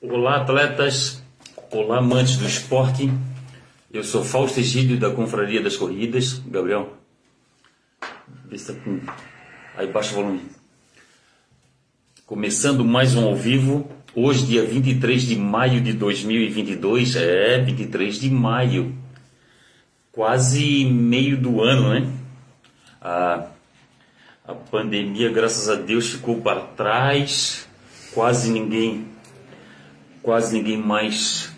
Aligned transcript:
Olá, 0.00 0.36
atletas. 0.36 1.20
Olá, 1.72 1.98
amantes 1.98 2.36
do 2.36 2.46
esporte. 2.46 3.10
Eu 3.92 4.04
sou 4.04 4.22
Fausto 4.22 4.60
Egídio 4.60 4.96
da 4.96 5.10
Confraria 5.10 5.60
das 5.60 5.76
Corridas. 5.76 6.40
Gabriel, 6.46 6.92
vê 8.44 8.56
tá 8.58 8.74
com... 8.74 9.00
Aí 9.76 9.88
baixa 9.88 10.12
o 10.12 10.22
volume. 10.22 10.42
Começando 12.24 12.84
mais 12.84 13.16
um 13.16 13.26
ao 13.26 13.34
vivo. 13.34 13.90
Hoje, 14.14 14.46
dia 14.46 14.64
23 14.64 15.20
de 15.20 15.34
maio 15.34 15.80
de 15.80 15.92
2022. 15.94 17.16
É, 17.16 17.58
23 17.58 18.20
de 18.20 18.30
maio. 18.30 18.94
Quase 20.12 20.84
meio 20.84 21.36
do 21.36 21.60
ano, 21.60 21.94
né? 21.94 22.12
A, 23.00 23.48
a 24.46 24.54
pandemia, 24.54 25.28
graças 25.32 25.68
a 25.68 25.74
Deus, 25.74 26.08
ficou 26.08 26.40
para 26.40 26.60
trás. 26.60 27.68
Quase 28.14 28.48
ninguém, 28.52 29.04
quase 30.22 30.56
ninguém 30.56 30.76
mais 30.76 31.52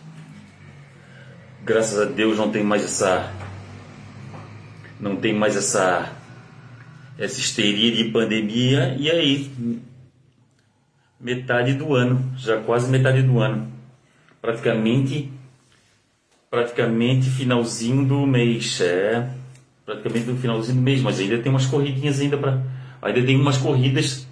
graças 1.63 1.99
a 1.99 2.05
Deus 2.05 2.39
não 2.39 2.51
tem 2.51 2.65
mais 2.65 2.85
essa 2.85 3.33
não 4.99 5.17
tem 5.17 5.35
mais 5.35 5.57
essa 5.57 6.13
essa 7.19 7.39
histeria 7.39 7.93
de 7.93 8.11
pandemia 8.11 8.97
e 8.99 9.11
aí 9.11 9.81
metade 11.21 11.75
do 11.75 11.95
ano, 11.95 12.33
já 12.39 12.59
quase 12.63 12.91
metade 12.91 13.23
do 13.23 13.39
ano. 13.39 13.71
Praticamente 14.41 15.31
praticamente 16.51 17.31
finalzinho 17.31 18.05
do 18.05 18.27
mês, 18.27 18.81
é, 18.81 19.31
praticamente 19.87 20.27
no 20.27 20.37
finalzinho 20.37 20.79
do 20.79 20.83
mês, 20.83 21.01
mas 21.01 21.21
ainda 21.21 21.39
tem 21.39 21.51
umas 21.53 21.67
corridinhas 21.67 22.19
ainda 22.19 22.37
para 22.37 22.61
ainda 23.01 23.23
tem 23.23 23.37
umas 23.37 23.57
corridas 23.57 24.27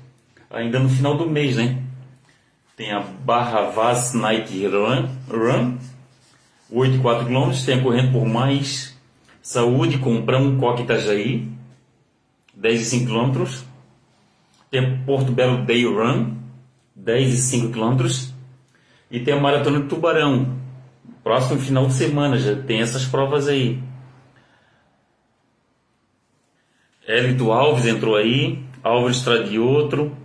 ainda 0.51 0.81
no 0.81 0.89
final 0.89 1.17
do 1.17 1.29
mês, 1.29 1.57
né? 1.57 1.81
Tem 2.79 2.93
a 2.93 3.01
Barra 3.01 3.71
Vaz 3.71 4.15
Nike 4.15 4.65
Run, 4.65 5.09
Run 5.29 5.79
8,4 6.73 7.27
km, 7.27 7.65
tem 7.67 7.81
a 7.81 7.83
correndo 7.83 8.13
por 8.13 8.25
mais 8.25 8.97
saúde 9.43 9.99
com 9.99 10.25
Prão 10.25 10.57
Coque 10.59 10.85
Itajaí, 10.85 11.49
10,5 12.57 13.07
km. 13.07 13.65
Tem 14.71 14.81
a 14.81 15.05
Porto 15.05 15.33
Belo 15.33 15.65
Day 15.67 15.87
Run, 15.87 16.37
10,5 16.97 17.73
km. 17.73 18.33
E 19.11 19.19
tem 19.19 19.35
a 19.35 19.41
Maratona 19.41 19.81
de 19.81 19.89
Tubarão, 19.89 20.57
próximo 21.25 21.59
final 21.59 21.85
de 21.87 21.95
semana, 21.95 22.39
já 22.39 22.55
tem 22.63 22.81
essas 22.81 23.05
provas 23.05 23.49
aí. 23.49 23.83
Hélito 27.05 27.51
Alves 27.51 27.87
entrou 27.87 28.15
aí, 28.15 28.63
Álvaro 28.85 29.11
Estradioto, 29.11 30.17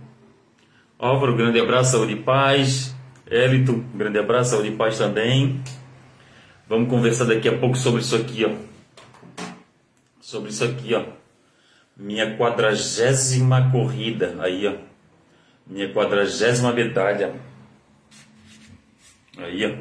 Álvaro, 1.04 1.36
grande 1.36 1.60
abraço, 1.60 1.92
saúde 1.92 2.14
e 2.14 2.22
paz. 2.22 2.96
Hélito, 3.30 3.74
grande 3.94 4.18
abraço, 4.18 4.52
saúde 4.52 4.68
e 4.68 4.74
paz 4.74 4.96
também. 4.96 5.62
Vamos 6.66 6.88
conversar 6.88 7.26
daqui 7.26 7.46
a 7.46 7.58
pouco 7.58 7.76
sobre 7.76 8.00
isso 8.00 8.16
aqui, 8.16 8.42
ó. 8.46 8.54
Sobre 10.18 10.48
isso 10.48 10.64
aqui, 10.64 10.94
ó. 10.94 11.04
Minha 11.94 12.38
quadragésima 12.38 13.70
corrida, 13.70 14.34
aí, 14.40 14.66
ó. 14.66 14.76
Minha 15.66 15.92
quadragésima 15.92 16.72
medalha. 16.72 17.34
Aí, 19.36 19.66
ó. 19.66 19.76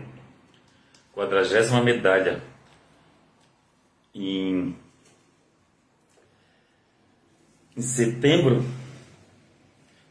Quadragésima 1.17 1.81
medalha. 1.81 2.41
Em, 4.13 4.75
em 7.77 7.81
setembro, 7.81 8.61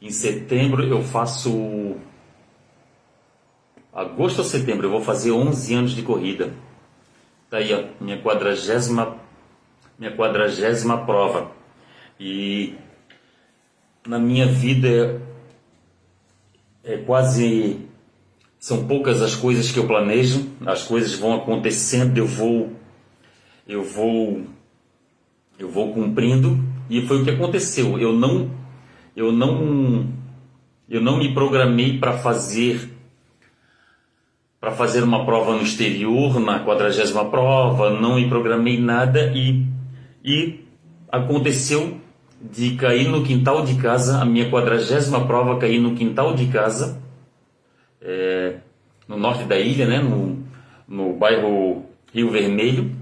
em 0.02 0.10
setembro 0.10 0.82
eu 0.82 1.00
faço 1.00 1.96
agosto 3.92 4.40
ou 4.40 4.44
setembro, 4.44 4.86
eu 4.86 4.90
vou 4.90 5.00
fazer 5.00 5.30
11 5.30 5.74
anos 5.74 5.92
de 5.92 6.02
corrida. 6.02 6.52
Tá 7.48 7.58
aí, 7.58 7.72
ó, 7.72 7.84
minha 8.02 8.20
quadragésima, 8.20 9.16
minha 9.96 10.16
quadragésima 10.16 11.06
prova. 11.06 11.52
E 12.18 12.74
na 14.04 14.18
minha 14.18 14.46
vida 14.46 15.22
é, 16.82 16.96
quase 16.96 17.78
são 18.58 18.86
poucas 18.86 19.22
as 19.22 19.36
coisas 19.36 19.70
que 19.70 19.78
eu 19.78 19.86
planejo, 19.86 20.48
as 20.66 20.82
coisas 20.82 21.14
vão 21.14 21.34
acontecendo, 21.34 22.18
eu 22.18 22.26
vou 22.26 22.72
eu 23.68 23.84
vou 23.84 24.42
eu 25.58 25.70
vou 25.70 25.92
cumprindo 25.92 26.58
e 26.90 27.06
foi 27.06 27.20
o 27.20 27.24
que 27.24 27.30
aconteceu. 27.30 27.98
Eu 28.00 28.12
não 28.12 28.61
eu 29.16 29.32
não 29.32 30.06
eu 30.88 31.00
não 31.00 31.18
me 31.18 31.32
programei 31.32 31.98
para 31.98 32.18
fazer 32.18 32.90
para 34.60 34.70
fazer 34.70 35.02
uma 35.02 35.24
prova 35.24 35.56
no 35.56 35.62
exterior, 35.62 36.38
na 36.38 36.64
quadragésima 36.64 37.24
prova, 37.28 37.90
não 37.90 38.14
me 38.14 38.28
programei 38.28 38.78
nada 38.78 39.32
e, 39.34 39.66
e 40.24 40.60
aconteceu 41.10 41.98
de 42.40 42.76
cair 42.76 43.08
no 43.08 43.24
quintal 43.24 43.64
de 43.64 43.74
casa, 43.74 44.22
a 44.22 44.24
minha 44.24 44.48
quadragésima 44.48 45.26
prova 45.26 45.58
cair 45.58 45.80
no 45.80 45.96
quintal 45.96 46.34
de 46.34 46.46
casa, 46.46 47.02
é, 48.00 48.58
no 49.08 49.16
norte 49.16 49.42
da 49.44 49.58
ilha, 49.58 49.84
né, 49.84 49.98
no, 49.98 50.38
no 50.86 51.12
bairro 51.14 51.84
Rio 52.14 52.30
Vermelho. 52.30 52.92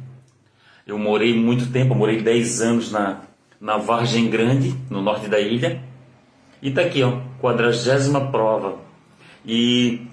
Eu 0.87 0.99
morei 0.99 1.37
muito 1.37 1.71
tempo, 1.71 1.95
morei 1.95 2.23
10 2.23 2.63
anos 2.63 2.91
na, 2.91 3.21
na 3.61 3.77
Vargem 3.77 4.31
Grande, 4.31 4.75
no 4.89 5.03
norte 5.03 5.29
da 5.29 5.39
ilha. 5.39 5.90
E 6.63 6.71
tá 6.71 6.83
aqui, 6.83 7.03
ó, 7.03 7.21
quadragésima 7.41 8.31
prova. 8.31 8.79
E 9.45 10.07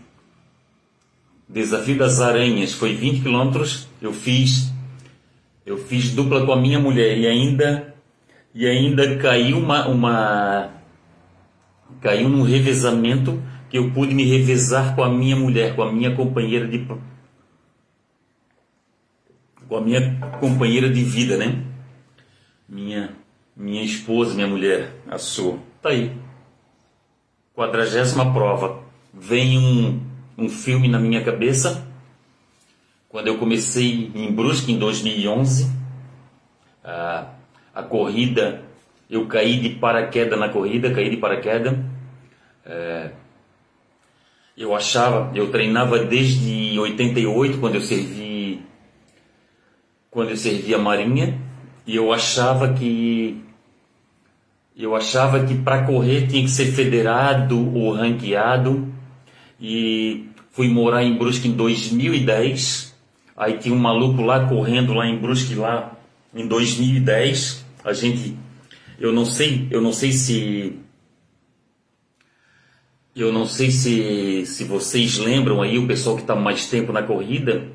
Desafio 1.49 1.97
das 1.97 2.19
Aranhas 2.19 2.73
foi 2.73 2.93
20 2.93 3.21
quilômetros. 3.21 3.87
Eu 4.01 4.13
fiz 4.13 4.71
eu 5.65 5.77
fiz 5.77 6.11
dupla 6.13 6.45
com 6.45 6.53
a 6.53 6.55
minha 6.55 6.79
mulher 6.79 7.17
e 7.17 7.27
ainda 7.27 7.93
e 8.55 8.65
ainda 8.65 9.17
caiu 9.17 9.57
uma, 9.59 9.87
uma 9.87 10.69
caiu 12.01 12.29
num 12.29 12.41
revezamento 12.41 13.41
que 13.69 13.77
eu 13.77 13.91
pude 13.91 14.13
me 14.15 14.23
revezar 14.23 14.95
com 14.95 15.03
a 15.03 15.09
minha 15.09 15.35
mulher, 15.35 15.75
com 15.75 15.83
a 15.83 15.91
minha 15.91 16.15
companheira 16.15 16.65
de 16.67 16.87
com 19.67 19.75
a 19.75 19.81
minha 19.81 20.17
companheira 20.39 20.89
de 20.89 21.03
vida, 21.03 21.35
né? 21.37 21.63
Minha 22.67 23.09
minha 23.55 23.83
esposa, 23.83 24.33
minha 24.35 24.47
mulher, 24.47 24.93
a 25.09 25.17
sua. 25.17 25.59
Tá 25.81 25.89
aí. 25.89 26.26
Quadragésima 27.57 28.31
prova. 28.31 28.79
Vem 29.13 29.57
um 29.57 30.07
um 30.37 30.47
filme 30.47 30.87
na 30.87 30.99
minha 30.99 31.23
cabeça. 31.23 31.85
Quando 33.09 33.27
eu 33.27 33.37
comecei 33.37 34.11
em 34.13 34.31
Brusque 34.31 34.71
em 34.71 34.77
2011, 34.77 35.71
a, 36.83 37.29
a 37.73 37.81
corrida, 37.81 38.61
eu 39.09 39.25
caí 39.25 39.59
de 39.59 39.69
paraquedas 39.69 40.37
na 40.37 40.49
corrida, 40.49 40.93
caí 40.93 41.09
de 41.09 41.17
paraquedas. 41.17 41.75
É, 42.65 43.11
eu 44.55 44.75
achava, 44.75 45.31
eu 45.35 45.49
treinava 45.49 45.99
desde 45.99 46.77
88, 46.77 47.57
quando 47.59 47.75
eu 47.75 47.81
servi, 47.81 48.61
quando 50.11 50.29
eu 50.29 50.37
servi 50.37 50.75
a 50.75 50.77
Marinha, 50.77 51.39
e 51.85 51.95
eu 51.95 52.11
achava 52.11 52.73
que 52.73 53.41
eu 54.83 54.95
achava 54.95 55.43
que 55.43 55.55
para 55.55 55.83
correr 55.85 56.27
tinha 56.27 56.43
que 56.43 56.51
ser 56.51 56.67
federado 56.67 57.75
ou 57.75 57.93
ranqueado 57.93 58.87
e 59.59 60.29
fui 60.51 60.69
morar 60.69 61.03
em 61.03 61.17
Brusque 61.17 61.47
em 61.47 61.53
2010. 61.53 62.95
Aí 63.35 63.57
tinha 63.57 63.73
um 63.73 63.79
maluco 63.79 64.21
lá 64.21 64.47
correndo 64.47 64.93
lá 64.93 65.07
em 65.07 65.17
Brusque 65.17 65.55
lá 65.55 65.97
em 66.33 66.47
2010. 66.47 67.65
A 67.83 67.93
gente, 67.93 68.37
eu 68.99 69.11
não 69.11 69.25
sei, 69.25 69.67
eu 69.71 69.81
não 69.81 69.91
sei 69.91 70.11
se 70.11 70.79
eu 73.15 73.33
não 73.33 73.47
sei 73.47 73.71
se, 73.71 74.45
se 74.45 74.63
vocês 74.63 75.17
lembram 75.17 75.59
aí, 75.59 75.79
o 75.79 75.87
pessoal 75.87 76.15
que 76.15 76.21
está 76.21 76.35
mais 76.35 76.69
tempo 76.69 76.93
na 76.93 77.01
corrida, 77.01 77.67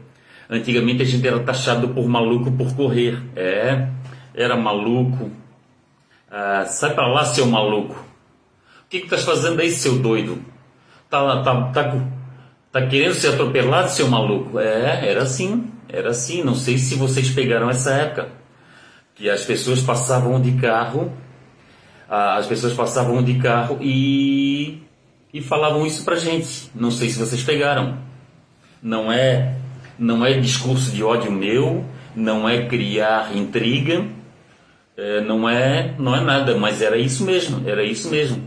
antigamente 0.49 1.03
a 1.03 1.05
gente 1.05 1.27
era 1.27 1.41
taxado 1.41 1.89
por 1.89 2.09
maluco 2.09 2.53
por 2.53 2.77
correr. 2.77 3.21
É, 3.35 3.89
era 4.35 4.57
maluco. 4.57 5.42
Ah, 6.35 6.65
sai 6.65 6.95
para 6.95 7.07
lá, 7.09 7.27
seu 7.27 7.45
maluco. 7.45 7.95
O 7.95 8.89
que, 8.89 9.01
que 9.01 9.05
estás 9.05 9.23
fazendo 9.23 9.61
aí, 9.61 9.71
seu 9.71 9.99
doido? 9.99 10.43
Tá, 11.11 11.43
tá, 11.43 11.65
tá, 11.65 12.07
tá 12.73 12.87
querendo 12.87 13.13
ser 13.13 13.35
atropelado, 13.35 13.91
seu 13.91 14.09
maluco? 14.09 14.59
É, 14.59 15.11
era 15.11 15.25
assim, 15.25 15.71
era 15.91 16.09
assim. 16.09 16.43
Não 16.43 16.55
sei 16.55 16.79
se 16.79 16.95
vocês 16.95 17.29
pegaram 17.29 17.69
essa 17.69 17.93
época. 17.93 18.31
Que 19.15 19.29
as 19.29 19.45
pessoas 19.45 19.83
passavam 19.83 20.41
de 20.41 20.53
carro, 20.53 21.13
as 22.09 22.47
pessoas 22.47 22.73
passavam 22.73 23.23
de 23.23 23.35
carro 23.35 23.77
e, 23.83 24.83
e 25.35 25.43
falavam 25.43 25.85
isso 25.85 26.03
pra 26.03 26.17
gente. 26.17 26.71
Não 26.75 26.91
sei 26.91 27.11
se 27.11 27.19
vocês 27.19 27.43
pegaram. 27.43 27.99
Não 28.83 29.13
é, 29.13 29.55
não 29.99 30.25
é 30.25 30.33
discurso 30.41 30.93
de 30.93 31.05
ódio 31.05 31.31
meu, 31.31 31.85
não 32.17 32.49
é 32.49 32.67
criar 32.67 33.37
intriga, 33.37 34.07
é, 34.97 35.21
não 35.21 35.49
é, 35.49 35.95
não 35.99 36.15
é 36.15 36.21
nada, 36.21 36.57
mas 36.57 36.83
era 36.83 36.97
isso 36.97 37.25
mesmo, 37.25 37.69
era 37.69 37.85
isso 37.85 38.11
mesmo. 38.11 38.43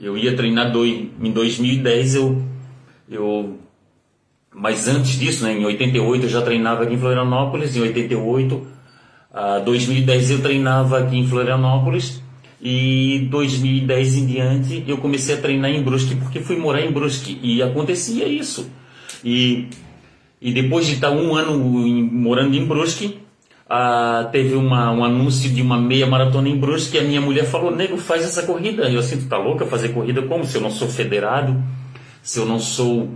Eu 0.00 0.16
ia 0.16 0.36
treinar 0.36 0.72
dois, 0.72 1.08
em 1.20 1.32
2010, 1.32 2.14
eu, 2.14 2.42
eu 3.10 3.58
mas 4.54 4.86
antes 4.86 5.18
disso, 5.18 5.44
né, 5.44 5.52
em 5.52 5.64
88 5.64 6.26
eu 6.26 6.28
já 6.28 6.40
treinava 6.40 6.84
aqui 6.84 6.94
em 6.94 6.98
Florianópolis, 6.98 7.76
em 7.76 7.80
88, 7.80 8.66
a 9.32 9.58
2010 9.58 10.30
eu 10.30 10.42
treinava 10.42 11.00
aqui 11.00 11.18
em 11.18 11.26
Florianópolis 11.26 12.22
e 12.62 13.26
2010 13.30 14.14
em 14.14 14.26
diante 14.26 14.84
eu 14.86 14.98
comecei 14.98 15.34
a 15.34 15.38
treinar 15.38 15.72
em 15.72 15.82
Brusque 15.82 16.14
porque 16.14 16.38
fui 16.38 16.56
morar 16.56 16.82
em 16.82 16.92
Brusque 16.92 17.38
e 17.42 17.60
acontecia 17.60 18.28
isso. 18.28 18.70
E, 19.24 19.66
e 20.40 20.52
depois 20.52 20.86
de 20.86 20.94
estar 20.94 21.10
um 21.10 21.34
ano 21.34 21.58
morando 21.58 22.54
em 22.54 22.64
Brusque, 22.64 23.18
ah, 23.68 24.28
teve 24.30 24.54
uma, 24.54 24.90
um 24.90 25.04
anúncio 25.04 25.50
de 25.50 25.62
uma 25.62 25.78
meia 25.78 26.06
maratona 26.06 26.48
em 26.48 26.58
Brusque 26.58 26.96
e 26.96 27.00
a 27.00 27.02
minha 27.02 27.20
mulher 27.20 27.44
falou, 27.44 27.74
nego, 27.74 27.96
faz 27.96 28.22
essa 28.22 28.42
corrida. 28.42 28.90
Eu 28.90 29.00
assim, 29.00 29.26
tá 29.26 29.38
louca 29.38 29.64
fazer 29.66 29.90
corrida 29.90 30.22
como? 30.22 30.44
Se 30.44 30.56
eu 30.56 30.60
não 30.60 30.70
sou 30.70 30.88
federado, 30.88 31.62
se 32.22 32.38
eu 32.38 32.46
não 32.46 32.58
sou 32.58 33.10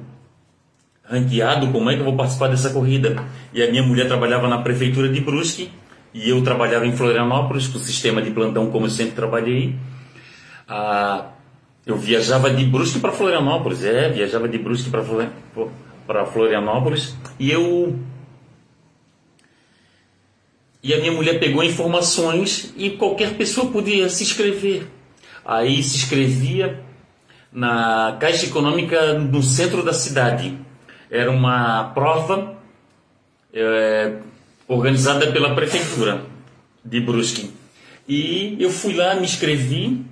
ranqueado, 1.04 1.68
como 1.68 1.90
é 1.90 1.94
que 1.94 2.00
eu 2.00 2.04
vou 2.04 2.16
participar 2.16 2.48
dessa 2.48 2.70
corrida? 2.70 3.22
E 3.52 3.62
a 3.62 3.70
minha 3.70 3.82
mulher 3.82 4.06
trabalhava 4.06 4.48
na 4.48 4.58
prefeitura 4.58 5.08
de 5.08 5.20
Brusque 5.20 5.70
e 6.14 6.28
eu 6.28 6.42
trabalhava 6.42 6.86
em 6.86 6.92
Florianópolis 6.92 7.68
com 7.68 7.78
o 7.78 7.80
sistema 7.80 8.22
de 8.22 8.30
plantão 8.30 8.70
como 8.70 8.86
eu 8.86 8.90
sempre 8.90 9.12
trabalhei. 9.12 9.74
Ah, 10.66 11.26
eu 11.86 11.96
viajava 11.96 12.50
de 12.50 12.64
Brusque 12.64 13.00
para 13.00 13.12
Florianópolis, 13.12 13.84
é, 13.84 14.10
viajava 14.10 14.48
de 14.48 14.58
Brusque 14.58 14.90
para 14.90 16.26
Florianópolis 16.26 17.16
e 17.38 17.50
eu 17.50 17.98
e 20.82 20.94
a 20.94 20.98
minha 20.98 21.12
mulher 21.12 21.40
pegou 21.40 21.62
informações 21.62 22.72
e 22.76 22.90
qualquer 22.90 23.34
pessoa 23.34 23.70
podia 23.70 24.08
se 24.08 24.22
inscrever. 24.22 24.86
Aí 25.44 25.82
se 25.82 25.96
inscrevia 25.96 26.82
na 27.52 28.16
Caixa 28.20 28.46
Econômica 28.46 29.14
no 29.14 29.42
centro 29.42 29.82
da 29.82 29.92
cidade. 29.92 30.56
Era 31.10 31.30
uma 31.30 31.84
prova 31.94 32.56
é, 33.52 34.18
organizada 34.68 35.32
pela 35.32 35.54
prefeitura 35.54 36.22
de 36.84 37.00
Brusque. 37.00 37.50
E 38.06 38.56
eu 38.60 38.70
fui 38.70 38.94
lá, 38.94 39.14
me 39.14 39.24
inscrevi 39.24 40.04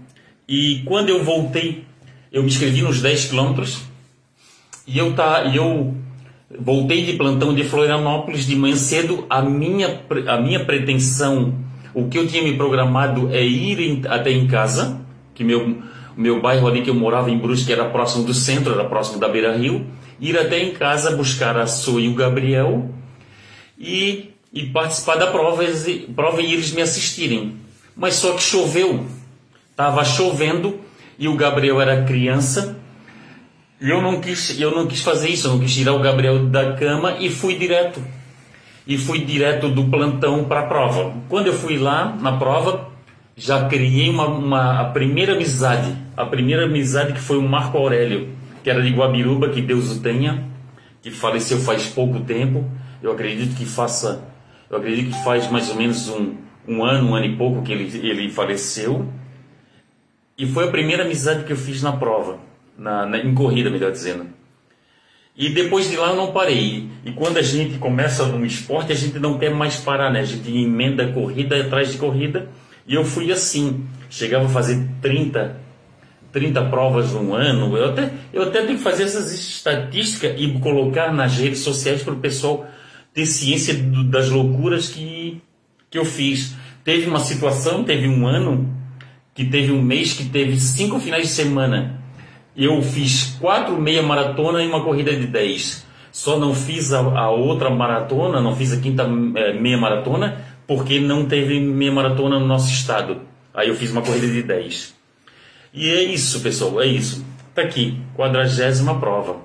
e 0.48 0.82
quando 0.84 1.08
eu 1.10 1.22
voltei, 1.22 1.84
eu 2.32 2.42
me 2.42 2.48
inscrevi 2.48 2.82
nos 2.82 3.00
10 3.00 3.26
quilômetros 3.26 3.82
e 4.86 4.98
eu, 4.98 5.14
tá, 5.14 5.52
eu 5.54 5.94
Voltei 6.48 7.04
de 7.04 7.14
plantão 7.14 7.52
de 7.52 7.64
Florianópolis 7.64 8.46
de 8.46 8.54
manhã 8.54 8.76
cedo. 8.76 9.26
A 9.28 9.42
minha, 9.42 10.00
a 10.28 10.40
minha 10.40 10.64
pretensão, 10.64 11.54
o 11.92 12.08
que 12.08 12.16
eu 12.16 12.28
tinha 12.28 12.42
me 12.42 12.56
programado 12.56 13.30
é 13.32 13.44
ir 13.44 13.80
em, 13.80 14.02
até 14.06 14.30
em 14.30 14.46
casa, 14.46 15.00
que 15.34 15.42
meu, 15.42 15.78
meu 16.16 16.40
bairro 16.40 16.68
ali 16.68 16.82
que 16.82 16.90
eu 16.90 16.94
morava 16.94 17.32
em 17.32 17.38
Brusque 17.38 17.72
era 17.72 17.86
próximo 17.86 18.24
do 18.24 18.32
centro, 18.32 18.72
era 18.72 18.84
próximo 18.84 19.18
da 19.18 19.28
Beira 19.28 19.56
Rio, 19.56 19.86
ir 20.20 20.38
até 20.38 20.62
em 20.62 20.70
casa 20.70 21.16
buscar 21.16 21.56
a 21.56 21.66
Sua 21.66 22.00
e 22.00 22.08
o 22.08 22.14
Gabriel 22.14 22.90
e, 23.76 24.30
e 24.52 24.66
participar 24.66 25.16
da 25.16 25.26
prova, 25.26 25.64
prova 26.14 26.40
e 26.40 26.52
eles 26.52 26.70
me 26.70 26.80
assistirem. 26.80 27.56
Mas 27.96 28.14
só 28.14 28.34
que 28.34 28.42
choveu, 28.42 29.04
estava 29.72 30.04
chovendo 30.04 30.78
e 31.18 31.26
o 31.26 31.34
Gabriel 31.34 31.80
era 31.80 32.04
criança 32.04 32.76
eu 33.80 34.00
não 34.00 34.20
quis, 34.20 34.58
eu 34.58 34.70
não 34.70 34.86
quis 34.86 35.02
fazer 35.02 35.28
isso, 35.28 35.46
eu 35.46 35.52
não 35.52 35.60
quis 35.60 35.74
tirar 35.74 35.92
o 35.92 35.98
Gabriel 35.98 36.46
da 36.46 36.72
cama 36.74 37.16
e 37.20 37.28
fui 37.28 37.56
direto. 37.56 38.02
E 38.86 38.96
fui 38.96 39.24
direto 39.24 39.68
do 39.68 39.84
plantão 39.84 40.44
para 40.44 40.60
a 40.60 40.66
prova. 40.66 41.12
Quando 41.28 41.48
eu 41.48 41.52
fui 41.52 41.76
lá 41.76 42.16
na 42.20 42.36
prova, 42.36 42.88
já 43.36 43.68
criei 43.68 44.08
uma, 44.08 44.28
uma, 44.28 44.80
a 44.80 44.84
primeira 44.84 45.34
amizade. 45.34 45.94
A 46.16 46.24
primeira 46.24 46.64
amizade 46.64 47.12
que 47.12 47.20
foi 47.20 47.36
o 47.36 47.42
Marco 47.42 47.76
Aurélio, 47.76 48.30
que 48.62 48.70
era 48.70 48.80
de 48.80 48.90
Guabiruba, 48.90 49.50
que 49.50 49.60
Deus 49.60 49.90
o 49.90 50.00
tenha, 50.00 50.44
que 51.02 51.10
faleceu 51.10 51.58
faz 51.58 51.86
pouco 51.86 52.20
tempo. 52.20 52.64
Eu 53.02 53.12
acredito 53.12 53.56
que 53.56 53.66
faça, 53.66 54.24
eu 54.70 54.78
acredito 54.78 55.14
que 55.14 55.24
faz 55.24 55.50
mais 55.50 55.68
ou 55.68 55.76
menos 55.76 56.08
um, 56.08 56.34
um 56.66 56.82
ano, 56.82 57.10
um 57.10 57.14
ano 57.14 57.26
e 57.26 57.36
pouco 57.36 57.62
que 57.62 57.72
ele, 57.72 58.08
ele 58.08 58.30
faleceu. 58.30 59.06
E 60.38 60.46
foi 60.46 60.64
a 60.64 60.70
primeira 60.70 61.02
amizade 61.02 61.44
que 61.44 61.52
eu 61.52 61.56
fiz 61.56 61.82
na 61.82 61.92
prova 61.92 62.38
na, 62.78 63.06
na, 63.06 63.18
em 63.18 63.34
corrida, 63.34 63.70
melhor 63.70 63.90
dizendo. 63.90 64.26
E 65.36 65.50
depois 65.50 65.90
de 65.90 65.96
lá 65.96 66.10
eu 66.10 66.16
não 66.16 66.32
parei. 66.32 66.88
E 67.04 67.12
quando 67.12 67.36
a 67.36 67.42
gente 67.42 67.78
começa 67.78 68.24
no 68.26 68.44
esporte, 68.44 68.92
a 68.92 68.94
gente 68.94 69.18
não 69.18 69.38
quer 69.38 69.54
mais 69.54 69.76
parar, 69.76 70.10
né? 70.10 70.20
A 70.20 70.24
gente 70.24 70.50
emenda 70.50 71.12
corrida 71.12 71.60
atrás 71.60 71.92
de 71.92 71.98
corrida. 71.98 72.48
E 72.86 72.94
eu 72.94 73.04
fui 73.04 73.30
assim. 73.30 73.84
Chegava 74.08 74.46
a 74.46 74.48
fazer 74.48 74.88
30, 75.02 75.60
30 76.32 76.64
provas 76.66 77.12
no 77.12 77.34
ano. 77.34 77.76
Eu 77.76 77.90
até, 77.90 78.10
eu 78.32 78.42
até 78.44 78.62
tenho 78.62 78.78
que 78.78 78.84
fazer 78.84 79.02
essas 79.02 79.30
estatísticas 79.32 80.34
e 80.38 80.52
colocar 80.58 81.12
nas 81.12 81.36
redes 81.36 81.60
sociais 81.60 82.02
para 82.02 82.14
o 82.14 82.18
pessoal 82.18 82.66
ter 83.12 83.26
ciência 83.26 83.74
do, 83.74 84.04
das 84.04 84.30
loucuras 84.30 84.88
que, 84.88 85.42
que 85.90 85.98
eu 85.98 86.04
fiz. 86.06 86.54
Teve 86.82 87.08
uma 87.08 87.20
situação, 87.20 87.84
teve 87.84 88.08
um 88.08 88.26
ano, 88.26 88.74
que 89.34 89.44
teve 89.44 89.70
um 89.70 89.82
mês 89.82 90.14
que 90.14 90.24
teve 90.24 90.58
cinco 90.58 90.98
finais 90.98 91.24
de 91.24 91.32
semana 91.34 92.05
eu 92.56 92.80
fiz 92.80 93.36
quatro 93.38 93.80
meia 93.80 94.02
maratona 94.02 94.62
e 94.62 94.66
uma 94.66 94.82
corrida 94.82 95.14
de 95.14 95.26
10. 95.26 95.84
Só 96.10 96.38
não 96.38 96.54
fiz 96.54 96.92
a, 96.92 97.00
a 97.00 97.30
outra 97.30 97.68
maratona, 97.68 98.40
não 98.40 98.56
fiz 98.56 98.72
a 98.72 98.80
quinta 98.80 99.02
é, 99.34 99.52
meia 99.52 99.76
maratona, 99.76 100.42
porque 100.66 100.98
não 100.98 101.26
teve 101.26 101.60
meia 101.60 101.92
maratona 101.92 102.38
no 102.38 102.46
nosso 102.46 102.70
estado. 102.72 103.20
Aí 103.52 103.68
eu 103.68 103.74
fiz 103.74 103.90
uma 103.90 104.00
corrida 104.00 104.26
de 104.26 104.42
10. 104.42 104.94
E 105.74 105.90
é 105.90 106.02
isso, 106.02 106.40
pessoal, 106.40 106.80
é 106.80 106.86
isso. 106.86 107.24
Tá 107.54 107.62
aqui, 107.62 107.98
quadragésima 108.14 108.98
prova. 108.98 109.36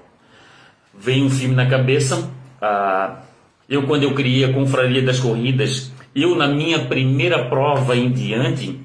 Vem 0.97 1.23
um 1.23 1.29
filme 1.29 1.55
na 1.55 1.65
cabeça. 1.65 2.29
Ah, 2.61 3.21
eu, 3.67 3.83
quando 3.83 4.03
eu 4.03 4.13
criei 4.13 4.45
a 4.45 4.53
Confraria 4.53 5.01
das 5.01 5.19
Corridas, 5.19 5.91
eu, 6.15 6.35
na 6.35 6.47
minha 6.47 6.85
primeira 6.85 7.45
prova 7.45 7.95
em 7.95 8.11
diante, 8.11 8.79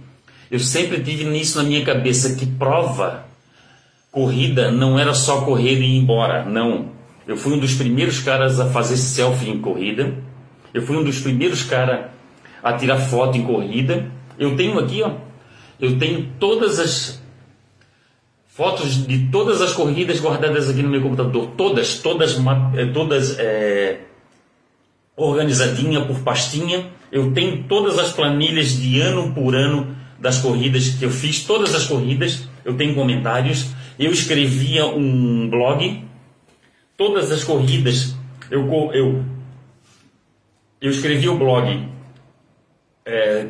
eu 0.50 0.58
sempre 0.58 1.00
tive 1.02 1.24
nisso 1.24 1.58
na 1.58 1.64
minha 1.64 1.84
cabeça 1.84 2.36
que 2.36 2.46
prova 2.46 3.25
corrida 4.16 4.70
não 4.70 4.98
era 4.98 5.12
só 5.12 5.42
correr 5.42 5.78
e 5.78 5.84
ir 5.84 5.98
embora, 5.98 6.42
não. 6.42 6.86
Eu 7.26 7.36
fui 7.36 7.52
um 7.52 7.58
dos 7.58 7.74
primeiros 7.74 8.18
caras 8.18 8.58
a 8.58 8.64
fazer 8.64 8.96
selfie 8.96 9.50
em 9.50 9.60
corrida. 9.60 10.14
Eu 10.72 10.80
fui 10.80 10.96
um 10.96 11.04
dos 11.04 11.20
primeiros 11.20 11.62
caras 11.62 12.06
a 12.62 12.72
tirar 12.72 12.96
foto 12.96 13.36
em 13.36 13.42
corrida. 13.42 14.10
Eu 14.38 14.56
tenho 14.56 14.78
aqui, 14.78 15.02
ó, 15.02 15.10
eu 15.78 15.98
tenho 15.98 16.30
todas 16.40 16.78
as 16.78 17.22
fotos 18.46 19.06
de 19.06 19.28
todas 19.30 19.60
as 19.60 19.74
corridas 19.74 20.18
guardadas 20.18 20.70
aqui 20.70 20.82
no 20.82 20.88
meu 20.88 21.02
computador, 21.02 21.50
todas, 21.54 21.98
todas, 21.98 22.38
eh, 22.74 22.86
todas 22.86 23.38
é, 23.38 24.00
organizadinha 25.14 26.06
por 26.06 26.20
pastinha. 26.20 26.86
Eu 27.12 27.32
tenho 27.32 27.64
todas 27.64 27.98
as 27.98 28.14
planilhas 28.14 28.80
de 28.80 28.98
ano 28.98 29.34
por 29.34 29.54
ano 29.54 29.94
das 30.18 30.38
corridas 30.38 30.88
que 30.88 31.04
eu 31.04 31.10
fiz, 31.10 31.44
todas 31.44 31.74
as 31.74 31.84
corridas. 31.84 32.48
Eu 32.64 32.78
tenho 32.78 32.94
comentários 32.94 33.76
eu 33.98 34.12
escrevia 34.12 34.86
um 34.86 35.48
blog, 35.48 36.04
todas 36.96 37.32
as 37.32 37.42
corridas, 37.42 38.14
eu, 38.50 38.68
eu, 38.92 39.24
eu 40.80 40.90
escrevia 40.90 41.32
o 41.32 41.38
blog, 41.38 41.88
é, 43.04 43.46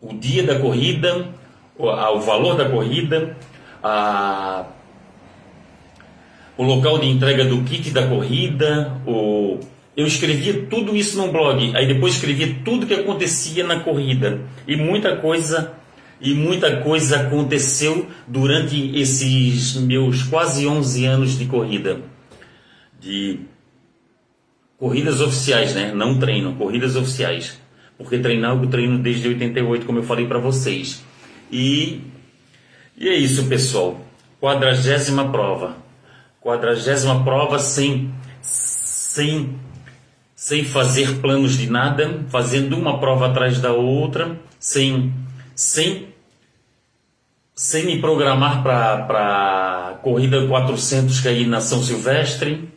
o 0.00 0.12
dia 0.14 0.42
da 0.42 0.58
corrida, 0.58 1.28
o, 1.76 1.86
o 1.86 2.20
valor 2.20 2.56
da 2.56 2.68
corrida, 2.68 3.36
a, 3.82 4.66
o 6.56 6.62
local 6.62 6.98
de 6.98 7.08
entrega 7.08 7.44
do 7.44 7.62
kit 7.64 7.90
da 7.90 8.06
corrida, 8.06 9.00
o, 9.06 9.58
eu 9.96 10.06
escrevia 10.06 10.66
tudo 10.66 10.94
isso 10.94 11.16
num 11.16 11.32
blog, 11.32 11.74
aí 11.74 11.86
depois 11.86 12.14
escrevia 12.14 12.56
tudo 12.64 12.86
que 12.86 12.94
acontecia 12.94 13.64
na 13.64 13.80
corrida. 13.80 14.40
E 14.66 14.76
muita 14.76 15.16
coisa 15.16 15.72
e 16.22 16.34
muita 16.34 16.76
coisa 16.82 17.22
aconteceu 17.22 18.06
durante 18.28 18.96
esses 18.96 19.74
meus 19.74 20.22
quase 20.22 20.66
11 20.66 21.04
anos 21.04 21.36
de 21.36 21.46
corrida. 21.46 22.00
De 23.00 23.40
corridas 24.78 25.20
oficiais, 25.20 25.74
né? 25.74 25.92
Não 25.92 26.20
treino, 26.20 26.54
corridas 26.54 26.94
oficiais. 26.94 27.60
Porque 27.98 28.18
treinar 28.18 28.56
eu 28.56 28.66
treino 28.68 28.98
desde 28.98 29.26
88, 29.28 29.84
como 29.84 29.98
eu 29.98 30.04
falei 30.04 30.26
para 30.26 30.38
vocês. 30.38 31.04
E, 31.50 32.00
e 32.96 33.08
é 33.08 33.16
isso, 33.16 33.48
pessoal. 33.48 34.00
Quadragésima 34.40 35.30
prova. 35.30 35.76
Quadragésima 36.40 37.24
prova 37.24 37.58
sem, 37.58 38.12
sem, 38.40 39.56
sem 40.36 40.64
fazer 40.64 41.20
planos 41.20 41.58
de 41.58 41.68
nada, 41.68 42.24
fazendo 42.28 42.76
uma 42.76 42.98
prova 43.00 43.26
atrás 43.26 43.60
da 43.60 43.72
outra, 43.72 44.40
sem, 44.58 45.12
sem 45.62 46.08
sem 47.54 47.86
me 47.86 48.00
programar 48.00 48.64
para 48.64 50.00
corrida 50.02 50.48
400 50.48 51.20
cair 51.20 51.46
na 51.46 51.60
São 51.60 51.80
Silvestre, 51.80 52.68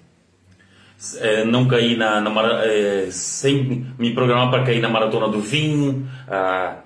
é, 1.18 1.44
não 1.44 1.68
cair 1.68 1.98
na, 1.98 2.22
na 2.22 2.64
é, 2.64 3.08
sem 3.10 3.88
me 3.98 4.14
programar 4.14 4.52
para 4.52 4.64
cair 4.64 4.82
na 4.82 4.90
maratona 4.90 5.28
do 5.30 5.42
vinho, 5.42 6.08
ah, 6.28 6.78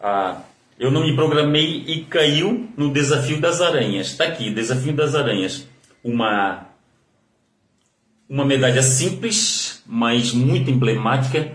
ah, 0.00 0.40
eu 0.76 0.90
não 0.90 1.02
me 1.02 1.14
programei 1.14 1.84
e 1.86 2.04
caiu 2.04 2.68
no 2.76 2.92
desafio 2.92 3.40
das 3.40 3.60
aranhas. 3.60 4.08
Está 4.08 4.24
aqui, 4.24 4.50
desafio 4.50 4.92
das 4.92 5.14
aranhas, 5.14 5.68
uma 6.02 6.66
Uma 8.28 8.44
medalha 8.44 8.82
simples, 8.82 9.82
mas 9.86 10.32
muito 10.32 10.70
emblemática, 10.70 11.52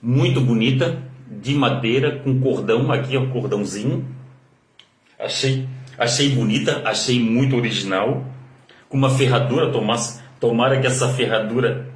muito 0.00 0.40
bonita, 0.40 1.02
de 1.40 1.54
madeira, 1.54 2.18
com 2.18 2.40
cordão, 2.40 2.90
aqui 2.92 3.16
ó, 3.16 3.26
cordãozinho. 3.26 4.06
Achei, 5.18 5.68
achei 5.96 6.30
bonita, 6.30 6.82
achei 6.84 7.20
muito 7.20 7.56
original. 7.56 8.24
Com 8.88 8.96
uma 8.96 9.10
ferradura, 9.10 9.72
tomara 10.38 10.80
que 10.80 10.86
essa 10.86 11.08
ferradura 11.08 11.88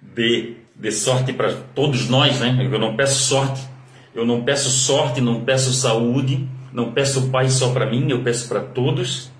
dê, 0.00 0.54
dê 0.74 0.90
sorte 0.90 1.32
para 1.32 1.52
todos 1.74 2.08
nós, 2.08 2.40
né? 2.40 2.56
Eu 2.70 2.78
não 2.78 2.96
peço 2.96 3.20
sorte, 3.28 3.66
eu 4.14 4.24
não 4.24 4.42
peço 4.42 4.70
sorte, 4.70 5.20
não 5.20 5.44
peço 5.44 5.72
saúde, 5.72 6.48
não 6.72 6.92
peço 6.92 7.30
paz 7.30 7.54
só 7.54 7.72
para 7.72 7.90
mim, 7.90 8.10
eu 8.10 8.22
peço 8.22 8.48
para 8.48 8.60
todos, 8.60 9.30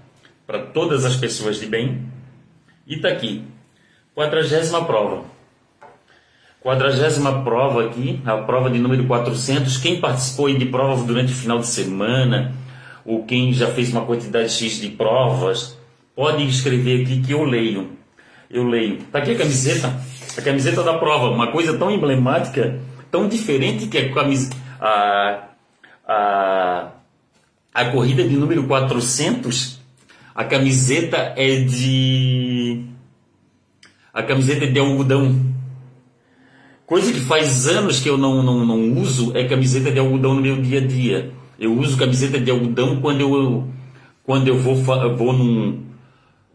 para 0.47 0.59
todas 0.59 1.05
as 1.05 1.17
pessoas 1.17 1.59
de 1.59 1.67
bem. 1.67 2.07
E 2.87 2.99
tá 2.99 3.09
aqui, 3.09 3.45
quadragésima 4.15 4.85
prova. 4.85 5.36
Quadragésima 6.67 7.45
prova 7.45 7.85
aqui, 7.85 8.21
a 8.27 8.39
prova 8.39 8.69
de 8.69 8.77
número 8.81 9.07
400. 9.07 9.77
Quem 9.77 10.01
participou 10.01 10.53
de 10.53 10.67
prova 10.67 11.05
durante 11.05 11.33
o 11.33 11.37
final 11.37 11.61
de 11.61 11.69
semana, 11.69 12.57
ou 13.05 13.23
quem 13.23 13.53
já 13.53 13.69
fez 13.69 13.93
uma 13.93 14.05
quantidade 14.05 14.51
X 14.51 14.81
de 14.81 14.89
provas, 14.89 15.79
pode 16.17 16.45
escrever 16.45 17.03
aqui 17.03 17.23
que 17.23 17.31
eu 17.31 17.45
leio. 17.45 17.93
Eu 18.51 18.67
leio. 18.67 18.99
Tá 19.13 19.21
aqui 19.21 19.31
a 19.31 19.37
camiseta, 19.37 19.95
a 20.37 20.43
camiseta 20.43 20.83
da 20.83 20.95
prova, 20.99 21.29
uma 21.29 21.53
coisa 21.53 21.79
tão 21.79 21.89
emblemática, 21.89 22.81
tão 23.13 23.29
diferente 23.29 23.87
que 23.87 23.99
a 23.99 24.13
camiseta. 24.13 24.57
A, 24.81 25.43
a, 26.05 26.89
a 27.73 27.85
corrida 27.93 28.25
de 28.25 28.35
número 28.35 28.65
400, 28.65 29.81
a 30.35 30.43
camiseta 30.43 31.33
é 31.37 31.61
de. 31.61 32.87
A 34.13 34.25
camiseta 34.25 34.65
é 34.65 34.67
de 34.67 34.81
algodão. 34.81 35.55
Coisa 36.87 37.13
que 37.13 37.19
faz 37.19 37.67
anos 37.67 37.99
que 37.99 38.09
eu 38.09 38.17
não, 38.17 38.45
não, 38.45 38.65
não 38.65 38.93
uso 38.93 39.37
é 39.37 39.43
camiseta 39.43 39.91
de 39.91 39.99
algodão 39.99 40.35
no 40.35 40.41
meu 40.41 40.63
dia 40.63 40.79
a 40.79 40.87
dia. 40.87 41.33
Eu 41.59 41.77
uso 41.77 41.99
camiseta 41.99 42.39
de 42.39 42.49
algodão 42.49 43.01
quando 43.01 43.23
eu, 43.23 43.67
quando 44.23 44.47
eu 44.47 44.57
vou, 44.57 44.77
vou 44.77 45.33
num, 45.33 45.83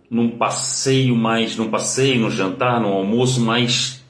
num 0.10 0.30
passeio 0.30 1.18
mais, 1.18 1.58
num 1.58 1.70
passeio, 1.70 2.22
no 2.22 2.32
jantar, 2.32 2.80
no 2.80 2.94
almoço 2.94 3.42
mais 3.42 4.06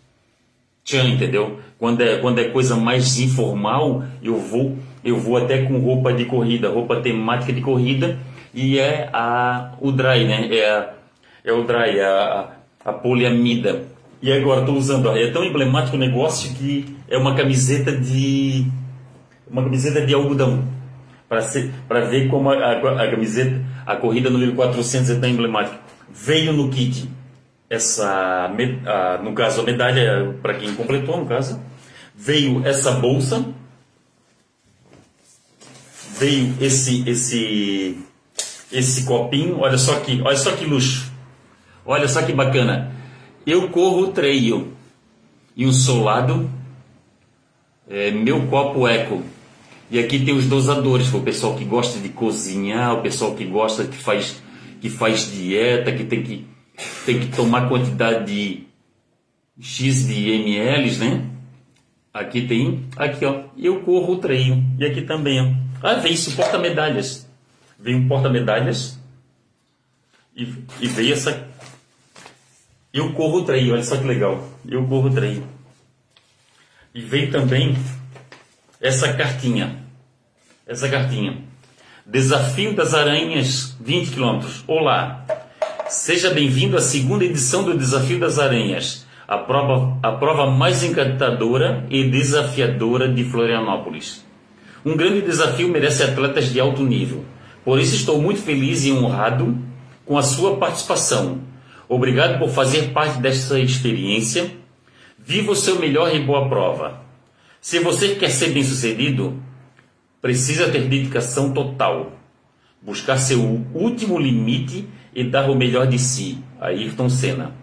tchan, 0.83 1.09
entendeu? 1.09 1.59
Quando 1.79 2.01
é, 2.01 2.17
quando 2.19 2.37
é 2.37 2.49
coisa 2.49 2.75
mais 2.75 3.19
informal, 3.19 4.03
eu 4.21 4.37
vou, 4.37 4.77
eu 5.03 5.17
vou 5.17 5.37
até 5.37 5.63
com 5.63 5.79
roupa 5.79 6.13
de 6.13 6.25
corrida, 6.25 6.69
roupa 6.69 7.01
temática 7.01 7.51
de 7.51 7.61
corrida, 7.61 8.19
e 8.53 8.77
é 8.77 9.09
a, 9.11 9.73
o 9.81 9.91
dry, 9.91 10.25
né? 10.25 10.55
É, 10.55 10.69
a, 10.69 10.93
é 11.43 11.51
o 11.51 11.63
dry, 11.63 11.99
a, 11.99 12.57
a 12.85 12.93
poliamida. 12.93 13.85
E 14.21 14.31
agora 14.31 14.61
estou 14.61 14.75
usando, 14.75 15.09
é 15.17 15.31
tão 15.31 15.43
emblemático 15.43 15.95
o 15.95 15.99
negócio 15.99 16.53
que 16.53 16.95
é 17.09 17.17
uma 17.17 17.35
camiseta 17.35 17.91
de 17.91 18.67
uma 19.49 19.63
camiseta 19.63 20.05
de 20.05 20.13
algodão 20.13 20.63
para 21.87 22.01
ver 22.01 22.27
como 22.27 22.49
a, 22.49 22.55
a, 22.55 23.03
a, 23.03 23.09
camiseta, 23.09 23.61
a 23.85 23.95
corrida 23.95 24.29
número 24.29 24.53
400 24.53 25.09
é 25.09 25.15
tão 25.15 25.29
emblemática. 25.29 25.79
Veio 26.13 26.53
no 26.53 26.69
kit 26.69 27.09
essa, 27.69 28.51
a, 28.85 29.17
no 29.23 29.33
caso 29.33 29.61
a 29.61 29.63
medalha 29.63 30.35
para 30.41 30.55
quem 30.55 30.75
completou, 30.75 31.17
no 31.17 31.25
caso, 31.25 31.59
veio 32.15 32.65
essa 32.65 32.91
bolsa, 32.91 33.45
veio 36.19 36.53
esse 36.59 37.09
esse 37.09 37.97
esse 38.71 39.03
copinho, 39.05 39.59
olha 39.59 39.77
só 39.77 39.99
que, 39.99 40.21
olha 40.21 40.37
só 40.37 40.51
que 40.51 40.65
luxo. 40.65 41.11
Olha 41.85 42.07
só 42.07 42.21
que 42.21 42.31
bacana. 42.31 42.91
Eu 43.45 43.69
corro 43.69 44.11
trail 44.11 44.73
e 45.55 45.65
um 45.65 45.71
solado 45.71 46.49
é, 47.89 48.11
meu 48.11 48.47
copo 48.47 48.87
eco. 48.87 49.21
E 49.89 49.99
aqui 49.99 50.23
tem 50.23 50.33
os 50.33 50.45
dosadores, 50.47 51.13
o 51.13 51.21
pessoal 51.21 51.55
que 51.55 51.65
gosta 51.65 51.99
de 51.99 52.09
cozinhar, 52.09 52.93
o 52.93 53.01
pessoal 53.01 53.35
que 53.35 53.45
gosta 53.45 53.85
que 53.85 53.97
faz 53.97 54.41
que 54.79 54.89
faz 54.89 55.31
dieta, 55.31 55.91
que 55.91 56.05
tem 56.05 56.23
que 56.23 56.47
tem 57.05 57.19
que 57.19 57.35
tomar 57.35 57.67
quantidade 57.67 58.25
de 58.25 58.63
X 59.59 60.07
de 60.07 60.29
ml, 60.29 60.97
né? 60.97 61.25
Aqui 62.13 62.41
tem, 62.41 62.85
aqui 62.97 63.25
ó, 63.25 63.43
eu 63.57 63.81
corro 63.81 64.13
o 64.13 64.17
treino. 64.17 64.63
E 64.77 64.85
aqui 64.85 65.01
também, 65.01 65.39
ó. 65.39 65.53
Ah, 65.81 65.95
vem 65.95 66.13
esse 66.13 66.31
porta-medalhas. 66.31 67.29
Vem 67.79 67.95
um 67.95 68.07
porta-medalhas. 68.07 68.99
E, 70.35 70.43
e 70.81 70.87
veio 70.87 71.13
essa. 71.13 71.47
Eu 72.93 73.13
corro 73.13 73.39
o 73.39 73.43
treino, 73.43 73.73
olha 73.73 73.83
só 73.83 73.95
que 73.95 74.03
legal. 74.03 74.45
Eu 74.67 74.85
corro 74.85 75.07
o 75.07 75.13
treino. 75.13 75.47
E 76.93 77.01
veio 77.01 77.31
também 77.31 77.77
essa 78.81 79.13
cartinha. 79.13 79.77
Essa 80.67 80.89
cartinha. 80.89 81.37
Desafio 82.05 82.75
das 82.75 82.93
Aranhas, 82.93 83.77
20 83.79 84.11
quilômetros. 84.11 84.63
Olá, 84.67 85.25
seja 85.87 86.31
bem-vindo 86.31 86.75
à 86.75 86.81
segunda 86.81 87.23
edição 87.23 87.63
do 87.63 87.77
Desafio 87.77 88.19
das 88.19 88.37
Aranhas 88.37 89.05
a 89.31 89.37
prova, 89.37 89.97
a 90.03 90.11
prova 90.11 90.51
mais 90.51 90.83
encantadora 90.83 91.85
e 91.89 92.03
desafiadora 92.03 93.07
de 93.07 93.23
Florianópolis. 93.23 94.25
Um 94.85 94.97
grande 94.97 95.21
desafio 95.21 95.69
merece 95.69 96.03
atletas 96.03 96.51
de 96.51 96.59
alto 96.59 96.83
nível. 96.83 97.23
Por 97.63 97.79
isso 97.79 97.95
estou 97.95 98.21
muito 98.21 98.41
feliz 98.41 98.83
e 98.83 98.91
honrado 98.91 99.57
com 100.05 100.17
a 100.17 100.21
sua 100.21 100.57
participação. 100.57 101.39
Obrigado 101.93 102.39
por 102.39 102.47
fazer 102.47 102.93
parte 102.93 103.19
desta 103.19 103.59
experiência. 103.59 104.49
Viva 105.19 105.51
o 105.51 105.55
seu 105.57 105.77
melhor 105.77 106.15
e 106.15 106.19
boa 106.19 106.47
prova. 106.47 107.03
Se 107.59 107.79
você 107.79 108.15
quer 108.15 108.29
ser 108.29 108.51
bem-sucedido, 108.51 109.43
precisa 110.21 110.71
ter 110.71 110.87
dedicação 110.87 111.51
total, 111.51 112.13
buscar 112.81 113.17
seu 113.17 113.41
último 113.73 114.17
limite 114.17 114.87
e 115.13 115.21
dar 115.21 115.49
o 115.49 115.55
melhor 115.55 115.85
de 115.85 115.99
si. 115.99 116.41
Ayrton 116.61 117.09
Senna. 117.09 117.53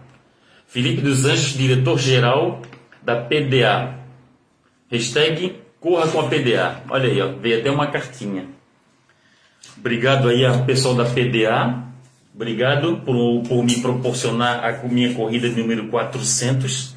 Felipe 0.67 1.01
dos 1.01 1.25
Anjos, 1.25 1.57
diretor-geral 1.57 2.61
da 3.01 3.15
PDA. 3.15 3.95
Hashtag 4.91 5.59
Corra 5.79 6.07
com 6.07 6.19
a 6.19 6.27
PDA. 6.27 6.83
Olha 6.87 7.09
aí, 7.09 7.19
ó, 7.19 7.29
veio 7.29 7.61
até 7.61 7.71
uma 7.71 7.87
cartinha. 7.87 8.45
Obrigado 9.75 10.29
aí 10.29 10.45
ao 10.45 10.65
pessoal 10.65 10.93
da 10.93 11.05
PDA. 11.05 11.88
Obrigado 12.39 13.01
por, 13.01 13.43
por 13.43 13.65
me 13.65 13.81
proporcionar 13.81 14.63
a 14.63 14.87
minha 14.87 15.13
corrida 15.13 15.49
número 15.49 15.89
400. 15.89 16.95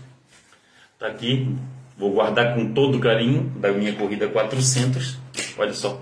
Está 0.93 1.09
aqui. 1.09 1.53
Vou 1.99 2.13
guardar 2.13 2.55
com 2.55 2.73
todo 2.73 3.01
carinho 3.01 3.53
da 3.57 3.73
minha 3.73 3.93
corrida 3.93 4.29
400. 4.29 5.19
Olha 5.59 5.73
só. 5.73 6.01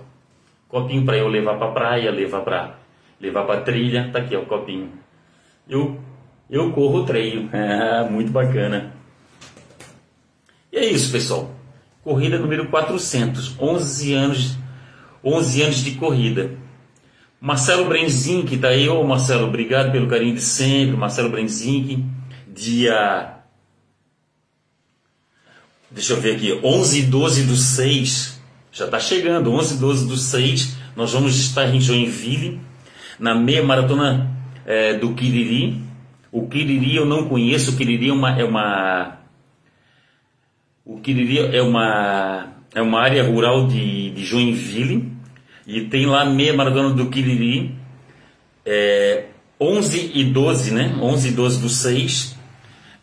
Copinho 0.68 1.06
para 1.06 1.16
eu 1.16 1.26
levar 1.26 1.56
para 1.58 1.72
praia, 1.72 2.10
levar 2.10 2.42
para 2.42 2.76
levar 3.18 3.46
para 3.46 3.62
trilha. 3.62 4.10
Tá 4.12 4.18
aqui, 4.18 4.36
ó, 4.36 4.40
o 4.40 4.44
copinho. 4.44 4.90
Eu 5.66 5.98
eu 6.50 6.70
corro 6.72 7.06
treino. 7.06 7.48
Ah, 7.56 8.06
muito 8.10 8.30
bacana. 8.30 8.92
E 10.70 10.76
é 10.76 10.84
isso, 10.84 11.10
pessoal. 11.10 11.50
Corrida 12.04 12.38
número 12.38 12.68
400. 12.68 13.58
11 13.58 14.12
anos, 14.12 14.58
11 15.24 15.62
anos 15.62 15.76
de 15.76 15.92
corrida. 15.92 16.59
Marcelo 17.40 17.86
Brenzink 17.86 18.54
está 18.54 18.68
aí. 18.68 18.88
Ô, 18.88 19.02
Marcelo, 19.04 19.46
obrigado 19.46 19.90
pelo 19.90 20.08
carinho 20.08 20.34
de 20.34 20.42
sempre. 20.42 20.96
Marcelo 20.96 21.30
Brenzink, 21.30 22.04
dia... 22.48 23.36
Deixa 25.90 26.12
eu 26.12 26.20
ver 26.20 26.36
aqui. 26.36 26.60
11 26.62 26.98
e 27.00 27.02
12 27.02 27.44
do 27.44 27.56
6. 27.56 28.40
Já 28.70 28.84
está 28.84 29.00
chegando. 29.00 29.52
11 29.52 29.74
e 29.74 29.78
12 29.78 30.06
do 30.06 30.16
6. 30.16 30.76
Nós 30.94 31.12
vamos 31.12 31.36
estar 31.38 31.74
em 31.74 31.80
Joinville, 31.80 32.60
na 33.18 33.34
meia 33.34 33.62
maratona 33.62 34.30
é, 34.66 34.94
do 34.94 35.14
Quiriri 35.14 35.90
o 36.32 36.46
Quiriri 36.46 36.94
eu 36.94 37.04
não 37.04 37.28
conheço, 37.28 37.72
o 37.72 37.76
Quiriri 37.76 38.08
é 38.08 38.12
uma, 38.12 38.38
é 38.38 38.44
uma 38.44 39.18
o 40.84 41.00
Quiriri 41.00 41.56
é 41.56 41.60
uma 41.60 42.52
é 42.72 42.80
uma 42.80 43.00
área 43.00 43.24
rural 43.24 43.66
de, 43.66 44.10
de 44.10 44.24
Joinville 44.24 45.12
e 45.70 45.84
tem 45.84 46.04
lá 46.04 46.24
meia 46.24 46.52
maratona 46.52 46.90
do 46.90 47.06
Quiriri 47.06 47.76
é, 48.66 49.26
11 49.60 50.10
e 50.14 50.24
12, 50.24 50.72
né? 50.72 50.96
11 51.00 51.28
e 51.28 51.30
12 51.30 51.60
do 51.60 51.68
6, 51.68 52.36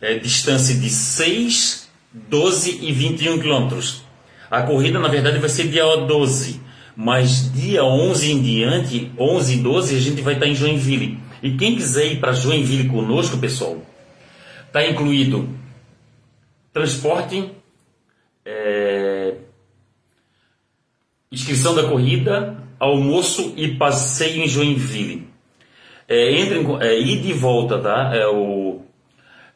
é, 0.01 0.15
distância 0.15 0.75
de 0.75 0.89
6, 0.89 1.89
12 2.11 2.79
e 2.81 2.91
21 2.91 3.39
quilômetros. 3.39 4.03
A 4.51 4.63
corrida, 4.63 4.99
na 4.99 5.07
verdade, 5.07 5.39
vai 5.39 5.47
ser 5.47 5.69
dia 5.69 5.83
12, 5.95 6.59
mas 6.93 7.53
dia 7.53 7.85
11 7.85 8.31
em 8.33 8.41
diante, 8.41 9.11
11 9.17 9.53
e 9.53 9.57
12, 9.57 9.95
a 9.95 9.99
gente 9.99 10.21
vai 10.21 10.33
estar 10.33 10.47
em 10.47 10.55
Joinville. 10.55 11.19
E 11.41 11.51
quem 11.51 11.73
quiser 11.73 12.11
ir 12.11 12.19
para 12.19 12.33
Joinville 12.33 12.89
conosco, 12.89 13.37
pessoal, 13.37 13.81
está 14.65 14.85
incluído 14.85 15.49
transporte, 16.73 17.49
é, 18.43 18.76
inscrição 21.31 21.75
da 21.75 21.83
corrida, 21.83 22.57
almoço 22.79 23.53
e 23.57 23.69
passeio 23.69 24.43
em 24.43 24.47
Joinville. 24.47 25.27
É, 26.07 26.39
entre, 26.39 26.59
é, 26.81 26.99
de 26.99 27.33
volta, 27.33 27.79
tá? 27.79 28.11
É 28.13 28.25
o, 28.27 28.81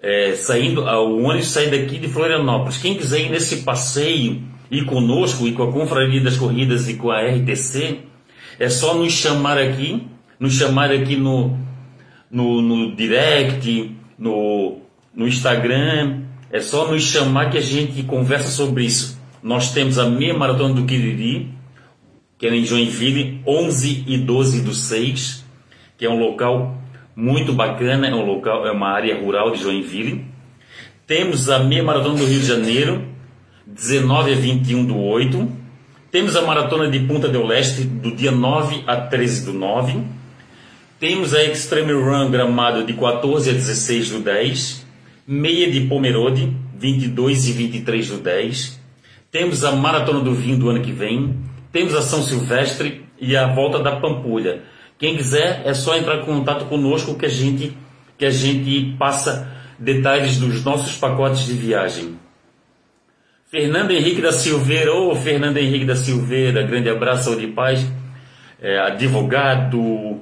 é, 0.02 0.36
saindo, 0.36 0.82
o 0.82 1.24
ônibus 1.24 1.48
sai 1.48 1.70
daqui 1.70 1.98
de 1.98 2.10
Florianópolis. 2.10 2.78
Quem 2.78 2.96
quiser 2.96 3.22
ir 3.22 3.30
nesse 3.30 3.58
passeio, 3.64 4.44
ir 4.70 4.86
conosco, 4.86 5.48
e 5.48 5.54
com 5.54 5.64
a 5.64 5.72
Confraria 5.72 6.20
das 6.20 6.38
Corridas 6.38 6.90
e 6.90 6.96
com 6.96 7.10
a 7.10 7.22
RTC, 7.22 8.00
é 8.60 8.70
só 8.70 8.96
nos 8.96 9.14
chamar 9.14 9.58
aqui, 9.58 10.06
nos 10.40 10.54
chamar 10.54 10.92
aqui 10.92 11.16
no, 11.16 11.58
no, 12.30 12.62
no 12.62 12.96
direct, 12.96 13.96
no, 14.18 14.80
no 15.16 15.28
Instagram, 15.28 16.24
é 16.52 16.60
só 16.60 16.92
nos 16.92 17.04
chamar 17.04 17.50
que 17.50 17.58
a 17.58 17.62
gente 17.62 18.04
conversa 18.04 18.50
sobre 18.50 18.84
isso. 18.84 19.20
Nós 19.42 19.72
temos 19.72 19.98
a 19.98 20.10
meia 20.10 20.38
maratona 20.38 20.74
do 20.74 20.86
Quiriri, 20.86 21.61
que 22.42 22.48
é 22.48 22.56
em 22.56 22.66
Joinville, 22.66 23.40
11 23.46 24.04
e 24.08 24.18
12 24.18 24.62
do 24.62 24.74
6, 24.74 25.46
que 25.96 26.08
é 26.08 26.10
um 26.10 26.18
local 26.18 26.76
muito 27.16 27.54
bacana, 27.54 28.08
é 28.08 28.16
um 28.16 28.26
local, 28.26 28.66
é 28.66 28.72
uma 28.72 28.88
área 28.88 29.16
rural 29.22 29.52
de 29.52 29.62
Joinville. 29.62 30.26
Temos 31.06 31.52
a 31.52 31.60
meia 31.60 31.84
maratona 31.84 32.16
do 32.16 32.26
Rio 32.26 32.40
de 32.40 32.48
Janeiro, 32.48 33.04
19 33.68 34.34
a 34.34 34.36
21 34.36 34.86
do 34.86 34.98
8. 34.98 35.52
Temos 36.10 36.36
a 36.36 36.42
maratona 36.42 36.90
de 36.90 37.02
Punta 37.02 37.30
del 37.30 37.46
Leste, 37.46 37.84
do 37.84 38.10
dia 38.10 38.32
9 38.32 38.86
a 38.88 38.96
13 38.96 39.46
do 39.46 39.54
9. 39.54 40.00
Temos 41.00 41.36
a 41.36 41.44
Extreme 41.44 41.94
Run 41.94 42.32
Gramado, 42.32 42.84
de 42.84 42.94
14 42.94 43.52
a 43.52 43.54
16 43.54 44.10
do 44.10 44.20
10. 44.20 44.84
Meia 45.28 45.70
de 45.70 45.82
Pomerode, 45.82 46.52
22 46.76 47.50
e 47.50 47.52
23 47.52 48.10
do 48.10 48.18
10. 48.18 48.82
Temos 49.30 49.64
a 49.64 49.74
Maratona 49.74 50.22
do 50.22 50.34
Vinho 50.34 50.58
do 50.58 50.70
ano 50.72 50.82
que 50.82 50.92
vem. 50.92 51.51
Temos 51.72 51.96
a 51.96 52.02
São 52.02 52.22
Silvestre 52.22 53.06
e 53.20 53.36
a 53.36 53.48
Volta 53.48 53.80
da 53.80 53.96
Pampulha. 53.98 54.64
Quem 54.98 55.16
quiser 55.16 55.62
é 55.66 55.74
só 55.74 55.96
entrar 55.98 56.18
em 56.20 56.26
contato 56.26 56.66
conosco 56.66 57.16
que 57.16 57.26
a 57.26 57.30
gente, 57.30 57.76
que 58.18 58.26
a 58.26 58.30
gente 58.30 58.96
passa 58.98 59.52
detalhes 59.80 60.38
dos 60.38 60.64
nossos 60.64 60.98
pacotes 60.98 61.46
de 61.46 61.54
viagem. 61.54 62.20
Fernando 63.50 63.92
Henrique 63.92 64.22
da 64.22 64.32
Silveira, 64.32 64.94
ô 64.94 65.12
oh, 65.12 65.16
Fernando 65.16 65.58
Henrique 65.58 65.86
da 65.86 65.96
Silveira, 65.96 66.64
grande 66.64 66.90
abraço, 66.90 67.26
saúde 67.26 67.46
e 67.46 67.52
paz, 67.52 67.86
é, 68.62 68.80
advogado, 68.80 70.22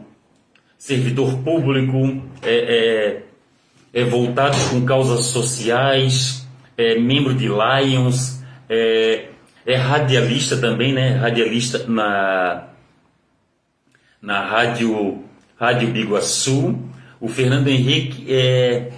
servidor 0.77 1.37
público, 1.43 2.23
é, 2.41 3.23
é, 3.93 4.01
é 4.01 4.03
voltado 4.05 4.57
com 4.69 4.83
causas 4.85 5.25
sociais, 5.25 6.47
é 6.77 6.97
membro 6.97 7.35
de 7.35 7.47
Lions, 7.47 8.41
é, 8.67 9.27
é 9.65 9.75
radialista 9.75 10.57
também, 10.57 10.93
né? 10.93 11.15
Radialista 11.15 11.85
na, 11.87 12.67
na 14.21 14.41
rádio, 14.45 15.23
rádio 15.57 15.91
Biguaçu. 15.91 16.79
O 17.19 17.27
Fernando 17.27 17.67
Henrique 17.67 18.25
é 18.31 18.91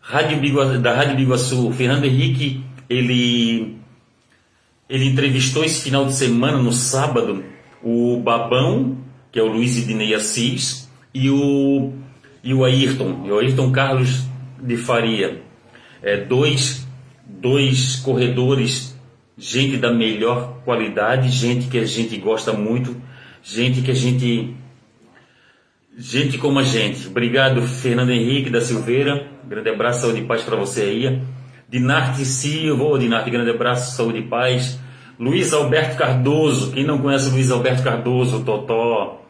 rádio 0.00 0.38
Biguaçu, 0.38 0.78
da 0.78 0.94
Rádio 0.94 1.16
Biguaçu. 1.16 1.68
O 1.68 1.72
Fernando 1.72 2.04
Henrique 2.04 2.64
ele 2.88 3.78
ele 4.88 5.06
entrevistou 5.06 5.64
esse 5.64 5.82
final 5.82 6.04
de 6.04 6.14
semana 6.14 6.58
no 6.58 6.72
sábado 6.72 7.42
o 7.82 8.20
Babão, 8.20 8.98
que 9.30 9.38
é 9.38 9.42
o 9.42 9.46
Luiz 9.46 9.76
Idinei 9.78 10.14
Assis, 10.14 10.88
e 11.14 11.30
o 11.30 11.92
e 12.44 12.52
o 12.52 12.64
Ayrton, 12.64 13.28
o 13.28 13.38
Ayrton 13.38 13.70
Carlos 13.70 14.24
de 14.60 14.76
Faria, 14.76 15.42
é, 16.02 16.16
dois 16.16 16.86
dois 17.26 17.96
corredores, 17.96 18.91
gente 19.36 19.76
da 19.76 19.92
melhor 19.92 20.60
qualidade, 20.64 21.28
gente 21.28 21.68
que 21.68 21.78
a 21.78 21.86
gente 21.86 22.16
gosta 22.18 22.52
muito, 22.52 22.96
gente 23.42 23.82
que 23.82 23.90
a 23.90 23.94
gente 23.94 24.54
gente 25.96 26.38
como 26.38 26.58
a 26.58 26.62
gente. 26.62 27.06
Obrigado 27.06 27.62
Fernando 27.62 28.10
Henrique 28.10 28.50
da 28.50 28.60
Silveira, 28.60 29.26
grande 29.44 29.70
abraço, 29.70 30.02
saúde 30.02 30.20
e 30.20 30.24
paz 30.24 30.42
para 30.42 30.56
você 30.56 30.82
aí. 30.82 31.22
Dinarte 31.68 32.24
Silva, 32.24 32.98
Dinarte, 32.98 33.30
grande 33.30 33.50
abraço, 33.50 33.96
saúde 33.96 34.18
e 34.18 34.22
paz. 34.22 34.78
Luiz 35.18 35.52
Alberto 35.52 35.96
Cardoso, 35.96 36.72
quem 36.72 36.84
não 36.84 36.98
conhece 36.98 37.30
Luiz 37.30 37.50
Alberto 37.50 37.82
Cardoso, 37.82 38.44
Totó. 38.44 39.22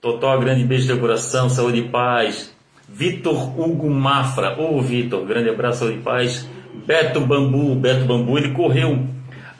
Totó, 0.00 0.38
grande 0.38 0.64
beijo 0.64 0.92
de 0.92 0.98
coração, 0.98 1.48
saúde 1.48 1.80
e 1.80 1.88
paz. 1.88 2.54
Vitor 2.88 3.60
Hugo 3.60 3.88
Mafra, 3.88 4.58
ô 4.58 4.78
oh, 4.78 4.82
Vitor, 4.82 5.24
grande 5.24 5.50
abraço, 5.50 5.80
saúde 5.80 5.98
e 5.98 6.02
paz. 6.02 6.48
Beto 6.86 7.20
Bambu, 7.20 7.74
Beto 7.74 8.04
Bambu, 8.04 8.38
ele 8.38 8.50
correu 8.50 9.06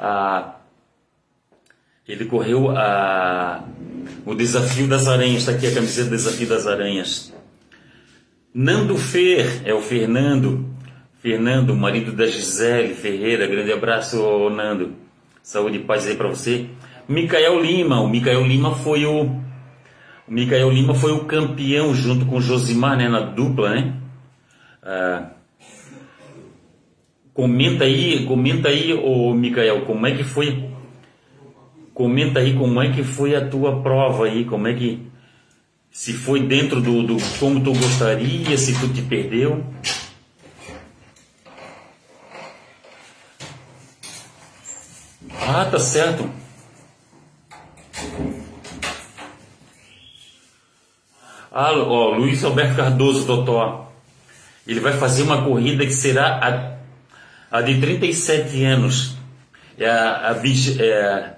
a. 0.00 0.56
Ele 2.08 2.24
correu 2.24 2.70
a. 2.70 3.62
O 4.24 4.34
desafio 4.34 4.88
das 4.88 5.06
aranhas, 5.06 5.42
está 5.42 5.52
aqui 5.52 5.66
a 5.66 5.74
camiseta 5.74 6.08
do 6.08 6.16
desafio 6.16 6.48
das 6.48 6.66
aranhas. 6.66 7.32
Nando 8.52 8.96
Fer, 8.96 9.62
é 9.64 9.72
o 9.72 9.80
Fernando, 9.80 10.68
Fernando, 11.20 11.74
marido 11.74 12.12
da 12.12 12.26
Gisele 12.26 12.94
Ferreira, 12.94 13.46
grande 13.46 13.72
abraço, 13.72 14.50
Nando. 14.50 14.94
Saúde 15.42 15.78
e 15.78 15.84
paz 15.84 16.06
aí 16.06 16.16
para 16.16 16.28
você. 16.28 16.66
Micael 17.08 17.60
Lima, 17.60 18.00
o 18.00 18.08
Micael 18.08 18.44
Lima 18.44 18.74
foi 18.74 19.04
o, 19.04 19.24
o 19.24 20.32
Micael 20.32 20.70
Lima 20.70 20.94
foi 20.94 21.12
o 21.12 21.24
campeão 21.24 21.94
junto 21.94 22.26
com 22.26 22.36
o 22.36 22.40
Josimar, 22.40 22.96
né, 22.96 23.08
na 23.08 23.20
dupla, 23.20 23.70
né? 23.70 23.94
Ah, 24.82 25.30
comenta 27.34 27.84
aí, 27.84 28.24
comenta 28.26 28.68
aí, 28.68 28.92
ô 28.92 29.32
Micael, 29.34 29.84
como 29.84 30.06
é 30.06 30.16
que 30.16 30.24
foi? 30.24 30.70
Comenta 31.94 32.40
aí 32.40 32.54
como 32.56 32.80
é 32.80 32.92
que 32.92 33.02
foi 33.02 33.34
a 33.34 33.48
tua 33.48 33.82
prova 33.82 34.26
aí, 34.26 34.44
como 34.44 34.66
é 34.66 34.74
que 34.74 35.10
se 35.90 36.12
foi 36.12 36.40
dentro 36.40 36.80
do, 36.80 37.02
do 37.02 37.16
como 37.38 37.62
tu 37.62 37.72
gostaria, 37.72 38.56
se 38.56 38.78
tu 38.78 38.88
te 38.88 39.02
perdeu. 39.02 39.64
Ah, 45.42 45.64
tá 45.64 45.78
certo. 45.80 46.30
Ah, 51.52 51.72
ó, 51.72 52.14
Luiz 52.14 52.44
Alberto 52.44 52.76
Cardoso, 52.76 53.26
Totó. 53.26 53.92
Ele 54.66 54.78
vai 54.78 54.92
fazer 54.92 55.24
uma 55.24 55.42
corrida 55.42 55.84
que 55.84 55.92
será 55.92 56.38
a, 56.38 56.79
a 57.50 57.60
de 57.60 57.80
37 57.80 58.64
anos. 58.64 59.16
É 59.78 59.88
a, 59.88 60.30
a, 60.30 60.42
é 60.82 61.34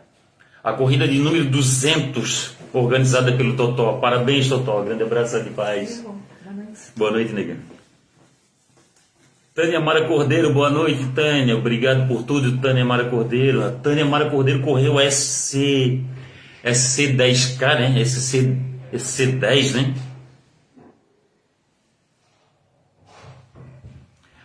a 0.63 0.73
corrida 0.73 1.07
de 1.07 1.19
número 1.19 1.45
200, 1.47 2.57
organizada 2.73 3.33
pelo 3.33 3.57
Totó. 3.57 3.95
Parabéns, 3.95 4.49
Totó. 4.49 4.83
Grande 4.83 5.03
abraço 5.03 5.43
de 5.43 5.51
paz. 5.51 6.05
Boa 6.97 7.11
noite, 7.11 7.33
nega. 7.33 7.57
Tânia 9.55 9.81
Mara 9.81 10.07
Cordeiro, 10.09 10.53
boa 10.53 10.71
noite, 10.71 11.05
Tânia. 11.15 11.55
Obrigado 11.55 12.09
por 12.09 12.23
tudo, 12.23 12.59
Tânia 12.59 12.85
Mara 12.85 13.05
Cordeiro. 13.11 13.63
A 13.63 13.71
Tânia 13.71 14.05
Mara 14.05 14.31
Cordeiro 14.31 14.63
correu 14.63 14.99
SC, 14.99 16.01
SC10K, 16.65 17.79
né? 17.79 18.05
SC, 18.05 18.57
SC10, 18.95 19.75
né? 19.75 19.95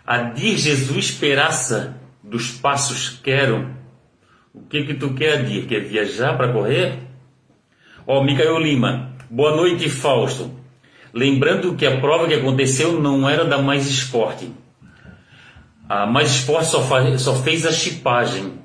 Adir 0.08 0.58
Jesus 0.58 1.12
Peraça, 1.12 2.00
dos 2.24 2.50
Passos 2.50 3.20
Quero. 3.22 3.76
O 4.54 4.62
que 4.62 4.84
que 4.84 4.94
tu 4.94 5.14
quer, 5.14 5.40
Adir? 5.40 5.68
Quer 5.68 5.82
viajar 5.82 6.38
para 6.38 6.52
correr? 6.52 7.00
Ó, 8.08 8.20
oh, 8.20 8.24
Micael 8.24 8.58
Lima, 8.58 9.12
boa 9.30 9.56
noite, 9.56 9.90
Fausto. 9.90 10.50
Lembrando 11.14 11.76
que 11.76 11.86
a 11.86 12.00
prova 12.00 12.28
que 12.28 12.34
aconteceu 12.34 13.00
não 13.02 13.30
era 13.30 13.44
da 13.44 13.58
Mais 13.58 13.86
Esporte 13.86 14.50
a 15.90 16.06
Mais 16.06 16.32
Esporte 16.32 16.68
só, 16.68 16.84
faz, 16.84 17.22
só 17.22 17.36
fez 17.36 17.66
a 17.66 17.72
chipagem. 17.72 18.60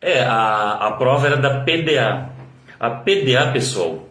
É, 0.00 0.22
a, 0.22 0.72
a 0.88 0.92
prova 0.92 1.26
era 1.26 1.36
da 1.36 1.60
PDA. 1.60 2.30
A 2.78 2.90
PDA, 2.90 3.52
pessoal, 3.52 4.08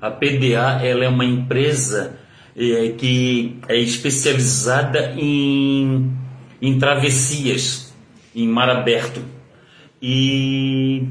a 0.00 0.10
PDA 0.10 0.80
ela 0.84 1.04
é 1.04 1.08
uma 1.08 1.24
empresa 1.24 2.20
é, 2.56 2.88
que 2.90 3.58
é 3.68 3.76
especializada 3.78 5.14
em, 5.16 6.10
em 6.60 6.78
travessias, 6.78 7.92
em 8.34 8.46
mar 8.48 8.68
aberto. 8.68 9.22
E, 10.00 11.04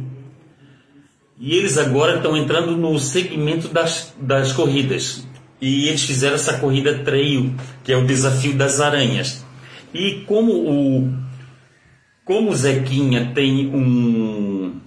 e 1.40 1.56
eles 1.56 1.78
agora 1.78 2.18
estão 2.18 2.36
entrando 2.36 2.76
no 2.76 2.98
segmento 3.00 3.68
das, 3.68 4.14
das 4.20 4.52
corridas 4.52 5.26
e 5.62 5.88
eles 5.88 6.04
fizeram 6.04 6.36
essa 6.36 6.58
corrida 6.58 7.04
trail, 7.04 7.54
que 7.84 7.94
é 7.94 7.96
o 7.98 8.06
desafio 8.06 8.54
das 8.54 8.82
aranhas. 8.82 9.46
E 9.94 10.24
como 10.26 10.52
o 10.54 11.22
como 12.26 12.50
o 12.50 12.56
Zequinha 12.56 13.32
tem 13.36 13.68
um 13.68 14.80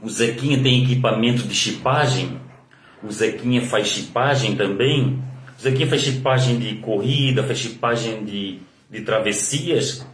o 0.00 0.08
Zequinha 0.08 0.62
tem 0.62 0.84
equipamento 0.84 1.42
de 1.42 1.54
chipagem, 1.54 2.38
o 3.02 3.10
Zequinha 3.10 3.62
faz 3.62 3.88
chipagem 3.88 4.56
também. 4.56 5.22
O 5.58 5.62
Zequinha 5.62 5.86
faz 5.86 6.02
chipagem 6.02 6.58
de 6.58 6.76
corrida, 6.76 7.42
faz 7.42 7.58
chipagem 7.58 8.24
de, 8.24 8.58
de 8.90 9.00
travessias. 9.02 10.06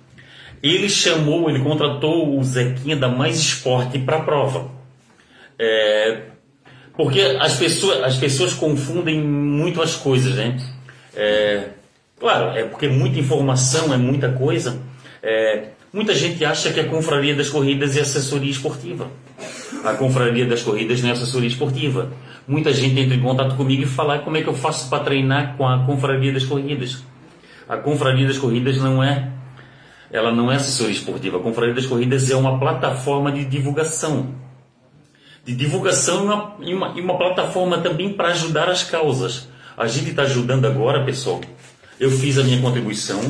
Ele 0.62 0.88
chamou, 0.88 1.48
ele 1.48 1.60
contratou 1.60 2.38
o 2.38 2.44
Zequinha 2.44 2.96
da 2.96 3.08
Mais 3.08 3.38
Esporte 3.38 3.98
para 3.98 4.18
a 4.18 4.22
prova. 4.22 4.70
É, 5.58 6.22
porque 6.94 7.20
as 7.20 7.56
pessoas, 7.56 8.02
as 8.02 8.16
pessoas 8.16 8.52
confundem 8.52 9.20
muito 9.20 9.80
as 9.80 9.96
coisas, 9.96 10.34
né? 10.34 10.58
É, 11.14 11.70
Claro, 12.20 12.50
é 12.50 12.64
porque 12.64 12.84
é 12.84 12.88
muita 12.90 13.18
informação, 13.18 13.94
é 13.94 13.96
muita 13.96 14.30
coisa. 14.30 14.78
É, 15.22 15.68
muita 15.90 16.14
gente 16.14 16.44
acha 16.44 16.70
que 16.70 16.78
a 16.78 16.84
confraria 16.84 17.34
das 17.34 17.48
corridas 17.48 17.96
é 17.96 18.02
assessoria 18.02 18.50
esportiva. 18.50 19.10
A 19.82 19.94
confraria 19.94 20.44
das 20.44 20.62
corridas 20.62 21.00
não 21.00 21.08
é 21.08 21.12
assessoria 21.12 21.48
esportiva. 21.48 22.12
Muita 22.46 22.72
gente 22.72 22.98
entra 22.98 23.14
em 23.14 23.20
contato 23.20 23.56
comigo 23.56 23.82
e 23.82 23.86
fala 23.86 24.18
como 24.18 24.36
é 24.36 24.42
que 24.42 24.48
eu 24.48 24.54
faço 24.54 24.88
para 24.88 25.04
treinar 25.04 25.56
com 25.56 25.66
a 25.66 25.84
confraria 25.84 26.32
das 26.32 26.44
corridas. 26.44 27.04
A 27.68 27.76
confraria 27.76 28.26
das 28.26 28.38
corridas 28.38 28.76
não 28.78 29.02
é 29.02 29.30
ela 30.10 30.32
não 30.32 30.50
é 30.50 30.56
assessoria 30.56 30.92
esportiva. 30.92 31.38
A 31.38 31.40
Confraria 31.40 31.74
das 31.74 31.86
Corridas 31.86 32.30
é 32.30 32.36
uma 32.36 32.58
plataforma 32.58 33.30
de 33.30 33.44
divulgação. 33.44 34.34
De 35.44 35.54
divulgação 35.54 36.22
e 36.22 36.26
uma, 36.26 36.56
e 36.60 36.74
uma, 36.74 36.98
e 36.98 37.00
uma 37.00 37.16
plataforma 37.16 37.78
também 37.78 38.12
para 38.12 38.28
ajudar 38.28 38.68
as 38.68 38.82
causas. 38.82 39.48
A 39.76 39.86
gente 39.86 40.10
está 40.10 40.22
ajudando 40.22 40.66
agora, 40.66 41.04
pessoal. 41.04 41.40
Eu 41.98 42.10
fiz 42.10 42.38
a 42.38 42.42
minha 42.42 42.60
contribuição. 42.60 43.20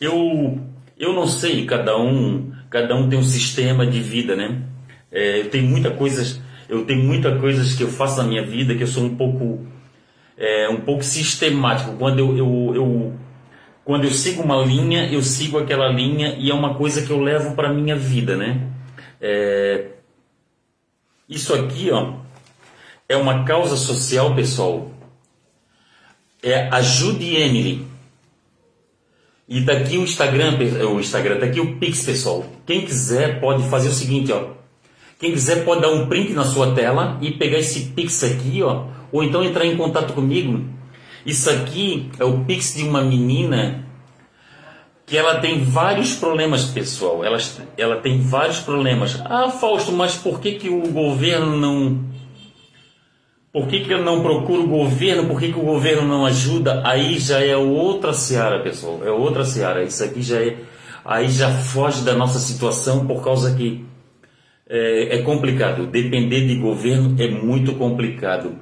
Eu, 0.00 0.60
eu 0.98 1.12
não 1.12 1.26
sei, 1.26 1.66
cada 1.66 1.98
um, 1.98 2.52
cada 2.70 2.94
um 2.94 3.08
tem 3.08 3.18
um 3.18 3.24
sistema 3.24 3.86
de 3.86 4.00
vida, 4.00 4.36
né? 4.36 4.62
É, 5.10 5.42
tenho 5.44 5.68
muita 5.68 5.90
coisas, 5.90 6.40
eu 6.70 6.84
tenho 6.84 7.02
muita 7.02 7.36
coisas 7.36 7.74
que 7.74 7.82
eu 7.82 7.88
faço 7.88 8.18
na 8.18 8.28
minha 8.28 8.46
vida 8.46 8.76
que 8.76 8.82
eu 8.84 8.86
sou 8.86 9.02
um 9.02 9.16
pouco, 9.16 9.66
é, 10.38 10.68
um 10.68 10.80
pouco 10.82 11.02
sistemático. 11.02 11.96
Quando 11.98 12.20
eu, 12.20 12.38
eu, 12.38 12.72
eu 12.76 13.14
quando 13.84 14.04
eu 14.04 14.10
sigo 14.12 14.44
uma 14.44 14.64
linha, 14.64 15.12
eu 15.12 15.20
sigo 15.20 15.58
aquela 15.58 15.88
linha 15.88 16.36
e 16.38 16.48
é 16.48 16.54
uma 16.54 16.76
coisa 16.76 17.04
que 17.04 17.10
eu 17.10 17.20
levo 17.20 17.56
para 17.56 17.72
minha 17.72 17.96
vida, 17.96 18.36
né? 18.36 18.68
É... 19.20 19.88
Isso 21.28 21.52
aqui, 21.52 21.90
ó, 21.90 22.14
é 23.08 23.16
uma 23.16 23.44
causa 23.44 23.76
social, 23.76 24.36
pessoal. 24.36 24.92
É 26.40 26.68
ajude 26.68 27.34
Emily. 27.34 27.84
E 29.48 29.60
daqui 29.60 29.98
o 29.98 30.04
Instagram, 30.04 30.56
o 30.88 31.00
Instagram, 31.00 31.40
daqui 31.40 31.58
o 31.58 31.76
Pix, 31.78 32.04
pessoal. 32.04 32.46
Quem 32.64 32.84
quiser 32.84 33.40
pode 33.40 33.64
fazer 33.68 33.88
o 33.88 33.92
seguinte, 33.92 34.30
ó. 34.30 34.59
Quem 35.20 35.32
quiser 35.32 35.64
pode 35.64 35.82
dar 35.82 35.90
um 35.90 36.06
print 36.06 36.32
na 36.32 36.44
sua 36.44 36.74
tela 36.74 37.18
e 37.20 37.30
pegar 37.30 37.58
esse 37.58 37.90
Pix 37.90 38.24
aqui, 38.24 38.62
ó, 38.62 38.86
ou 39.12 39.22
então 39.22 39.44
entrar 39.44 39.64
em 39.64 39.76
contato 39.76 40.12
comigo 40.14 40.64
isso 41.24 41.50
aqui 41.50 42.10
é 42.18 42.24
o 42.24 42.44
pix 42.44 42.74
de 42.74 42.82
uma 42.82 43.02
menina 43.02 43.84
que 45.04 45.16
ela 45.16 45.40
tem 45.40 45.62
vários 45.62 46.14
problemas, 46.14 46.64
pessoal. 46.66 47.24
Ela, 47.24 47.38
ela 47.76 47.96
tem 47.96 48.20
vários 48.20 48.60
problemas. 48.60 49.20
Ah, 49.24 49.50
Fausto, 49.50 49.92
mas 49.92 50.16
por 50.16 50.40
que, 50.40 50.52
que 50.52 50.68
o 50.68 50.88
governo 50.88 51.56
não. 51.58 52.08
Por 53.52 53.66
que, 53.66 53.80
que 53.80 53.92
eu 53.92 54.02
não 54.02 54.22
procuro 54.22 54.62
o 54.62 54.68
governo? 54.68 55.26
Por 55.26 55.40
que, 55.40 55.52
que 55.52 55.58
o 55.58 55.64
governo 55.64 56.06
não 56.06 56.24
ajuda? 56.24 56.82
Aí 56.86 57.18
já 57.18 57.40
é 57.44 57.56
outra 57.56 58.12
seara, 58.12 58.62
pessoal. 58.62 59.00
É 59.04 59.10
outra 59.10 59.44
seara. 59.44 59.82
Isso 59.82 60.02
aqui 60.02 60.22
já 60.22 60.40
é. 60.40 60.56
Aí 61.04 61.28
já 61.28 61.50
foge 61.50 62.02
da 62.02 62.14
nossa 62.14 62.38
situação 62.38 63.06
por 63.06 63.22
causa 63.24 63.54
que 63.54 63.84
é, 64.70 65.16
é 65.16 65.22
complicado. 65.22 65.86
Depender 65.86 66.46
de 66.46 66.54
governo 66.54 67.20
é 67.20 67.28
muito 67.28 67.74
complicado. 67.74 68.56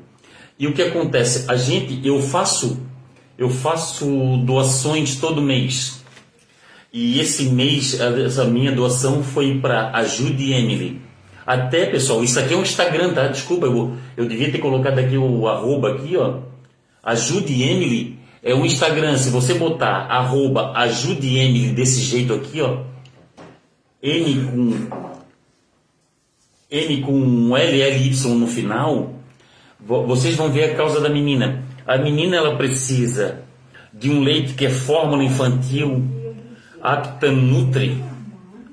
E 0.58 0.66
o 0.66 0.72
que 0.72 0.82
acontece? 0.82 1.44
A 1.48 1.54
gente, 1.54 2.00
eu 2.04 2.20
faço, 2.20 2.80
eu 3.36 3.50
faço 3.50 4.38
doações 4.38 5.16
todo 5.16 5.42
mês. 5.42 6.02
E 6.90 7.20
esse 7.20 7.50
mês, 7.50 8.00
essa 8.00 8.44
minha 8.44 8.72
doação 8.72 9.22
foi 9.22 9.58
para 9.60 9.90
Ajude 9.94 10.52
Emily. 10.52 11.00
Até, 11.46 11.86
pessoal, 11.86 12.24
isso 12.24 12.40
aqui 12.40 12.54
é 12.54 12.56
um 12.56 12.62
Instagram, 12.62 13.12
tá? 13.12 13.26
Desculpa, 13.28 13.66
eu, 13.66 13.94
eu 14.16 14.26
devia 14.26 14.50
ter 14.50 14.58
colocado 14.58 14.98
aqui 14.98 15.16
o 15.16 15.46
arroba 15.46 15.92
aqui, 15.92 16.16
ó. 16.16 16.40
Ajude 17.02 17.62
Emily 17.62 18.18
é 18.42 18.54
um 18.54 18.64
Instagram. 18.64 19.16
Se 19.16 19.30
você 19.30 19.54
botar 19.54 20.06
arroba 20.08 20.72
Ajude 20.74 21.38
Emily 21.38 21.70
desse 21.70 22.00
jeito 22.00 22.32
aqui, 22.32 22.60
ó. 22.60 22.82
N 24.02 24.34
com 24.46 25.17
N 26.70 27.00
com 27.00 27.54
LLY 27.54 28.10
no 28.36 28.46
final, 28.46 29.14
vocês 29.80 30.36
vão 30.36 30.50
ver 30.50 30.64
a 30.64 30.74
causa 30.74 31.00
da 31.00 31.08
menina. 31.08 31.64
A 31.86 31.96
menina 31.96 32.36
ela 32.36 32.56
precisa 32.56 33.42
de 33.90 34.10
um 34.10 34.20
leite 34.20 34.52
que 34.52 34.66
é 34.66 34.70
fórmula 34.70 35.24
infantil 35.24 36.04
Apta 36.82 37.32
Nutri, 37.32 38.04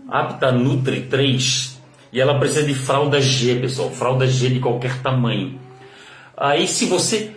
Apta 0.10 0.52
Nutri 0.52 1.04
3, 1.04 1.82
e 2.12 2.20
ela 2.20 2.38
precisa 2.38 2.64
de 2.68 2.74
fralda 2.74 3.22
G, 3.22 3.56
pessoal, 3.62 3.90
fralda 3.90 4.28
G 4.28 4.50
de 4.50 4.60
qualquer 4.60 5.02
tamanho. 5.02 5.58
Aí 6.36 6.68
se 6.68 6.88
você 6.88 7.32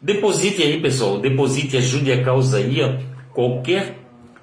deposite 0.00 0.62
aí, 0.62 0.80
pessoal, 0.80 1.18
deposite, 1.18 1.76
ajude 1.76 2.10
a 2.10 2.24
causa 2.24 2.56
aí, 2.56 2.80
ó, 2.80 2.94
qualquer 3.34 3.98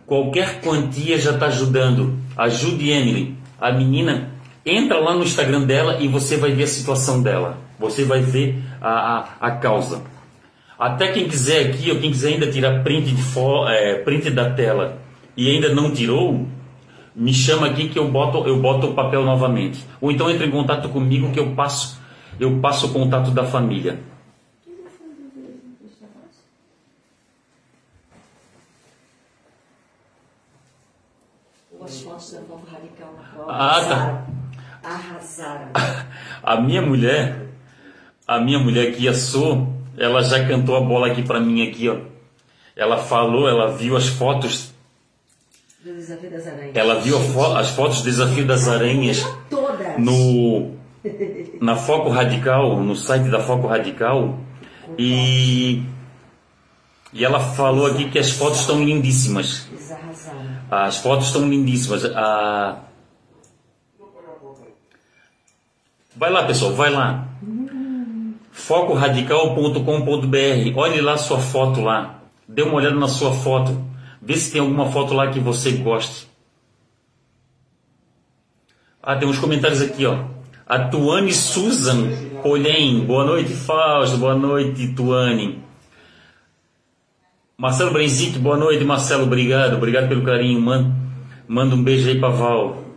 qualquer 0.06 0.62
quantia 0.62 1.18
já 1.18 1.32
está 1.32 1.48
ajudando. 1.48 2.20
Ajude 2.38 2.92
Emily, 2.92 3.36
a 3.60 3.72
menina 3.72 4.30
entra 4.66 5.00
lá 5.00 5.16
no 5.16 5.24
Instagram 5.24 5.62
dela 5.62 5.98
e 6.00 6.08
você 6.08 6.38
vai 6.38 6.52
ver 6.52 6.64
a 6.64 6.68
situação 6.68 7.22
dela. 7.22 7.58
Você 7.80 8.04
vai 8.04 8.22
ver 8.22 8.62
a, 8.80 8.90
a, 8.90 9.48
a 9.48 9.52
causa. 9.52 10.04
Até 10.78 11.12
quem 11.12 11.28
quiser 11.28 11.68
aqui, 11.68 11.92
ou 11.92 12.00
quem 12.00 12.12
quiser 12.12 12.34
ainda 12.34 12.52
tirar 12.52 12.84
print, 12.84 13.12
de 13.12 13.24
é, 13.70 13.96
print 14.00 14.30
da 14.32 14.50
tela 14.50 15.00
e 15.38 15.50
ainda 15.50 15.74
não 15.74 15.92
tirou, 15.92 16.48
me 17.16 17.34
chama 17.34 17.68
aqui 17.68 17.90
que 17.90 18.00
eu 18.00 18.10
boto, 18.10 18.48
eu 18.48 18.60
boto 18.60 18.88
o 18.88 18.94
papel 18.94 19.24
novamente. 19.24 19.86
Ou 20.00 20.12
então 20.12 20.30
entre 20.30 20.46
em 20.46 20.52
contato 20.52 20.90
comigo 20.90 21.32
que 21.32 21.40
eu 21.40 21.54
passo, 21.54 22.00
eu 22.40 22.60
passo 22.60 22.88
o 22.88 22.94
contato 22.94 23.32
da 23.32 23.44
família. 23.46 24.00
As 31.84 32.02
fotos 32.02 32.32
da 32.32 32.40
Radical 32.72 33.14
na 33.18 33.24
prova. 33.24 33.52
Ah, 33.52 33.86
tá. 33.86 34.31
A 36.44 36.60
minha 36.60 36.82
mulher, 36.82 37.48
a 38.28 38.40
minha 38.40 38.60
aqui, 38.60 39.08
a 39.08 39.14
Kia 39.14 39.14
ela 39.98 40.24
já 40.24 40.48
cantou 40.48 40.76
a 40.76 40.82
bola 40.82 41.08
aqui 41.08 41.22
para 41.22 41.40
mim 41.40 41.68
aqui, 41.68 41.90
ó. 41.90 41.98
Ela 42.76 42.98
falou, 42.98 43.48
ela 43.48 43.76
viu 43.76 43.96
as 43.96 44.08
fotos. 44.08 44.74
Do 45.84 45.94
Desafio 45.94 46.32
das 46.32 46.48
Aranhas. 46.48 46.76
Ela 46.76 47.00
viu 47.00 47.20
fo 47.20 47.46
as 47.54 47.70
fotos 47.70 48.02
do 48.02 48.06
Desafio 48.06 48.46
das 48.46 48.68
Aranhas. 48.68 49.24
Todas. 49.50 50.00
No, 50.00 50.76
na 51.60 51.76
Foco 51.76 52.10
Radical, 52.10 52.78
no 52.78 52.96
site 52.96 53.30
da 53.30 53.40
Foco 53.40 53.68
Radical. 53.68 54.40
E, 54.98 55.84
e 57.14 57.26
ela 57.26 57.40
falou 57.40 57.88
aqui 57.88 58.10
que 58.10 58.20
as 58.20 58.32
fotos 58.32 58.62
estão 58.62 58.84
lindíssimas. 58.84 59.68
As 60.70 60.98
fotos 60.98 61.28
estão 61.28 61.48
lindíssimas. 61.50 62.06
A, 62.06 62.80
Vai 66.22 66.30
lá, 66.30 66.44
pessoal, 66.44 66.74
vai 66.74 66.92
lá. 66.92 67.28
focoradical.com.br. 68.52 70.76
Olhe 70.76 71.02
lá 71.02 71.18
sua 71.18 71.40
foto 71.40 71.82
lá. 71.82 72.22
Dê 72.48 72.62
uma 72.62 72.76
olhada 72.76 72.96
na 72.96 73.08
sua 73.08 73.34
foto. 73.34 73.84
Vê 74.22 74.38
se 74.38 74.52
tem 74.52 74.62
alguma 74.62 74.92
foto 74.92 75.16
lá 75.16 75.32
que 75.32 75.40
você 75.40 75.72
goste. 75.72 76.28
Ah, 79.02 79.16
tem 79.16 79.28
uns 79.28 79.40
comentários 79.40 79.82
aqui, 79.82 80.06
ó. 80.06 80.26
A 80.68 80.78
Tuane 80.78 81.34
Susan 81.34 82.12
Polhem. 82.44 83.04
Boa 83.04 83.26
noite, 83.26 83.56
Fausto. 83.56 84.18
Boa 84.18 84.36
noite, 84.36 84.90
Tuane. 84.90 85.64
Marcelo 87.58 87.94
Brenzic, 87.94 88.38
boa 88.38 88.58
noite, 88.58 88.84
Marcelo. 88.84 89.24
Obrigado. 89.24 89.76
Obrigado 89.76 90.08
pelo 90.08 90.22
carinho. 90.22 90.62
Manda, 90.62 90.96
manda 91.48 91.74
um 91.74 91.84
beijo 91.84 92.08
aí 92.08 92.20
pra 92.20 92.30
Val. 92.30 92.91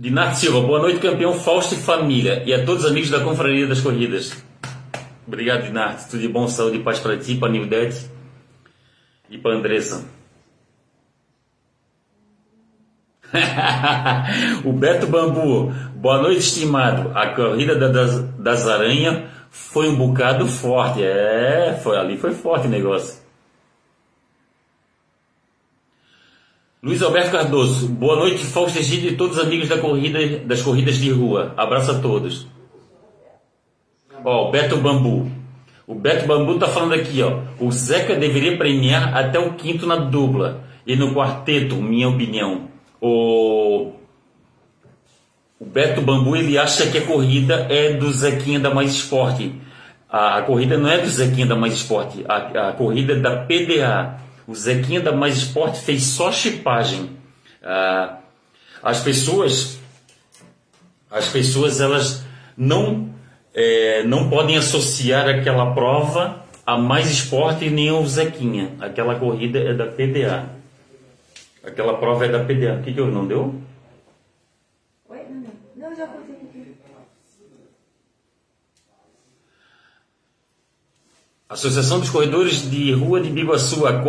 Dinato 0.00 0.36
Silva, 0.36 0.60
boa 0.60 0.78
noite, 0.78 1.00
campeão 1.00 1.32
Fausto 1.34 1.74
e 1.74 1.78
família. 1.78 2.44
E 2.46 2.54
a 2.54 2.64
todos 2.64 2.84
os 2.84 2.90
amigos 2.92 3.10
da 3.10 3.18
Confraria 3.18 3.66
das 3.66 3.80
Corridas. 3.80 4.32
Obrigado, 5.26 5.64
Dinato. 5.64 6.08
Tudo 6.08 6.20
de 6.20 6.28
bom, 6.28 6.46
saúde 6.46 6.76
e 6.76 6.82
paz 6.84 7.00
para 7.00 7.16
ti, 7.16 7.34
para 7.34 7.48
Nildete 7.48 8.08
e 9.28 9.36
para 9.36 9.56
Andressa. 9.56 10.08
o 14.64 14.72
Beto 14.72 15.08
Bambu, 15.08 15.72
boa 15.96 16.22
noite, 16.22 16.42
estimado. 16.42 17.10
A 17.18 17.34
corrida 17.34 17.74
das, 17.74 18.22
das 18.38 18.68
aranhas 18.68 19.24
foi 19.50 19.88
um 19.88 19.96
bocado 19.96 20.46
forte. 20.46 21.02
É, 21.02 21.76
foi 21.82 21.98
ali, 21.98 22.16
foi 22.16 22.32
forte 22.32 22.68
o 22.68 22.70
negócio. 22.70 23.20
Luiz 26.80 27.02
Alberto 27.02 27.32
Cardoso, 27.32 27.88
boa 27.88 28.14
noite, 28.14 28.44
Fausto 28.44 28.78
Egídio 28.78 29.10
e 29.10 29.16
todos 29.16 29.36
os 29.36 29.42
amigos 29.42 29.68
da 29.68 29.78
corrida, 29.78 30.38
das 30.44 30.62
corridas 30.62 30.96
de 30.98 31.10
rua. 31.10 31.52
Abraço 31.56 31.90
a 31.90 31.98
todos. 31.98 32.46
Ó, 34.24 34.48
o 34.48 34.50
Beto 34.52 34.76
Bambu. 34.76 35.28
O 35.88 35.94
Beto 35.96 36.24
Bambu 36.24 36.56
tá 36.56 36.68
falando 36.68 36.94
aqui, 36.94 37.20
ó. 37.20 37.40
O 37.58 37.72
Zeca 37.72 38.14
deveria 38.14 38.56
premiar 38.56 39.16
até 39.16 39.40
o 39.40 39.54
quinto 39.54 39.88
na 39.88 39.96
dupla 39.96 40.62
e 40.86 40.94
no 40.94 41.12
quarteto, 41.12 41.74
minha 41.74 42.08
opinião. 42.08 42.68
O, 43.00 43.90
o 45.58 45.64
Beto 45.66 46.00
Bambu 46.00 46.36
ele 46.36 46.56
acha 46.56 46.86
que 46.86 46.98
a 46.98 47.04
corrida 47.04 47.66
é 47.68 47.94
do 47.94 48.08
Zequinha 48.12 48.60
da 48.60 48.72
Mais 48.72 48.92
Esporte. 48.92 49.52
A, 50.08 50.42
corrida 50.42 50.78
não 50.78 50.88
é 50.88 50.98
do 50.98 51.08
Zequinha 51.08 51.46
da 51.46 51.56
Mais 51.56 51.74
Esporte, 51.74 52.24
a, 52.28 52.68
a 52.68 52.72
corrida 52.72 53.14
é 53.14 53.16
da 53.16 53.36
PDA. 53.36 54.27
O 54.48 54.54
Zequinha 54.54 55.02
da 55.02 55.12
Mais 55.12 55.36
Esporte 55.36 55.78
fez 55.78 56.04
só 56.04 56.32
chipagem. 56.32 57.10
Ah, 57.62 58.20
as 58.82 58.98
pessoas, 59.00 59.78
as 61.10 61.28
pessoas 61.28 61.82
elas 61.82 62.24
não, 62.56 63.10
é, 63.52 64.04
não 64.04 64.30
podem 64.30 64.56
associar 64.56 65.28
aquela 65.28 65.74
prova 65.74 66.42
a 66.64 66.78
Mais 66.78 67.10
Esporte 67.10 67.68
nem 67.68 67.90
ao 67.90 68.06
Zequinha. 68.06 68.74
Aquela 68.80 69.18
corrida 69.18 69.58
é 69.58 69.74
da 69.74 69.86
PDA. 69.86 70.48
Aquela 71.62 71.98
prova 71.98 72.24
é 72.24 72.28
da 72.30 72.42
PDA. 72.42 72.78
O 72.80 72.82
que, 72.82 72.94
que 72.94 73.00
eu 73.00 73.08
não 73.08 73.26
deu? 73.26 73.54
Oi? 75.10 75.18
Não, 75.28 75.40
não. 75.40 75.90
Não, 75.90 75.94
já 75.94 76.06
contei 76.06 76.36
aqui. 76.36 76.74
Associação 81.50 81.98
dos 81.98 82.10
Corredores 82.10 82.70
de 82.70 82.92
Rua 82.92 83.22
de 83.22 83.30
Biguaçu, 83.30 83.86
a 83.86 84.02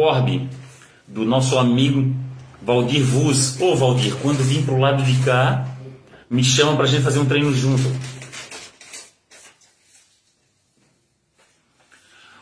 do 1.07 1.23
nosso 1.23 1.57
amigo 1.57 2.13
Valdir 2.61 3.01
Vuz. 3.01 3.55
Ô 3.61 3.77
Valdir, 3.77 4.13
quando 4.17 4.43
vim 4.43 4.61
pro 4.61 4.77
lado 4.77 5.01
de 5.03 5.23
cá, 5.23 5.65
me 6.29 6.43
chama 6.43 6.75
pra 6.75 6.85
gente 6.85 7.01
fazer 7.01 7.17
um 7.17 7.25
treino 7.25 7.53
junto. 7.53 7.83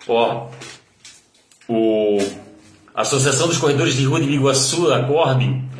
Ó, 0.07 0.49
o 1.69 2.17
a 2.95 3.01
Associação 3.01 3.47
dos 3.47 3.59
Corredores 3.59 3.95
de 3.95 4.03
Rua 4.03 4.19
de 4.19 4.25
Biguaçu, 4.25 4.91
a 4.91 5.03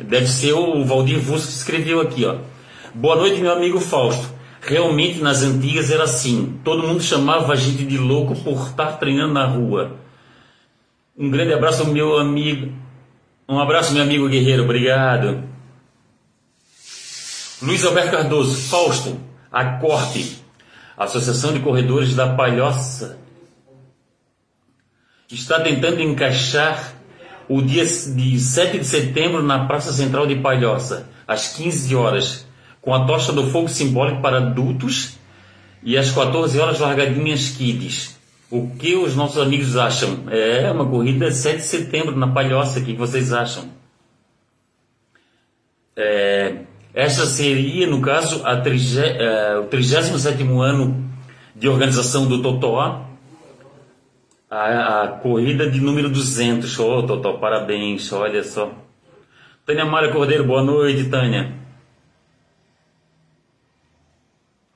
deve 0.04 0.28
ser 0.28 0.52
o 0.52 0.84
Valdir 0.84 1.18
Vuz 1.18 1.44
que 1.44 1.52
escreveu 1.54 2.00
aqui, 2.00 2.24
ó. 2.24 2.36
Boa 2.94 3.16
noite, 3.16 3.40
meu 3.40 3.52
amigo 3.52 3.80
Fausto. 3.80 4.37
Realmente 4.68 5.20
nas 5.20 5.42
antigas 5.42 5.90
era 5.90 6.04
assim. 6.04 6.60
Todo 6.62 6.86
mundo 6.86 7.02
chamava 7.02 7.54
a 7.54 7.56
gente 7.56 7.86
de 7.86 7.96
louco 7.96 8.36
por 8.36 8.68
estar 8.68 8.98
treinando 8.98 9.32
na 9.32 9.46
rua. 9.46 9.96
Um 11.16 11.30
grande 11.30 11.54
abraço 11.54 11.86
meu 11.86 12.18
amigo. 12.18 12.70
Um 13.48 13.58
abraço, 13.58 13.94
meu 13.94 14.02
amigo 14.02 14.28
guerreiro. 14.28 14.64
Obrigado. 14.64 15.42
Luiz 17.62 17.82
Alberto 17.82 18.10
Cardoso, 18.10 18.68
Fausto, 18.68 19.18
a 19.50 19.64
Corte, 19.78 20.44
Associação 20.96 21.54
de 21.54 21.60
Corredores 21.60 22.14
da 22.14 22.34
Palhoça, 22.34 23.18
está 25.30 25.60
tentando 25.60 26.02
encaixar 26.02 26.94
o 27.48 27.62
dia 27.62 27.84
de 27.84 28.38
7 28.38 28.78
de 28.78 28.84
setembro 28.84 29.42
na 29.42 29.66
Praça 29.66 29.92
Central 29.92 30.26
de 30.26 30.36
Palhoça, 30.36 31.08
às 31.26 31.54
15 31.54 31.96
horas, 31.96 32.47
com 32.80 32.94
a 32.94 33.06
tocha 33.06 33.32
do 33.32 33.50
fogo 33.50 33.68
simbólico 33.68 34.22
para 34.22 34.38
adultos 34.38 35.18
e 35.82 35.96
às 35.96 36.10
14 36.10 36.58
horas 36.58 36.80
largadinhas 36.80 37.50
kids. 37.50 38.18
O 38.50 38.70
que 38.70 38.96
os 38.96 39.14
nossos 39.14 39.38
amigos 39.42 39.76
acham? 39.76 40.24
É 40.30 40.70
uma 40.70 40.86
corrida 40.86 41.30
7 41.30 41.56
de 41.58 41.62
setembro 41.62 42.16
na 42.16 42.28
Palhoça, 42.28 42.80
o 42.80 42.84
que 42.84 42.94
vocês 42.94 43.32
acham? 43.32 43.68
É, 45.94 46.60
esta 46.94 47.26
seria, 47.26 47.86
no 47.86 48.00
caso, 48.00 48.46
a 48.46 48.56
trige, 48.56 49.00
é, 49.00 49.58
o 49.58 49.64
37 49.64 50.42
ano 50.44 51.10
de 51.54 51.68
organização 51.68 52.26
do 52.26 52.40
Totó, 52.40 53.04
a, 54.50 55.02
a, 55.02 55.08
corrida 55.08 55.68
de 55.70 55.80
número 55.80 56.08
200. 56.08 56.78
Ô, 56.78 56.98
oh, 56.98 57.02
Totó, 57.02 57.34
parabéns, 57.34 58.10
olha 58.12 58.42
só. 58.42 58.72
Tânia 59.66 59.84
Mária 59.84 60.10
Cordeiro, 60.10 60.44
boa 60.44 60.62
noite, 60.62 61.04
Tânia. 61.10 61.52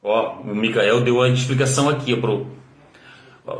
Ó, 0.02 0.40
o 0.40 0.54
Mikael 0.54 1.00
deu 1.02 1.22
a 1.22 1.28
explicação 1.28 1.88
aqui, 1.88 2.12
ó, 2.12 2.16
pro, 2.20 2.46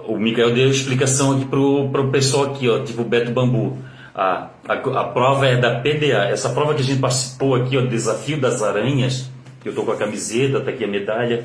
o 0.09 0.19
Mikael 0.19 0.53
deu 0.53 0.67
a 0.67 0.71
explicação 0.71 1.37
aqui 1.37 1.45
pro, 1.45 1.89
pro 1.91 2.11
pessoal 2.11 2.47
aqui, 2.47 2.69
ó, 2.69 2.81
tipo 2.81 3.05
Beto 3.05 3.31
Bambu. 3.31 3.79
A, 4.13 4.51
a, 4.69 4.75
a 4.75 5.05
prova 5.05 5.47
é 5.47 5.57
da 5.57 5.81
PDA. 5.81 6.29
Essa 6.31 6.51
prova 6.51 6.75
que 6.75 6.83
a 6.83 6.85
gente 6.85 7.01
participou 7.01 7.55
aqui, 7.55 7.79
ó, 7.79 7.83
Desafio 7.83 8.41
das 8.41 8.61
Aranhas, 8.61 9.31
eu 9.65 9.73
tô 9.73 9.85
com 9.85 9.93
a 9.93 9.97
camiseta, 9.97 10.61
tá 10.61 10.71
aqui 10.71 10.85
a 10.85 10.89
medalha, 10.89 11.45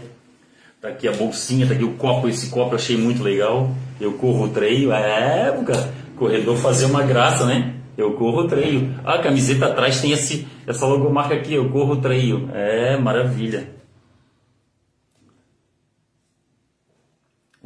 tá 0.82 0.88
aqui 0.88 1.08
a 1.08 1.12
bolsinha, 1.12 1.68
tá 1.68 1.76
aqui 1.76 1.84
o 1.84 1.94
copo, 1.94 2.28
esse 2.28 2.50
copo 2.50 2.72
eu 2.72 2.78
achei 2.78 2.98
muito 2.98 3.22
legal. 3.22 3.70
Eu 4.02 4.14
corro 4.14 4.46
o 4.46 4.50
treio, 4.50 4.92
é, 4.92 5.48
época, 5.50 5.94
corredor 6.16 6.58
fazer 6.58 6.86
uma 6.86 7.04
graça, 7.04 7.46
né? 7.46 7.76
Eu 7.96 8.14
corro 8.14 8.42
o 8.42 8.48
treio. 8.48 8.96
Ah, 9.06 9.16
a 9.16 9.20
camiseta 9.20 9.68
atrás 9.68 10.02
tem 10.02 10.12
esse, 10.12 10.48
essa 10.66 10.88
logomarca 10.88 11.36
aqui, 11.36 11.54
eu 11.54 11.70
corro 11.70 11.94
o 11.94 12.02
treio. 12.02 12.50
É, 12.54 12.98
maravilha. 12.98 13.77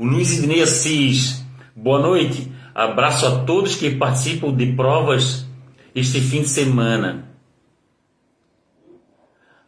O 0.02 0.04
Luiz 0.04 0.36
Idnei 0.36 0.64
Assis, 0.64 1.46
boa 1.76 2.00
noite. 2.00 2.52
Abraço 2.74 3.24
a 3.28 3.44
todos 3.44 3.76
que 3.76 3.92
participam 3.92 4.52
de 4.52 4.74
provas 4.74 5.46
este 5.94 6.20
fim 6.20 6.42
de 6.42 6.48
semana. 6.48 7.30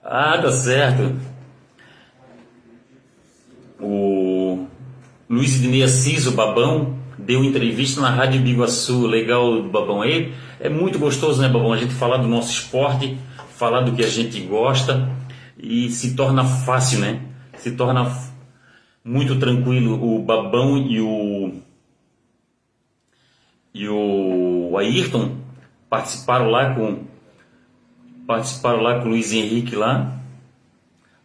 Ah, 0.03 0.39
tá 0.41 0.51
certo. 0.51 1.15
O 3.79 4.65
Luiz 5.29 5.57
Idnei 5.57 5.83
Assis, 5.83 6.25
o 6.25 6.31
Babão, 6.31 6.97
deu 7.15 7.43
entrevista 7.43 8.01
na 8.01 8.09
Rádio 8.09 8.41
Biguaçu. 8.41 9.05
Legal, 9.05 9.61
Babão. 9.61 10.01
Aí 10.01 10.33
é 10.59 10.67
muito 10.67 10.97
gostoso, 10.97 11.43
né, 11.43 11.47
Babão? 11.47 11.71
A 11.71 11.77
gente 11.77 11.93
falar 11.93 12.17
do 12.17 12.27
nosso 12.27 12.49
esporte, 12.49 13.19
falar 13.55 13.81
do 13.81 13.91
que 13.91 14.03
a 14.03 14.09
gente 14.09 14.39
gosta 14.39 15.11
e 15.59 15.91
se 15.91 16.15
torna 16.15 16.43
fácil, 16.43 17.01
né? 17.01 17.21
Se 17.55 17.73
torna 17.73 18.05
fácil 18.05 18.32
muito 19.03 19.37
tranquilo 19.37 20.01
o 20.01 20.19
Babão 20.23 20.77
e 20.77 21.01
o 21.01 21.61
e 23.73 23.89
o 23.89 24.77
Ayrton 24.77 25.37
participaram 25.89 26.49
lá 26.49 26.73
com 26.73 27.03
participaram 28.25 28.81
lá 28.81 28.99
com 28.99 29.07
o 29.07 29.09
Luiz 29.09 29.33
Henrique 29.33 29.75
lá 29.75 30.17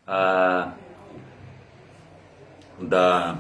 a, 0.07 0.73
da 2.81 3.39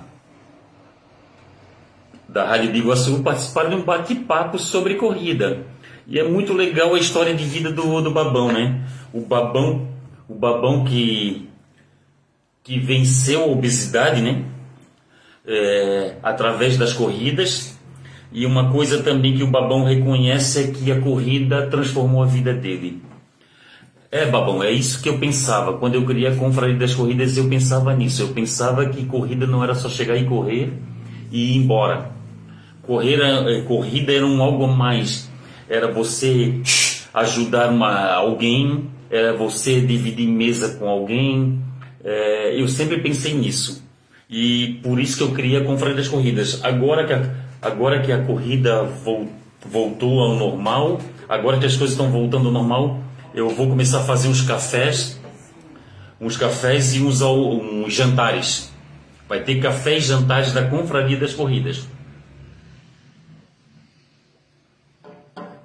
da 2.28 2.44
Rádio 2.44 2.70
Biguaçu 2.70 3.22
participaram 3.22 3.70
de 3.70 3.76
um 3.76 3.82
bate-papo 3.82 4.58
sobre 4.58 4.96
corrida. 4.96 5.66
E 6.06 6.18
é 6.18 6.28
muito 6.28 6.52
legal 6.52 6.94
a 6.94 6.98
história 6.98 7.34
de 7.34 7.42
vida 7.42 7.72
do, 7.72 8.02
do 8.02 8.10
Babão 8.10 8.52
né? 8.52 8.86
O 9.12 9.22
Babão 9.22 9.88
o 10.28 10.34
Babão 10.34 10.84
que 10.84 11.48
que 12.62 12.78
venceu 12.78 13.42
a 13.42 13.46
obesidade, 13.46 14.20
né? 14.20 14.44
É, 15.46 16.16
através 16.22 16.76
das 16.76 16.92
corridas. 16.92 17.78
E 18.30 18.44
uma 18.44 18.70
coisa 18.70 19.02
também 19.02 19.34
que 19.34 19.42
o 19.42 19.50
Babão 19.50 19.84
reconhece 19.84 20.62
é 20.62 20.66
que 20.68 20.92
a 20.92 21.00
corrida 21.00 21.66
transformou 21.68 22.22
a 22.22 22.26
vida 22.26 22.52
dele. 22.52 23.02
É, 24.10 24.24
Babão, 24.24 24.62
é 24.62 24.70
isso 24.70 25.02
que 25.02 25.08
eu 25.08 25.18
pensava. 25.18 25.74
Quando 25.74 25.94
eu 25.94 26.06
queria 26.06 26.30
a 26.30 26.36
confraria 26.36 26.76
das 26.76 26.94
corridas, 26.94 27.36
eu 27.36 27.48
pensava 27.48 27.94
nisso. 27.94 28.22
Eu 28.22 28.28
pensava 28.28 28.86
que 28.88 29.04
corrida 29.04 29.46
não 29.46 29.62
era 29.62 29.74
só 29.74 29.88
chegar 29.88 30.16
e 30.16 30.24
correr 30.24 30.72
e 31.30 31.52
ir 31.52 31.56
embora. 31.56 32.10
Correr, 32.82 33.20
é, 33.20 33.62
corrida 33.62 34.12
era 34.12 34.26
um 34.26 34.42
algo 34.42 34.66
mais. 34.66 35.30
Era 35.68 35.92
você 35.92 36.62
ajudar 37.12 37.70
uma, 37.70 38.12
alguém, 38.12 38.88
era 39.10 39.34
você 39.34 39.80
dividir 39.80 40.26
mesa 40.28 40.76
com 40.76 40.88
alguém, 40.88 41.62
é, 42.08 42.58
eu 42.58 42.66
sempre 42.66 42.98
pensei 43.02 43.34
nisso. 43.34 43.84
E 44.30 44.80
por 44.82 44.98
isso 44.98 45.18
que 45.18 45.22
eu 45.22 45.34
queria 45.34 45.60
a 45.60 45.64
Confraria 45.64 45.94
das 45.94 46.08
Corridas. 46.08 46.64
Agora 46.64 47.06
que 47.06 47.12
a, 47.12 47.34
agora 47.60 48.00
que 48.00 48.10
a 48.10 48.24
corrida 48.24 48.82
voltou 49.66 50.20
ao 50.20 50.34
normal, 50.34 51.00
agora 51.28 51.58
que 51.58 51.66
as 51.66 51.76
coisas 51.76 51.94
estão 51.94 52.10
voltando 52.10 52.46
ao 52.46 52.52
normal, 52.52 53.02
eu 53.34 53.50
vou 53.50 53.68
começar 53.68 53.98
a 54.00 54.04
fazer 54.04 54.28
uns 54.28 54.40
cafés, 54.40 55.20
uns 56.18 56.36
cafés 56.36 56.94
e 56.94 57.02
uns, 57.02 57.20
uns 57.20 57.92
jantares. 57.92 58.72
Vai 59.28 59.42
ter 59.42 59.60
cafés 59.60 60.04
e 60.04 60.08
jantares 60.08 60.52
da 60.52 60.64
Confraria 60.64 61.18
das 61.18 61.34
Corridas. 61.34 61.86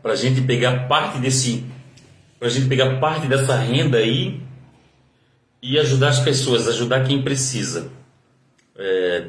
Para 0.01 0.12
a 0.12 0.17
gente 0.17 0.41
pegar 0.41 0.89
parte 0.89 1.19
desse, 1.19 1.63
para 2.38 2.49
a 2.49 2.51
gente 2.51 2.67
pegar 2.67 2.99
parte 2.99 3.27
dessa 3.27 3.56
renda 3.56 3.99
aí 3.99 4.42
e 5.63 5.80
ajudar 5.80 6.10
as 6.10 6.19
pessoas, 6.19 6.67
ajudar 6.67 7.06
quem 7.06 7.21
precisa. 7.21 7.89
É, 8.78 9.28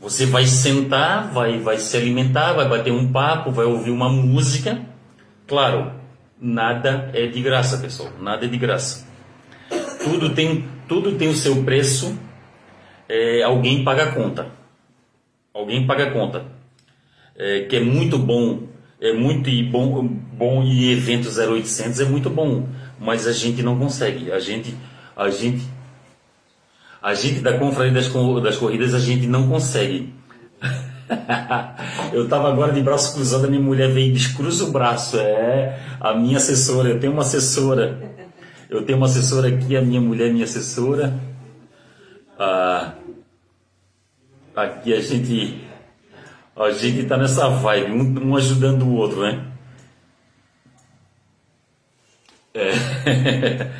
você 0.00 0.26
vai 0.26 0.46
sentar, 0.46 1.32
vai, 1.32 1.60
vai 1.60 1.78
se 1.78 1.96
alimentar, 1.96 2.54
vai 2.54 2.68
bater 2.68 2.92
um 2.92 3.12
papo, 3.12 3.52
vai 3.52 3.64
ouvir 3.64 3.92
uma 3.92 4.08
música. 4.08 4.84
Claro, 5.46 5.92
nada 6.40 7.08
é 7.14 7.28
de 7.28 7.40
graça, 7.40 7.78
pessoal. 7.78 8.10
Nada 8.20 8.46
é 8.46 8.48
de 8.48 8.58
graça. 8.58 9.06
Tudo 10.02 10.34
tem, 10.34 10.68
tudo 10.88 11.12
tem 11.12 11.28
o 11.28 11.34
seu 11.34 11.62
preço. 11.62 12.18
É, 13.08 13.44
alguém 13.44 13.84
paga 13.84 14.02
a 14.02 14.12
conta. 14.12 14.48
Alguém 15.54 15.86
paga 15.86 16.08
a 16.08 16.10
conta. 16.10 16.46
É, 17.36 17.60
que 17.60 17.76
é 17.76 17.80
muito 17.80 18.18
bom, 18.18 18.64
é 19.00 19.12
muito 19.12 19.50
bom, 19.70 20.04
bom 20.04 20.64
e 20.64 20.90
evento 20.90 21.28
0800 21.28 22.00
é 22.00 22.04
muito 22.04 22.28
bom 22.28 22.66
mas 23.04 23.26
a 23.26 23.32
gente 23.32 23.62
não 23.62 23.78
consegue. 23.78 24.32
A 24.32 24.38
gente, 24.38 24.74
a 25.14 25.28
gente, 25.28 25.62
A 27.02 27.12
gente 27.12 27.40
da 27.40 27.58
confraria 27.58 27.92
das, 27.92 28.10
das 28.42 28.56
corridas 28.56 28.94
a 28.94 28.98
gente 28.98 29.26
não 29.26 29.46
consegue. 29.46 30.14
eu 32.14 32.26
tava 32.28 32.48
agora 32.48 32.72
de 32.72 32.80
braço 32.80 33.14
cruzado, 33.14 33.44
a 33.44 33.48
minha 33.48 33.60
mulher 33.60 33.90
veio 33.90 34.08
e 34.08 34.12
descruza 34.12 34.64
o 34.64 34.72
braço. 34.72 35.18
É 35.18 35.78
a 36.00 36.14
minha 36.14 36.38
assessora, 36.38 36.88
eu 36.88 36.98
tenho 36.98 37.12
uma 37.12 37.22
assessora. 37.22 38.14
Eu 38.70 38.82
tenho 38.86 38.96
uma 38.96 39.06
assessora 39.06 39.48
aqui, 39.48 39.76
a 39.76 39.82
minha 39.82 40.00
mulher 40.00 40.30
é 40.30 40.32
minha 40.32 40.44
assessora. 40.44 41.12
Ah, 42.38 42.94
aqui 44.56 44.94
a 44.94 45.00
gente 45.00 45.62
a 46.56 46.70
gente 46.70 47.04
tá 47.04 47.16
nessa 47.16 47.48
vibe, 47.48 47.92
um, 47.92 48.30
um 48.30 48.36
ajudando 48.36 48.82
o 48.82 48.94
outro, 48.94 49.20
né? 49.20 49.53
É. 52.54 52.70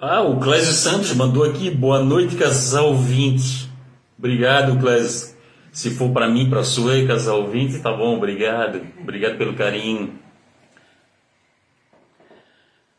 ah, 0.00 0.22
o 0.22 0.40
Clésio 0.40 0.72
Santos 0.72 1.14
mandou 1.14 1.44
aqui, 1.44 1.70
boa 1.70 2.02
noite, 2.02 2.34
casal 2.34 2.96
20. 2.96 3.70
Obrigado, 4.18 4.76
Clésio. 4.80 5.36
Se 5.70 5.90
for 5.90 6.10
para 6.10 6.28
mim, 6.28 6.50
para 6.50 6.64
sua, 6.64 7.06
casal 7.06 7.46
20, 7.46 7.78
tá 7.80 7.92
bom, 7.92 8.16
obrigado. 8.16 8.84
Obrigado 9.00 9.38
pelo 9.38 9.54
carinho. 9.54 10.18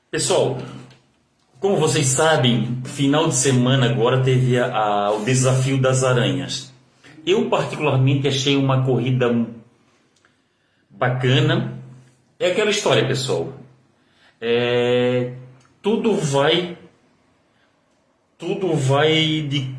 Pessoal, 0.10 0.58
como 1.60 1.76
vocês 1.76 2.08
sabem, 2.08 2.82
final 2.86 3.28
de 3.28 3.36
semana 3.36 3.90
agora 3.90 4.24
teve 4.24 4.58
a, 4.58 4.74
a, 4.74 5.12
o 5.12 5.26
desafio 5.26 5.82
das 5.82 6.06
aranhas. 6.06 6.74
Eu 7.26 7.50
particularmente 7.50 8.30
achei 8.30 8.56
uma 8.56 8.86
corrida 8.86 9.46
bacana. 10.90 11.79
É 12.40 12.52
aquela 12.52 12.70
história, 12.70 13.06
pessoal. 13.06 13.54
É, 14.40 15.34
tudo 15.82 16.16
vai, 16.16 16.78
tudo 18.38 18.74
vai 18.76 19.42
de, 19.42 19.76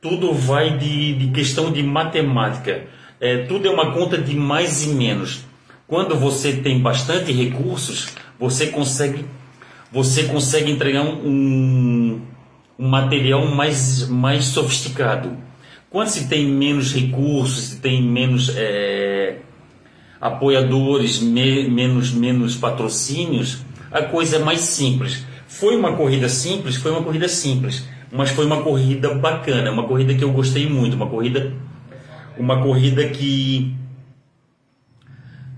tudo 0.00 0.32
vai 0.32 0.78
de, 0.78 1.14
de 1.14 1.32
questão 1.32 1.72
de 1.72 1.82
matemática. 1.82 2.86
É, 3.20 3.38
tudo 3.46 3.66
é 3.66 3.70
uma 3.70 3.92
conta 3.92 4.16
de 4.16 4.36
mais 4.36 4.84
e 4.84 4.90
menos. 4.90 5.44
Quando 5.88 6.14
você 6.14 6.52
tem 6.52 6.80
bastante 6.80 7.32
recursos, 7.32 8.14
você 8.38 8.68
consegue, 8.68 9.24
você 9.90 10.24
consegue 10.28 10.70
entregar 10.70 11.02
um, 11.02 12.22
um 12.78 12.88
material 12.88 13.44
mais, 13.44 14.08
mais 14.08 14.44
sofisticado. 14.44 15.36
Quando 15.90 16.08
se 16.10 16.28
tem 16.28 16.46
menos 16.46 16.94
recursos, 16.94 17.70
se 17.70 17.80
tem 17.80 18.00
menos 18.00 18.52
é, 18.54 19.38
apoiadores, 20.20 21.20
me, 21.20 21.68
menos, 21.68 22.12
menos 22.12 22.56
patrocínios, 22.56 23.64
a 23.90 24.02
coisa 24.02 24.36
é 24.36 24.38
mais 24.38 24.60
simples. 24.60 25.24
Foi 25.46 25.76
uma 25.76 25.96
corrida 25.96 26.28
simples, 26.28 26.76
foi 26.76 26.90
uma 26.90 27.02
corrida 27.02 27.28
simples, 27.28 27.88
mas 28.12 28.30
foi 28.30 28.44
uma 28.46 28.62
corrida 28.62 29.14
bacana, 29.14 29.70
uma 29.70 29.86
corrida 29.86 30.14
que 30.14 30.24
eu 30.24 30.32
gostei 30.32 30.68
muito, 30.68 30.94
uma 30.94 31.06
corrida, 31.06 31.52
uma 32.36 32.62
corrida 32.62 33.08
que 33.08 33.74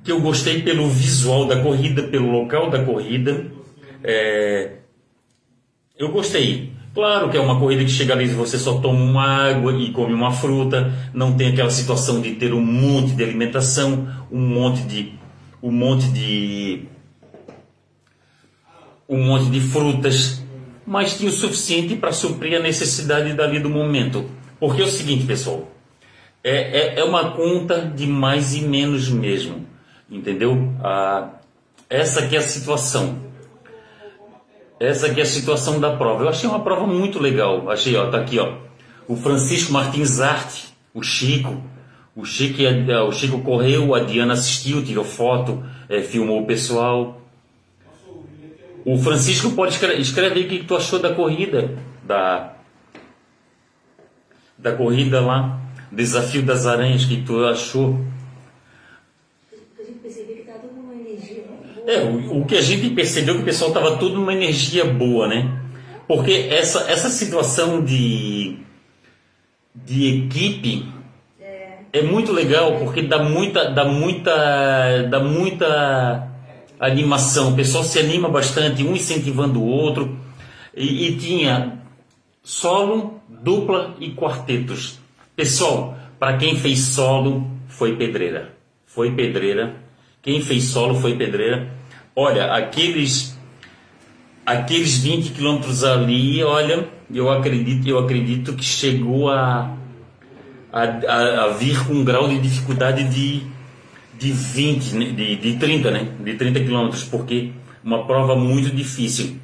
que 0.04 0.12
eu 0.12 0.20
gostei 0.22 0.62
pelo 0.62 0.88
visual 0.88 1.44
da 1.44 1.62
corrida, 1.62 2.02
pelo 2.04 2.30
local 2.30 2.70
da 2.70 2.82
corrida. 2.82 3.44
É, 4.02 4.76
eu 5.98 6.10
gostei. 6.10 6.72
Claro 6.94 7.30
que 7.30 7.36
é 7.36 7.40
uma 7.40 7.58
corrida 7.58 7.84
que 7.84 7.90
chega 7.90 8.14
ali 8.14 8.24
e 8.24 8.28
você 8.28 8.58
só 8.58 8.80
toma 8.80 8.98
uma 8.98 9.24
água 9.24 9.72
e 9.72 9.92
come 9.92 10.12
uma 10.12 10.32
fruta, 10.32 10.92
não 11.12 11.36
tem 11.36 11.48
aquela 11.52 11.70
situação 11.70 12.20
de 12.20 12.32
ter 12.32 12.52
um 12.52 12.64
monte 12.64 13.12
de 13.12 13.22
alimentação, 13.22 14.08
um 14.32 14.40
monte 14.40 14.82
de 14.82 15.12
um 15.62 15.70
monte 15.70 16.08
de 16.08 16.86
um 19.08 19.24
monte 19.24 19.46
de 19.50 19.60
frutas, 19.60 20.42
mas 20.86 21.16
tinha 21.16 21.30
o 21.30 21.32
suficiente 21.32 21.96
para 21.96 22.12
suprir 22.12 22.58
a 22.58 22.62
necessidade 22.62 23.32
dali 23.32 23.58
do 23.58 23.70
momento. 23.70 24.28
Porque 24.60 24.82
é 24.82 24.84
o 24.84 24.88
seguinte, 24.88 25.24
pessoal, 25.24 25.70
é, 26.42 26.96
é, 26.96 27.00
é 27.00 27.04
uma 27.04 27.32
conta 27.32 27.80
de 27.80 28.06
mais 28.06 28.54
e 28.54 28.60
menos 28.60 29.08
mesmo, 29.08 29.66
entendeu? 30.10 30.74
Ah, 30.82 31.30
essa 31.88 32.20
aqui 32.20 32.36
é 32.36 32.38
a 32.38 32.42
situação. 32.42 33.27
Essa 34.80 35.06
aqui 35.06 35.20
é 35.20 35.22
a 35.24 35.26
situação 35.26 35.80
da 35.80 35.96
prova. 35.96 36.24
Eu 36.24 36.28
achei 36.28 36.48
uma 36.48 36.60
prova 36.60 36.86
muito 36.86 37.18
legal. 37.18 37.68
Achei, 37.70 37.96
ó, 37.96 38.10
tá 38.10 38.18
aqui, 38.18 38.38
ó. 38.38 38.52
O 39.08 39.16
Francisco 39.16 39.72
Martins 39.72 40.20
Arte, 40.20 40.68
o 40.94 41.02
Chico. 41.02 41.60
O 42.14 42.24
Chico, 42.24 42.62
é, 42.62 43.00
o 43.02 43.12
Chico 43.12 43.40
correu, 43.40 43.94
a 43.94 44.00
Diana 44.00 44.34
assistiu, 44.34 44.84
tirou 44.84 45.04
foto, 45.04 45.64
é, 45.88 46.02
filmou 46.02 46.42
o 46.42 46.46
pessoal. 46.46 47.20
O 48.84 48.98
Francisco 48.98 49.52
pode 49.52 49.74
escrever, 49.74 50.00
escreve 50.00 50.40
o 50.40 50.48
que 50.48 50.64
tu 50.64 50.74
achou 50.74 50.98
da 50.98 51.14
corrida, 51.14 51.76
da, 52.02 52.54
da 54.56 54.72
corrida 54.72 55.20
lá, 55.20 55.60
Desafio 55.92 56.42
das 56.42 56.66
Aranhas, 56.66 57.04
o 57.04 57.08
que 57.08 57.22
tu 57.22 57.44
achou. 57.44 57.98
É, 61.88 62.02
o, 62.02 62.40
o, 62.40 62.44
que 62.44 62.54
a 62.54 62.60
gente 62.60 62.90
percebeu 62.90 63.36
que 63.36 63.40
o 63.40 63.44
pessoal 63.46 63.70
estava 63.70 63.96
tudo 63.96 64.16
numa 64.16 64.34
energia 64.34 64.84
boa, 64.84 65.26
né? 65.26 65.58
Porque 66.06 66.46
essa, 66.50 66.80
essa 66.80 67.08
situação 67.08 67.82
de, 67.82 68.58
de 69.74 70.26
equipe 70.26 70.86
é. 71.90 72.02
muito 72.02 72.30
legal, 72.30 72.76
porque 72.78 73.00
dá 73.00 73.22
muita, 73.22 73.70
dá 73.70 73.86
muita, 73.86 75.02
dá 75.04 75.20
muita 75.20 76.28
animação. 76.78 77.52
O 77.52 77.56
pessoal 77.56 77.82
se 77.82 77.98
anima 77.98 78.28
bastante, 78.28 78.84
um 78.84 78.94
incentivando 78.94 79.58
o 79.58 79.66
outro. 79.66 80.14
E, 80.76 81.06
e 81.06 81.16
tinha 81.16 81.78
solo, 82.42 83.18
dupla 83.30 83.94
e 83.98 84.10
quartetos. 84.10 84.98
Pessoal, 85.34 85.96
para 86.18 86.36
quem 86.36 86.54
fez 86.54 86.80
solo, 86.80 87.50
foi 87.66 87.96
pedreira. 87.96 88.54
Foi 88.84 89.10
pedreira. 89.12 89.74
Quem 90.20 90.42
fez 90.42 90.64
solo 90.64 90.94
foi 90.94 91.16
pedreira. 91.16 91.77
Olha, 92.20 92.52
aqueles 92.52 93.38
aqueles 94.44 94.98
20 94.98 95.30
quilômetros 95.30 95.84
ali, 95.84 96.42
olha, 96.42 96.88
eu 97.14 97.30
acredito, 97.30 97.88
eu 97.88 97.96
acredito 97.96 98.54
que 98.54 98.64
chegou 98.64 99.30
a, 99.30 99.76
a, 100.72 100.82
a, 101.44 101.48
vir 101.50 101.86
com 101.86 101.92
um 101.92 102.04
grau 102.04 102.26
de 102.26 102.40
dificuldade 102.40 103.04
de, 103.04 103.42
de 104.18 104.32
20, 104.32 104.96
né, 104.96 105.04
de, 105.12 105.36
de 105.36 105.56
30, 105.58 105.90
né? 105.92 106.08
De 106.18 106.34
30 106.34 106.58
quilômetros, 106.58 107.04
porque 107.04 107.52
uma 107.84 108.04
prova 108.04 108.34
muito 108.34 108.74
difícil. 108.74 109.36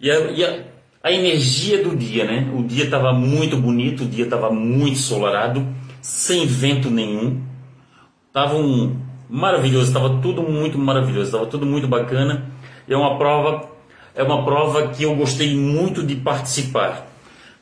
E 0.00 0.08
a, 0.08 0.20
e 0.30 0.44
a, 0.44 0.62
a 1.02 1.10
energia 1.10 1.82
do 1.82 1.96
dia, 1.96 2.24
né? 2.24 2.48
O 2.56 2.62
dia 2.62 2.84
estava 2.84 3.12
muito 3.12 3.56
bonito, 3.56 4.04
o 4.04 4.08
dia 4.08 4.22
estava 4.22 4.52
muito 4.52 4.92
ensolarado, 4.92 5.66
sem 6.00 6.46
vento 6.46 6.92
nenhum. 6.92 7.42
Tava 8.32 8.54
um, 8.54 9.00
maravilhoso, 9.34 9.88
estava 9.88 10.20
tudo 10.20 10.44
muito 10.44 10.78
maravilhoso, 10.78 11.26
estava 11.26 11.46
tudo 11.46 11.66
muito 11.66 11.88
bacana. 11.88 12.52
É 12.88 12.96
uma 12.96 13.18
prova, 13.18 13.68
é 14.14 14.22
uma 14.22 14.44
prova 14.44 14.88
que 14.88 15.02
eu 15.02 15.16
gostei 15.16 15.56
muito 15.56 16.04
de 16.04 16.14
participar. 16.14 17.08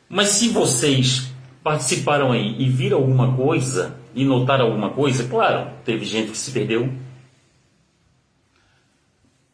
Mas 0.07 0.29
se 0.29 0.51
vocês 0.51 1.33
participaram 1.65 2.31
aí 2.31 2.57
e 2.59 2.69
viram 2.69 2.99
alguma 2.99 3.35
coisa 3.35 3.97
e 4.15 4.23
notaram 4.23 4.67
alguma 4.67 4.91
coisa, 4.91 5.25
claro, 5.25 5.71
teve 5.83 6.05
gente 6.05 6.33
que 6.33 6.37
se 6.37 6.51
perdeu. 6.51 6.93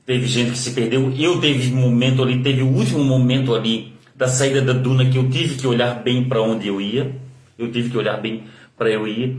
Teve 0.05 0.27
gente 0.27 0.51
que 0.51 0.59
se 0.59 0.73
perdeu. 0.73 1.13
Eu 1.17 1.41
teve 1.41 1.73
um 1.73 1.77
momento 1.77 2.21
ali, 2.21 2.43
teve 2.43 2.63
o 2.63 2.69
último 2.69 3.05
momento 3.05 3.55
ali 3.55 3.93
da 4.17 4.27
saída 4.27 4.61
da 4.61 4.73
duna 4.73 5.09
que 5.09 5.19
eu 5.19 5.31
tive 5.31 5.55
que 5.55 5.67
olhar 5.69 6.03
bem 6.03 6.25
para 6.25 6.43
onde 6.43 6.67
eu 6.67 6.81
ia. 6.81 7.15
Eu 7.57 7.71
tive 7.71 7.91
que 7.91 7.97
olhar 7.97 8.17
bem 8.17 8.43
para 8.77 8.91
eu 8.91 9.07
ir. 9.07 9.37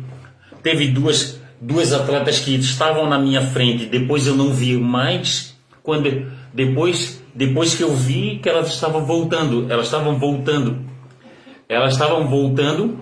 Teve 0.63 0.87
duas 0.87 1.38
duas 1.61 1.93
atletas 1.93 2.39
que 2.39 2.55
estavam 2.55 3.09
na 3.09 3.19
minha 3.19 3.41
frente, 3.41 3.85
depois 3.85 4.25
eu 4.27 4.35
não 4.35 4.53
vi 4.53 4.77
mais, 4.77 5.57
quando 5.83 6.31
depois 6.53 7.21
depois 7.33 7.75
que 7.75 7.83
eu 7.83 7.95
vi 7.95 8.39
que 8.41 8.49
elas 8.49 8.69
estavam 8.69 9.05
voltando, 9.05 9.71
elas 9.71 9.85
estavam 9.85 10.17
voltando, 10.17 10.79
elas 11.67 11.93
estavam 11.93 12.27
voltando, 12.27 12.99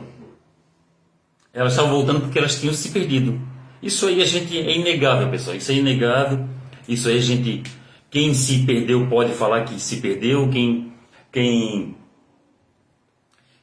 elas 1.53 1.73
estavam 1.73 1.91
voltando 1.91 2.21
porque 2.21 2.37
elas 2.37 2.59
tinham 2.59 2.73
se 2.73 2.89
perdido. 2.89 3.39
Isso 3.81 4.07
aí 4.07 4.21
a 4.21 4.25
gente 4.25 4.57
é 4.57 4.75
inegável, 4.75 5.29
pessoal. 5.29 5.55
Isso 5.55 5.71
é 5.71 5.75
inegável. 5.75 6.47
Isso 6.87 7.07
aí 7.09 7.17
a 7.17 7.21
gente, 7.21 7.63
quem 8.09 8.33
se 8.33 8.65
perdeu 8.65 9.07
pode 9.07 9.33
falar 9.33 9.63
que 9.63 9.79
se 9.79 9.97
perdeu, 9.97 10.49
quem 10.49 10.91
quem 11.31 11.95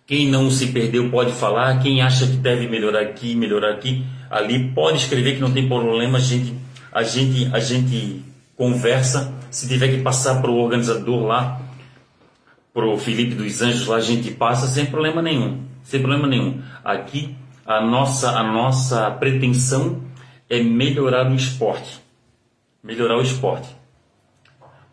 quem 0.06 0.28
não 0.28 0.50
se 0.50 0.68
perdeu 0.68 1.10
pode 1.10 1.32
falar, 1.32 1.80
quem 1.80 2.02
acha 2.02 2.26
que 2.26 2.36
deve 2.36 2.68
melhorar 2.68 3.00
aqui, 3.00 3.34
melhorar 3.34 3.72
aqui 3.72 4.04
ali, 4.34 4.72
pode 4.72 4.98
escrever 4.98 5.34
que 5.34 5.40
não 5.40 5.52
tem 5.52 5.68
problema, 5.68 6.18
a 6.18 6.20
gente, 6.20 6.54
a 6.92 7.02
gente, 7.02 7.48
a 7.52 7.60
gente 7.60 8.24
conversa. 8.56 9.32
Se 9.50 9.68
tiver 9.68 9.88
que 9.88 10.02
passar 10.02 10.40
para 10.40 10.50
o 10.50 10.58
organizador 10.58 11.24
lá, 11.24 11.60
para 12.72 12.86
o 12.86 12.98
Felipe 12.98 13.34
dos 13.34 13.62
Anjos 13.62 13.86
lá, 13.86 13.96
a 13.96 14.00
gente 14.00 14.32
passa 14.32 14.66
sem 14.66 14.86
problema 14.86 15.22
nenhum, 15.22 15.62
sem 15.84 16.00
problema 16.00 16.26
nenhum. 16.26 16.60
Aqui 16.84 17.36
a 17.64 17.80
nossa, 17.80 18.30
a 18.30 18.42
nossa 18.42 19.10
pretensão 19.12 20.02
é 20.50 20.62
melhorar 20.62 21.30
o 21.30 21.34
esporte, 21.34 22.00
melhorar 22.82 23.18
o 23.18 23.22
esporte. 23.22 23.68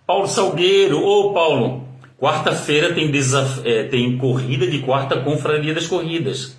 Paulo 0.05 0.27
Salgueiro, 0.27 1.03
ô 1.03 1.33
Paulo, 1.33 1.91
Quarta-feira 2.21 2.93
tem, 2.93 3.09
desaf... 3.09 3.67
é, 3.67 3.85
tem 3.85 4.15
corrida 4.15 4.67
de 4.67 4.77
quarta 4.77 5.19
Confraria 5.21 5.73
das 5.73 5.87
Corridas. 5.87 6.55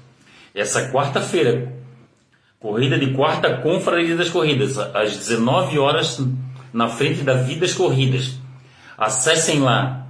Essa 0.53 0.91
quarta-feira, 0.91 1.73
corrida 2.63 2.97
de 2.97 3.13
quarta 3.13 3.57
Confraria 3.57 4.17
das 4.17 4.31
Corridas, 4.31 4.79
às 4.79 5.17
19 5.17 5.81
horas 5.81 6.25
na 6.73 6.89
frente 6.89 7.23
da 7.23 7.35
Vidas 7.35 7.75
Corridas. 7.75 8.39
Acessem 8.97 9.59
lá 9.59 10.07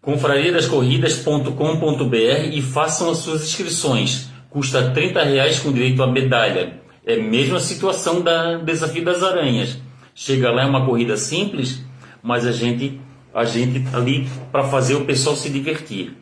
confrariadascorridas.com.br 0.00 2.14
e 2.52 2.62
façam 2.62 3.10
as 3.10 3.18
suas 3.18 3.42
inscrições. 3.42 4.30
Custa 4.48 4.92
30 4.92 5.24
reais 5.24 5.58
com 5.58 5.72
direito 5.72 6.00
à 6.00 6.06
medalha. 6.06 6.74
É 7.04 7.14
a 7.14 7.22
mesma 7.22 7.58
situação 7.58 8.22
da 8.22 8.58
Desafio 8.58 9.04
das 9.04 9.24
Aranhas. 9.24 9.76
Chega 10.14 10.52
lá 10.52 10.62
é 10.62 10.66
uma 10.66 10.86
corrida 10.86 11.16
simples, 11.16 11.84
mas 12.22 12.46
a 12.46 12.52
gente 12.52 13.00
a 13.34 13.44
gente 13.44 13.80
tá 13.90 13.98
ali 13.98 14.26
para 14.50 14.64
fazer 14.64 14.94
o 14.94 15.04
pessoal 15.04 15.36
se 15.36 15.50
divertir. 15.50 16.16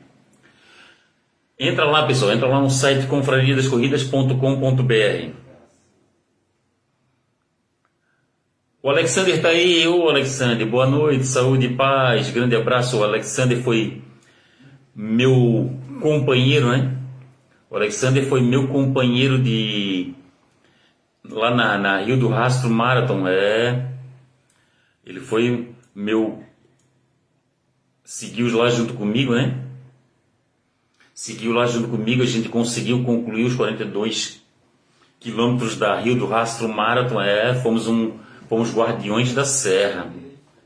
Entra 1.59 1.87
lá, 1.87 2.07
pessoal, 2.07 2.33
entra 2.33 2.47
lá 2.47 2.61
no 2.61 2.69
site 2.69 3.07
confrariadascorridas.com.br. 3.07 5.31
O 8.83 8.91
Alexander 8.91 9.35
está 9.35 9.49
aí, 9.49 9.89
ô 9.89 10.07
Alexander, 10.09 10.67
boa 10.67 10.87
noite, 10.87 11.27
saúde 11.27 11.67
e 11.67 11.75
paz, 11.75 12.31
grande 12.31 12.55
abraço. 12.55 12.99
O 12.99 13.05
Alexander 13.05 13.61
foi 13.63 14.03
meu 14.95 15.73
companheiro, 16.01 16.69
né? 16.69 16.97
O 17.71 17.77
Alexander 17.77 18.23
foi 18.25 18.43
meu 18.43 18.69
companheiro 18.69 19.43
de 19.43 20.15
lá 21.25 21.51
na, 21.53 21.79
na 21.79 22.01
Rio 22.03 22.19
do 22.19 22.29
Rastro 22.29 22.71
Marathon, 22.71 23.27
é. 23.27 23.93
Ele 25.05 25.21
foi 25.21 25.75
meu 25.95 26.45
seguiu 28.05 28.55
lá 28.57 28.71
junto 28.71 28.95
comigo, 28.95 29.35
né? 29.35 29.66
Seguiu 31.17 31.55
lá 31.55 31.65
junto 31.65 31.89
comigo, 31.89 32.23
a 32.23 32.27
gente 32.27 32.47
conseguiu 32.47 33.03
concluir 33.03 33.47
os 33.47 33.55
42 33.55 34.45
quilômetros 35.19 35.75
da 35.75 35.99
Rio 35.99 36.15
do 36.15 36.27
Rastro 36.27 36.69
Marathon. 36.69 37.19
É, 37.23 37.55
fomos 37.55 37.89
um, 37.89 38.19
fomos 38.51 38.71
guardiões 38.77 39.33
da 39.33 39.43
serra. 39.43 40.13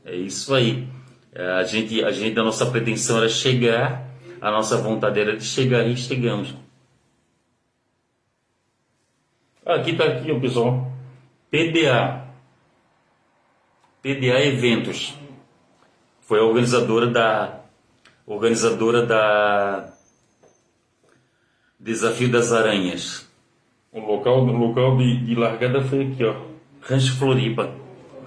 É 0.03 0.13
isso 0.13 0.53
aí. 0.53 0.89
É, 1.33 1.51
a 1.53 1.63
gente, 1.63 2.03
a 2.03 2.11
gente, 2.11 2.37
a 2.37 2.43
nossa 2.43 2.65
pretensão 2.65 3.19
era 3.19 3.29
chegar, 3.29 4.05
a 4.41 4.51
nossa 4.51 4.75
vontade 4.75 5.21
era 5.21 5.37
de 5.37 5.45
chegar 5.45 5.87
e 5.87 5.95
chegamos. 5.95 6.53
Aqui 9.65 9.91
está 9.91 10.03
aqui, 10.03 10.33
o 10.33 10.41
pessoal. 10.41 10.91
PDA. 11.49 12.27
PDA 14.01 14.45
Eventos 14.47 15.13
foi 16.19 16.39
a 16.39 16.43
organizadora 16.43 17.07
da 17.07 17.61
organizadora 18.27 19.05
da 19.05 19.93
Desafio 21.81 22.31
das 22.31 22.51
Aranhas. 22.51 23.27
O 23.91 23.99
local, 23.99 24.43
o 24.45 24.51
local 24.51 24.97
de, 24.97 25.25
de 25.25 25.33
largada 25.33 25.83
foi 25.83 26.11
aqui, 26.11 26.23
ó. 26.23 26.35
Rancho 26.79 27.17
Floripa. 27.17 27.73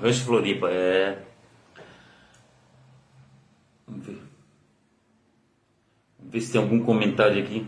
Rancho 0.02 0.24
Floripa, 0.24 0.68
é. 0.70 1.22
Vamos 3.86 4.07
ver. 4.07 4.18
Vamos 6.18 6.32
ver 6.32 6.40
se 6.40 6.50
tem 6.50 6.61
algum 6.61 6.80
comentário 6.80 7.40
aqui. 7.40 7.64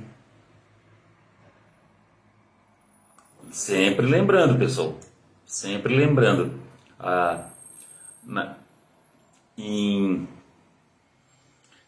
Sempre 3.52 4.06
lembrando, 4.06 4.58
pessoal. 4.58 4.98
Sempre 5.44 5.94
lembrando. 5.94 6.58
A, 6.98 7.46
na, 8.24 8.56
em, 9.56 10.26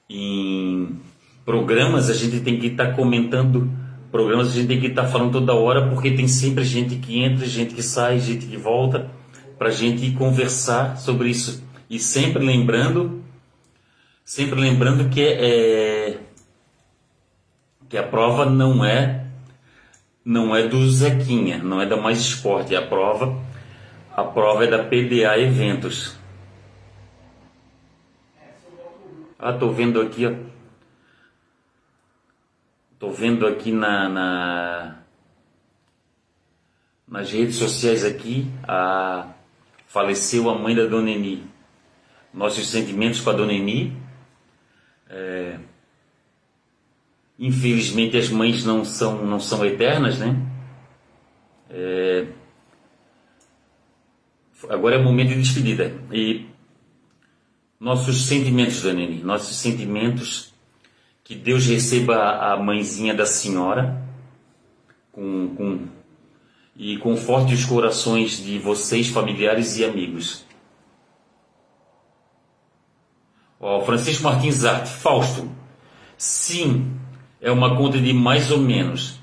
em 0.08 1.00
programas, 1.44 2.08
a 2.08 2.14
gente 2.14 2.38
tem 2.44 2.60
que 2.60 2.68
estar 2.68 2.90
tá 2.90 2.94
comentando 2.94 3.77
programas, 4.10 4.48
a 4.48 4.52
gente 4.52 4.68
tem 4.68 4.80
que 4.80 4.86
estar 4.88 5.02
tá 5.02 5.08
falando 5.08 5.32
toda 5.32 5.54
hora, 5.54 5.88
porque 5.88 6.10
tem 6.10 6.28
sempre 6.28 6.64
gente 6.64 6.96
que 6.96 7.18
entra, 7.22 7.46
gente 7.46 7.74
que 7.74 7.82
sai, 7.82 8.18
gente 8.18 8.46
que 8.46 8.56
volta, 8.56 9.10
para 9.58 9.68
a 9.68 9.72
gente 9.72 10.10
conversar 10.12 10.96
sobre 10.96 11.30
isso. 11.30 11.62
E 11.88 11.98
sempre 11.98 12.44
lembrando, 12.44 13.22
sempre 14.24 14.60
lembrando 14.60 15.08
que 15.08 15.22
é, 15.22 16.18
que 17.88 17.96
a 17.96 18.02
prova 18.02 18.44
não 18.44 18.84
é 18.84 19.24
não 20.24 20.54
é 20.54 20.68
do 20.68 20.90
Zequinha, 20.90 21.58
não 21.58 21.80
é 21.80 21.86
da 21.86 21.96
Mais 21.96 22.20
Esporte, 22.20 22.76
a 22.76 22.82
prova 22.82 23.48
a 24.18 24.24
prova 24.24 24.64
é 24.64 24.66
da 24.66 24.82
PDA 24.82 25.38
Eventos. 25.38 26.18
Ah, 29.38 29.52
tô 29.52 29.70
vendo 29.70 30.00
aqui, 30.00 30.26
ó. 30.26 30.32
Tô 32.98 33.10
vendo 33.10 33.46
aqui 33.46 33.70
na, 33.70 34.08
na 34.08 34.98
nas 37.06 37.30
redes 37.30 37.56
sociais 37.56 38.04
aqui, 38.04 38.50
a 38.66 39.32
faleceu 39.86 40.50
a 40.50 40.58
mãe 40.58 40.74
da 40.74 40.84
Dona 40.84 41.10
Eni. 41.10 41.44
Nossos 42.34 42.68
sentimentos 42.68 43.20
com 43.20 43.30
a 43.30 43.32
Dona 43.32 43.52
Eni. 43.52 43.96
É, 45.08 45.58
infelizmente 47.38 48.16
as 48.16 48.28
mães 48.28 48.64
não 48.64 48.84
são 48.84 49.24
não 49.24 49.40
são 49.40 49.64
eternas, 49.64 50.18
né? 50.18 50.36
É, 51.70 52.26
agora 54.68 54.96
é 54.96 55.02
momento 55.02 55.28
de 55.28 55.40
despedida 55.40 55.94
e 56.12 56.46
nossos 57.78 58.26
sentimentos, 58.26 58.82
Danene, 58.82 59.22
nossos 59.22 59.56
sentimentos, 59.56 60.52
que 61.28 61.34
Deus 61.34 61.66
receba 61.66 62.38
a 62.38 62.56
mãezinha 62.56 63.12
da 63.12 63.26
senhora 63.26 64.02
com, 65.12 65.54
com, 65.54 65.80
e 66.74 66.96
conforte 66.96 67.52
os 67.52 67.66
corações 67.66 68.42
de 68.42 68.58
vocês, 68.58 69.08
familiares 69.08 69.76
e 69.76 69.84
amigos. 69.84 70.46
Ó, 73.60 73.82
Francisco 73.82 74.24
Martins 74.24 74.64
Arte, 74.64 74.88
Fausto, 74.88 75.50
sim, 76.16 76.96
é 77.42 77.52
uma 77.52 77.76
conta 77.76 78.00
de 78.00 78.14
mais 78.14 78.50
ou 78.50 78.58
menos. 78.58 79.20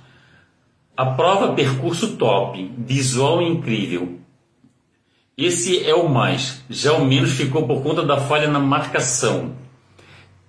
A 0.95 1.07
prova 1.07 1.55
percurso 1.55 2.17
top, 2.17 2.71
visual 2.77 3.41
incrível, 3.41 4.19
esse 5.35 5.83
é 5.83 5.95
o 5.95 6.07
mais. 6.07 6.63
Já 6.69 6.93
o 6.93 7.03
menos 7.03 7.31
ficou 7.31 7.65
por 7.65 7.81
conta 7.81 8.03
da 8.03 8.21
falha 8.21 8.47
na 8.47 8.59
marcação 8.59 9.64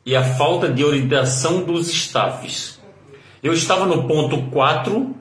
e 0.07 0.15
a 0.15 0.23
falta 0.23 0.73
de 0.73 0.85
orientação 0.85 1.65
dos 1.65 1.89
staffs. 1.89 2.81
Eu 3.43 3.53
estava 3.53 3.85
no 3.85 4.07
ponto 4.07 4.41
4 4.51 5.15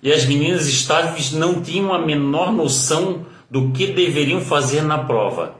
e 0.00 0.12
as 0.12 0.24
meninas 0.24 0.68
staffs 0.68 1.32
não 1.32 1.60
tinham 1.60 1.92
a 1.92 1.98
menor 1.98 2.52
noção 2.52 3.26
do 3.50 3.72
que 3.72 3.88
deveriam 3.88 4.40
fazer 4.40 4.82
na 4.82 4.98
prova. 4.98 5.56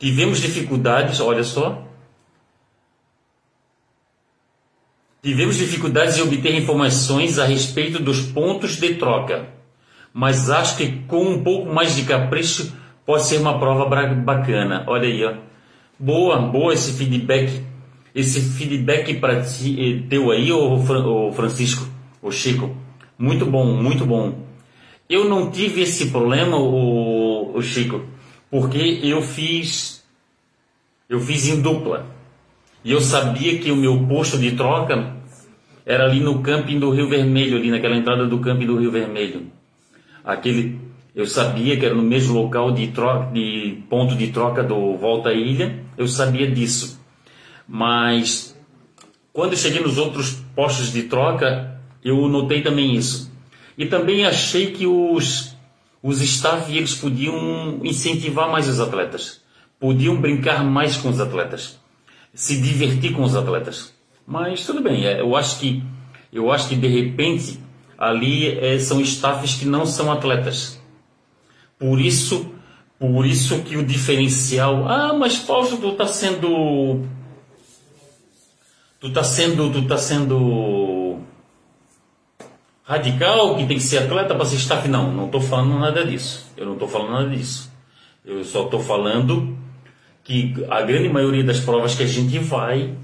Tivemos 0.00 0.40
dificuldades, 0.40 1.20
olha 1.20 1.44
só. 1.44 1.84
Tivemos 5.22 5.56
dificuldades 5.56 6.16
em 6.18 6.22
obter 6.22 6.54
informações 6.56 7.38
a 7.38 7.44
respeito 7.44 8.02
dos 8.02 8.20
pontos 8.20 8.76
de 8.76 8.94
troca, 8.94 9.48
mas 10.12 10.48
acho 10.48 10.76
que 10.76 11.02
com 11.06 11.24
um 11.24 11.42
pouco 11.42 11.72
mais 11.72 11.94
de 11.94 12.04
capricho 12.04 12.72
pode 13.04 13.26
ser 13.26 13.38
uma 13.38 13.58
prova 13.58 13.84
bacana. 14.14 14.84
Olha 14.88 15.08
aí, 15.08 15.24
ó. 15.24 15.34
Boa, 15.98 16.38
boa 16.38 16.72
esse 16.72 16.92
feedback. 16.92 17.68
Esse 18.18 18.40
feedback 18.40 19.14
para 19.20 19.42
ti, 19.42 19.76
eh, 19.78 20.08
teu 20.08 20.32
aí, 20.32 20.50
o 20.50 21.32
Francisco, 21.32 21.86
o 22.20 22.32
Chico. 22.32 22.76
Muito 23.16 23.46
bom, 23.46 23.64
muito 23.64 24.04
bom. 24.04 24.44
Eu 25.08 25.28
não 25.28 25.52
tive 25.52 25.82
esse 25.82 26.10
problema, 26.10 26.56
o, 26.56 27.56
o 27.56 27.62
Chico, 27.62 28.02
porque 28.50 28.98
eu 29.04 29.22
fiz 29.22 30.04
eu 31.08 31.20
fiz 31.20 31.46
em 31.46 31.62
dupla. 31.62 32.06
E 32.84 32.90
eu 32.90 33.00
sabia 33.00 33.56
que 33.58 33.70
o 33.70 33.76
meu 33.76 34.04
posto 34.08 34.36
de 34.36 34.56
troca 34.56 35.16
era 35.86 36.04
ali 36.04 36.18
no 36.18 36.42
camping 36.42 36.80
do 36.80 36.90
Rio 36.90 37.08
Vermelho, 37.08 37.56
ali 37.56 37.70
naquela 37.70 37.96
entrada 37.96 38.26
do 38.26 38.40
camping 38.40 38.66
do 38.66 38.78
Rio 38.78 38.90
Vermelho. 38.90 39.46
Aquele 40.24 40.80
eu 41.14 41.24
sabia 41.24 41.76
que 41.76 41.86
era 41.86 41.94
no 41.94 42.02
mesmo 42.02 42.34
local 42.34 42.72
de, 42.72 42.88
troca, 42.88 43.32
de 43.32 43.82
ponto 43.88 44.16
de 44.16 44.28
troca 44.28 44.64
do 44.64 44.96
Volta 44.96 45.28
à 45.28 45.34
Ilha, 45.34 45.84
eu 45.96 46.08
sabia 46.08 46.50
disso. 46.50 47.00
Mas 47.68 48.56
quando 49.32 49.56
cheguei 49.56 49.80
nos 49.80 49.98
outros 49.98 50.42
postos 50.56 50.92
de 50.92 51.04
troca, 51.04 51.80
eu 52.02 52.28
notei 52.28 52.62
também 52.62 52.94
isso. 52.94 53.30
E 53.76 53.86
também 53.86 54.24
achei 54.24 54.72
que 54.72 54.86
os, 54.86 55.54
os 56.02 56.20
staff 56.22 56.74
eles 56.74 56.94
podiam 56.94 57.80
incentivar 57.84 58.50
mais 58.50 58.66
os 58.66 58.80
atletas, 58.80 59.42
podiam 59.78 60.20
brincar 60.20 60.64
mais 60.64 60.96
com 60.96 61.10
os 61.10 61.20
atletas, 61.20 61.78
se 62.34 62.60
divertir 62.60 63.12
com 63.12 63.22
os 63.22 63.36
atletas. 63.36 63.94
Mas 64.26 64.64
tudo 64.66 64.82
bem, 64.82 65.06
é, 65.06 65.20
eu 65.20 65.36
acho 65.36 65.60
que 65.60 65.82
eu 66.32 66.50
acho 66.50 66.68
que 66.68 66.76
de 66.76 66.88
repente 66.88 67.60
ali 67.96 68.58
é, 68.58 68.78
são 68.78 69.00
staffs 69.00 69.54
que 69.54 69.64
não 69.64 69.86
são 69.86 70.10
atletas 70.10 70.78
por 71.78 72.00
isso, 72.00 72.52
por 72.98 73.24
isso 73.24 73.62
que 73.62 73.76
o 73.76 73.84
diferencial, 73.84 74.88
ah, 74.88 75.14
mas 75.14 75.36
Fausto 75.36 75.86
está 75.88 76.06
sendo 76.06 77.04
Tu 79.00 79.12
tá 79.12 79.22
sendo, 79.22 79.70
tu 79.72 79.86
tá 79.86 79.96
sendo 79.96 81.20
radical 82.82 83.56
que 83.56 83.66
tem 83.66 83.76
que 83.76 83.82
ser 83.82 83.98
atleta 83.98 84.34
para 84.34 84.44
ser 84.44 84.56
staff? 84.56 84.88
Não, 84.88 85.12
não 85.12 85.26
estou 85.26 85.40
falando 85.40 85.78
nada 85.78 86.04
disso. 86.04 86.50
Eu 86.56 86.66
não 86.66 86.72
estou 86.72 86.88
falando 86.88 87.12
nada 87.12 87.30
disso. 87.30 87.70
Eu 88.24 88.44
só 88.44 88.64
estou 88.64 88.80
falando 88.80 89.56
que 90.24 90.54
a 90.68 90.82
grande 90.82 91.08
maioria 91.08 91.44
das 91.44 91.60
provas 91.60 91.94
que 91.94 92.02
a 92.02 92.06
gente 92.06 92.38
vai, 92.38 92.94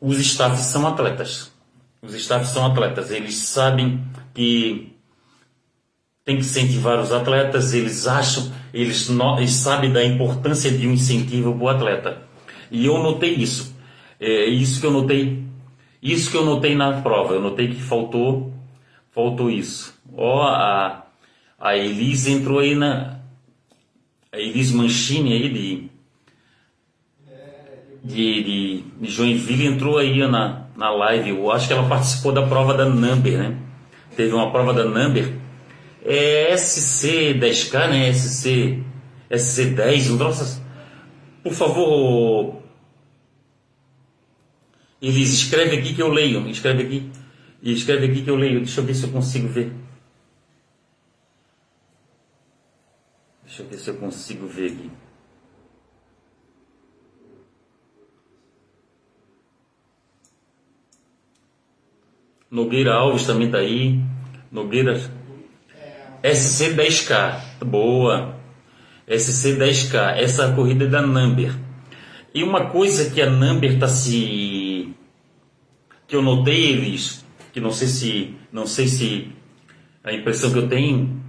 os 0.00 0.18
staffs 0.18 0.66
são 0.66 0.86
atletas. 0.86 1.52
Os 2.00 2.14
staffs 2.14 2.50
são 2.50 2.64
atletas. 2.64 3.10
Eles 3.10 3.34
sabem 3.36 4.02
que 4.32 4.96
tem 6.24 6.36
que 6.36 6.42
incentivar 6.42 7.00
os 7.00 7.10
atletas, 7.10 7.74
eles 7.74 8.06
acham, 8.06 8.52
eles, 8.72 9.10
eles 9.38 9.52
sabem 9.52 9.92
da 9.92 10.04
importância 10.04 10.70
de 10.70 10.86
um 10.86 10.92
incentivo 10.92 11.52
para 11.52 11.64
o 11.64 11.68
atleta. 11.68 12.22
E 12.70 12.86
eu 12.86 13.02
notei 13.02 13.34
isso. 13.34 13.74
É 14.20 14.44
isso 14.44 14.80
que 14.80 14.86
eu 14.86 14.90
notei. 14.90 15.42
Isso 16.02 16.30
que 16.30 16.36
eu 16.36 16.44
notei 16.44 16.74
na 16.74 17.00
prova. 17.00 17.34
Eu 17.34 17.40
notei 17.40 17.68
que 17.68 17.80
faltou, 17.80 18.52
faltou 19.10 19.50
isso. 19.50 19.98
Ó, 20.14 20.42
a, 20.42 21.06
a 21.58 21.76
Elise 21.76 22.32
entrou 22.32 22.58
aí 22.58 22.74
na, 22.74 23.20
a 24.32 24.38
Elise 24.38 24.76
Manchini 24.76 25.32
aí 25.32 25.48
de, 25.48 25.90
de, 28.04 28.42
de, 28.44 28.84
de 29.00 29.10
Joinville 29.10 29.66
entrou 29.66 29.98
aí 29.98 30.18
na, 30.26 30.66
na 30.76 30.90
live. 30.90 31.30
Eu 31.30 31.50
acho 31.50 31.66
que 31.66 31.72
ela 31.72 31.88
participou 31.88 32.32
da 32.32 32.46
prova 32.46 32.74
da 32.74 32.84
Number, 32.84 33.38
né? 33.38 33.56
Teve 34.16 34.32
uma 34.32 34.50
prova 34.50 34.72
da 34.72 34.84
Number. 34.84 35.34
É 36.04 36.54
SC10K, 36.54 37.88
né? 37.88 38.12
SC, 38.12 38.82
SC10, 39.30 40.12
um 40.12 40.18
troço. 40.18 40.62
Por 41.42 41.52
favor, 41.52 42.62
Elise, 45.00 45.34
escreve 45.34 45.78
aqui 45.78 45.94
que 45.94 46.02
eu 46.02 46.08
leio. 46.08 46.46
Escreve 46.48 46.82
aqui. 46.82 47.10
E 47.62 47.72
escreve 47.72 48.06
aqui 48.06 48.22
que 48.22 48.30
eu 48.30 48.36
leio. 48.36 48.60
Deixa 48.60 48.80
eu 48.80 48.84
ver 48.84 48.94
se 48.94 49.04
eu 49.04 49.10
consigo 49.10 49.48
ver. 49.48 49.72
Deixa 53.44 53.62
eu 53.62 53.68
ver 53.68 53.78
se 53.78 53.90
eu 53.90 53.96
consigo 53.96 54.46
ver 54.46 54.72
aqui. 54.72 54.90
Nogueira 62.50 62.94
Alves 62.94 63.26
também 63.26 63.46
está 63.46 63.58
aí. 63.58 64.00
Nogueira 64.50 65.00
SC10K. 66.22 67.64
Boa. 67.64 68.34
SC10K. 69.08 70.18
Essa 70.18 70.52
corrida 70.52 70.84
é 70.84 70.88
da 70.88 71.00
Number. 71.00 71.56
E 72.34 72.42
uma 72.42 72.66
coisa 72.66 73.10
que 73.10 73.20
a 73.20 73.30
Number 73.30 73.74
está 73.74 73.88
se. 73.88 74.59
Que 76.10 76.16
eu 76.16 76.22
notei, 76.22 76.72
eles, 76.72 77.24
que 77.52 77.60
não 77.60 77.70
sei 77.70 77.86
se. 77.86 78.34
não 78.52 78.66
sei 78.66 78.88
se. 78.88 79.28
a 80.02 80.12
impressão 80.12 80.50
que 80.50 80.58
eu 80.58 80.68
tenho 80.68 81.22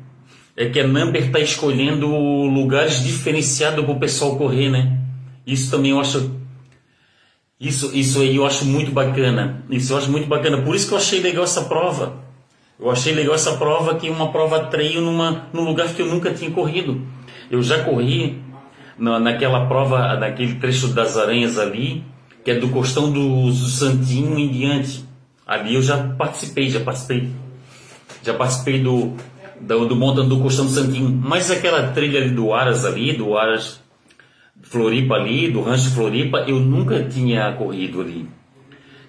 é 0.57 0.67
que 0.69 0.79
a 0.79 0.87
Number 0.87 1.23
está 1.23 1.39
escolhendo 1.39 2.07
lugares 2.07 3.03
diferenciados 3.03 3.85
para 3.85 3.93
o 3.93 3.99
pessoal 3.99 4.37
correr, 4.37 4.69
né? 4.69 4.99
Isso 5.45 5.69
também 5.69 5.91
eu 5.91 5.99
acho. 5.99 6.31
Isso, 7.59 7.91
isso 7.93 8.21
aí 8.21 8.35
eu 8.35 8.45
acho 8.45 8.65
muito 8.65 8.91
bacana. 8.91 9.63
Isso 9.69 9.93
eu 9.93 9.97
acho 9.97 10.11
muito 10.11 10.27
bacana. 10.27 10.63
Por 10.63 10.75
isso 10.75 10.87
que 10.87 10.93
eu 10.95 10.97
achei 10.97 11.19
legal 11.19 11.43
essa 11.43 11.65
prova. 11.65 12.19
Eu 12.79 12.89
achei 12.89 13.13
legal 13.13 13.35
essa 13.35 13.57
prova 13.57 13.93
que 13.95 14.09
uma 14.09 14.31
prova 14.31 14.61
treino 14.65 15.01
numa, 15.01 15.47
num 15.53 15.63
lugar 15.63 15.93
que 15.93 16.01
eu 16.01 16.07
nunca 16.07 16.33
tinha 16.33 16.49
corrido. 16.49 17.05
Eu 17.51 17.61
já 17.61 17.83
corri 17.83 18.41
na, 18.97 19.19
naquela 19.19 19.67
prova, 19.67 20.15
naquele 20.15 20.55
trecho 20.55 20.87
das 20.87 21.15
aranhas 21.17 21.59
ali, 21.59 22.03
que 22.43 22.51
é 22.51 22.55
do 22.55 22.69
costão 22.69 23.11
do, 23.11 23.51
Santinho 23.51 24.37
em 24.37 24.49
diante. 24.49 25.05
Ali 25.45 25.75
eu 25.75 25.81
já 25.81 25.97
participei, 25.97 26.69
já 26.69 26.79
participei. 26.79 27.29
Já 28.23 28.33
participei 28.33 28.79
do, 28.79 29.15
do, 29.59 29.85
do 29.85 30.23
do 30.23 30.39
Costão 30.39 30.65
do 30.65 30.71
Santinho. 30.71 31.09
Mas 31.09 31.49
aquela 31.49 31.91
trilha 31.91 32.29
do 32.29 32.53
Aras 32.53 32.85
ali, 32.85 33.13
do 33.13 33.37
Aras 33.37 33.81
Floripa 34.63 35.15
ali, 35.15 35.51
do 35.51 35.61
Rancho 35.61 35.89
Floripa, 35.91 36.45
eu 36.47 36.59
nunca 36.59 37.03
tinha 37.03 37.51
corrido 37.53 38.01
ali. 38.01 38.27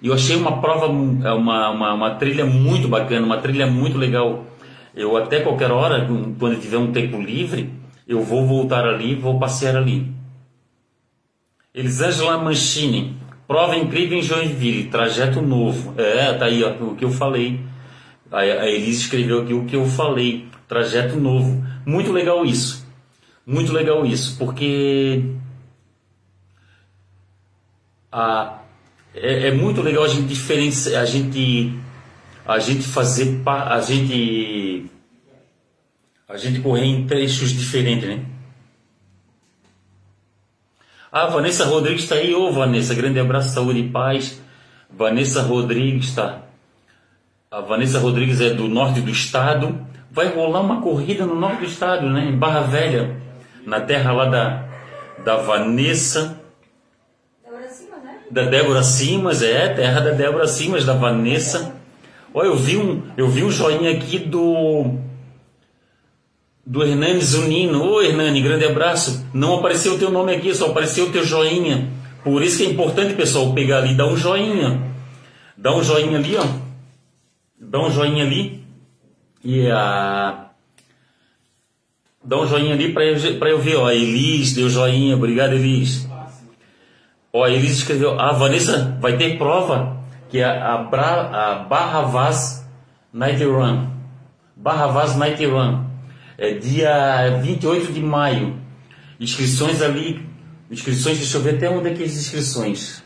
E 0.01 0.07
eu 0.07 0.13
achei 0.13 0.35
uma 0.35 0.59
prova, 0.59 0.87
uma, 0.87 1.69
uma, 1.69 1.93
uma 1.93 2.15
trilha 2.15 2.45
muito 2.45 2.87
bacana, 2.87 3.25
uma 3.25 3.37
trilha 3.37 3.65
muito 3.67 3.97
legal. 3.97 4.45
Eu 4.93 5.15
até 5.15 5.39
qualquer 5.39 5.71
hora, 5.71 6.05
quando 6.37 6.59
tiver 6.59 6.77
um 6.77 6.91
tempo 6.91 7.21
livre, 7.21 7.69
eu 8.07 8.21
vou 8.21 8.45
voltar 8.45 8.85
ali, 8.85 9.15
vou 9.15 9.39
passear 9.39 9.77
ali. 9.77 10.11
Elisângela 11.73 12.37
Manchini, 12.37 13.15
prova 13.53 13.77
incrível 13.77 14.17
em 14.17 14.23
Joinville, 14.23 14.85
trajeto 14.85 15.39
novo. 15.39 15.93
É, 15.95 16.33
tá 16.33 16.45
aí 16.45 16.63
ó, 16.63 16.71
o 16.71 16.95
que 16.95 17.05
eu 17.05 17.11
falei. 17.11 17.59
A 18.31 18.67
Elise 18.67 19.01
escreveu 19.01 19.43
aqui 19.43 19.53
o 19.53 19.65
que 19.65 19.75
eu 19.75 19.85
falei, 19.85 20.47
trajeto 20.67 21.17
novo. 21.17 21.63
Muito 21.85 22.11
legal 22.11 22.43
isso. 22.43 22.83
Muito 23.45 23.71
legal 23.71 24.03
isso, 24.07 24.39
porque 24.39 25.23
a, 28.11 28.59
é, 29.13 29.49
é 29.49 29.51
muito 29.51 29.83
legal 29.83 30.05
a 30.05 30.07
gente 30.07 30.25
diferenciar, 30.25 31.03
a 31.03 31.05
gente, 31.05 31.77
a 32.47 32.57
gente 32.57 32.87
fazer, 32.87 33.39
a 33.45 33.79
gente, 33.81 34.85
a 36.27 36.37
gente 36.37 36.59
correr 36.59 36.85
em 36.85 37.05
trechos 37.05 37.51
diferentes, 37.51 38.09
né? 38.09 38.32
Ah, 41.13 41.27
Vanessa 41.27 41.63
Rodrigues 41.65 42.03
está 42.03 42.15
aí. 42.15 42.33
Ô, 42.33 42.51
Vanessa, 42.51 42.95
grande 42.95 43.19
abraço, 43.19 43.53
saúde 43.53 43.79
e 43.79 43.89
paz. 43.89 44.41
Vanessa 44.89 45.43
Rodrigues 45.43 46.09
está 46.09 46.43
a 47.53 47.61
Vanessa 47.61 47.99
Rodrigues 47.99 48.41
é 48.41 48.49
do 48.49 48.67
norte 48.67 48.99
do 48.99 49.11
estado. 49.11 49.79
Vai 50.09 50.27
rolar 50.33 50.61
uma 50.61 50.81
corrida 50.81 51.23
no 51.23 51.35
norte 51.35 51.59
do 51.59 51.65
estado, 51.65 52.09
né? 52.09 52.25
Em 52.25 52.35
Barra 52.35 52.61
Velha, 52.61 53.15
na 53.63 53.79
terra 53.79 54.11
lá 54.11 54.25
da, 54.25 54.65
da 55.23 55.35
Vanessa. 55.35 56.41
Débora 57.43 57.69
Simas, 57.69 58.03
né? 58.03 58.17
Da 58.31 58.43
Débora 58.45 58.81
Simas, 58.81 59.43
é, 59.43 59.69
terra 59.69 59.99
da 60.01 60.11
Débora 60.13 60.47
Simas, 60.47 60.83
da 60.83 60.93
Vanessa. 60.93 61.75
Olha, 62.33 62.47
eu 62.47 62.55
vi 62.55 62.75
um, 62.75 63.03
eu 63.15 63.27
vi 63.27 63.43
um 63.43 63.51
joinha 63.51 63.91
aqui 63.91 64.17
do 64.17 64.97
do 66.65 66.83
Hernani 66.83 67.21
Zunino. 67.21 67.83
Ô 67.83 68.01
Hernani, 68.01 68.41
grande 68.41 68.65
abraço. 68.65 69.25
Não 69.33 69.55
apareceu 69.55 69.95
o 69.95 69.99
teu 69.99 70.11
nome 70.11 70.35
aqui, 70.35 70.53
só 70.53 70.67
apareceu 70.67 71.05
o 71.05 71.11
teu 71.11 71.25
joinha. 71.25 71.89
Por 72.23 72.41
isso 72.41 72.57
que 72.57 72.63
é 72.63 72.69
importante, 72.69 73.13
pessoal, 73.13 73.53
pegar 73.53 73.79
ali, 73.79 73.95
dar 73.95 74.07
um 74.07 74.15
joinha. 74.15 74.93
Dá 75.57 75.75
um 75.75 75.83
joinha 75.83 76.17
ali, 76.17 76.35
ó 76.35 76.63
dá 77.73 77.79
um 77.79 77.89
joinha 77.89 78.23
ali 78.23 78.63
e 79.43 79.69
a 79.69 80.49
dá 82.23 82.39
um 82.39 82.47
joinha 82.47 82.73
ali 82.73 82.93
para 82.93 83.03
eu, 83.03 83.17
eu 83.17 83.59
ver, 83.59 83.75
ó, 83.77 83.89
Elis 83.89 84.53
deu 84.53 84.69
joinha, 84.69 85.15
obrigado 85.15 85.53
Elis. 85.53 86.07
Ó, 87.31 87.47
Elis 87.47 87.79
escreveu, 87.79 88.19
ah, 88.19 88.31
Vanessa 88.31 88.97
vai 89.01 89.17
ter 89.17 89.37
prova 89.37 89.97
que 90.29 90.39
é 90.39 90.45
a, 90.45 90.77
Bra, 90.77 91.29
a 91.31 91.55
Barra 91.63 92.01
Vaz 92.01 92.67
Night 93.11 93.43
Run. 93.43 93.87
Barra 94.55 94.87
Vaz 94.87 95.15
Night 95.15 95.43
Run. 95.45 95.83
É 96.37 96.53
dia 96.53 97.39
28 97.41 97.91
de 97.91 98.01
maio. 98.01 98.59
Inscrições 99.19 99.81
ali, 99.81 100.25
inscrições, 100.69 101.17
deixa 101.17 101.37
eu 101.37 101.41
ver 101.41 101.55
até 101.55 101.69
onde 101.69 101.89
é 101.89 101.93
que 101.93 102.03
é 102.03 102.05
as 102.05 102.15
inscrições. 102.15 103.03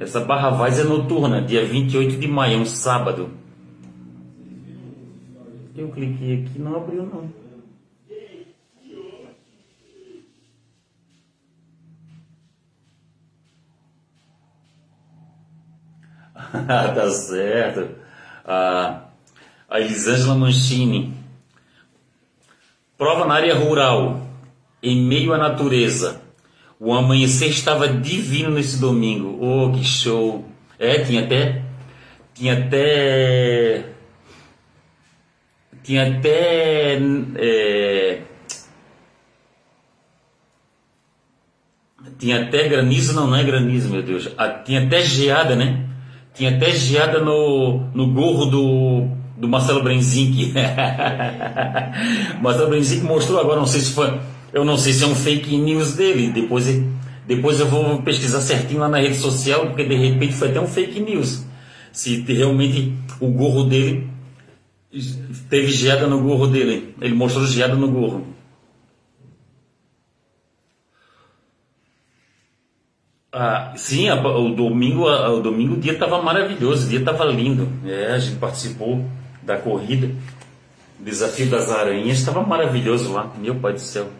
Essa 0.00 0.20
Barra 0.20 0.50
Vaz 0.50 0.80
é 0.80 0.84
noturna, 0.84 1.40
dia 1.40 1.64
28 1.64 2.16
de 2.16 2.26
maio, 2.26 2.54
é 2.54 2.58
um 2.58 2.66
sábado. 2.66 3.30
Eu 5.76 5.88
cliquei 5.90 6.42
aqui 6.42 6.58
não 6.58 6.76
abriu 6.76 7.06
não. 7.06 7.42
tá 16.66 17.10
certo. 17.10 18.01
A, 18.44 19.04
a 19.68 19.80
Elisângela 19.80 20.34
Manchini. 20.34 21.14
Prova 22.96 23.26
na 23.26 23.34
área 23.34 23.54
rural, 23.54 24.26
em 24.82 25.00
meio 25.02 25.32
à 25.32 25.38
natureza. 25.38 26.20
O 26.78 26.92
amanhecer 26.92 27.48
estava 27.48 27.88
divino 27.88 28.50
nesse 28.50 28.80
domingo. 28.80 29.38
Oh, 29.40 29.72
que 29.72 29.84
show! 29.84 30.44
É, 30.78 30.98
tinha 31.04 31.24
até. 31.24 31.62
Tinha 32.34 32.58
até. 32.58 33.86
Tinha 35.82 36.18
até. 36.18 36.98
É, 37.36 38.22
tinha 42.18 42.44
até 42.44 42.68
granizo, 42.68 43.14
não, 43.14 43.26
não 43.26 43.36
é 43.36 43.42
granizo, 43.42 43.90
meu 43.90 44.02
Deus. 44.02 44.28
Ah, 44.38 44.48
tinha 44.48 44.84
até 44.84 45.02
geada, 45.02 45.56
né? 45.56 45.88
Tinha 46.34 46.56
até 46.56 46.70
geada 46.70 47.20
no, 47.20 47.80
no 47.94 48.06
gorro 48.08 48.46
do, 48.46 49.06
do 49.36 49.48
Marcelo 49.48 49.82
Brenzinck. 49.82 50.52
Marcelo 52.40 52.70
Brenzinck 52.70 53.04
mostrou 53.04 53.40
agora, 53.40 53.58
não 53.58 53.66
sei 53.66 53.80
se 53.80 53.92
foi 53.92 54.18
Eu 54.52 54.64
não 54.64 54.76
sei 54.76 54.92
se 54.92 55.04
é 55.04 55.06
um 55.06 55.14
fake 55.14 55.56
news 55.56 55.94
dele. 55.94 56.30
Depois, 56.30 56.66
depois 57.26 57.60
eu 57.60 57.66
vou 57.66 58.00
pesquisar 58.02 58.40
certinho 58.40 58.80
lá 58.80 58.88
na 58.88 58.98
rede 58.98 59.16
social, 59.16 59.66
porque 59.66 59.84
de 59.84 59.94
repente 59.94 60.32
foi 60.32 60.48
até 60.48 60.60
um 60.60 60.66
fake 60.66 61.00
news. 61.00 61.44
Se 61.92 62.22
realmente 62.22 62.94
o 63.20 63.28
gorro 63.28 63.64
dele 63.64 64.08
teve 65.48 65.70
geada 65.70 66.06
no 66.06 66.20
gorro 66.20 66.46
dele. 66.46 66.94
Ele 67.00 67.14
mostrou 67.14 67.46
geada 67.46 67.74
no 67.74 67.88
gorro. 67.88 68.26
Ah, 73.34 73.72
sim, 73.76 74.10
a, 74.10 74.14
o 74.14 74.54
domingo, 74.54 75.08
a, 75.08 75.30
o 75.32 75.40
domingo 75.40 75.74
o 75.74 75.80
dia 75.80 75.94
estava 75.94 76.20
maravilhoso, 76.20 76.86
o 76.86 76.90
dia 76.90 76.98
estava 76.98 77.24
lindo. 77.24 77.66
É, 77.86 78.12
a 78.12 78.18
gente 78.18 78.36
participou 78.38 79.02
da 79.42 79.56
corrida, 79.56 80.14
desafio 81.00 81.48
das 81.48 81.70
aranhas, 81.70 82.18
estava 82.18 82.42
maravilhoso 82.42 83.10
lá, 83.10 83.32
meu 83.38 83.54
pai 83.54 83.72
do 83.72 83.80
céu. 83.80 84.10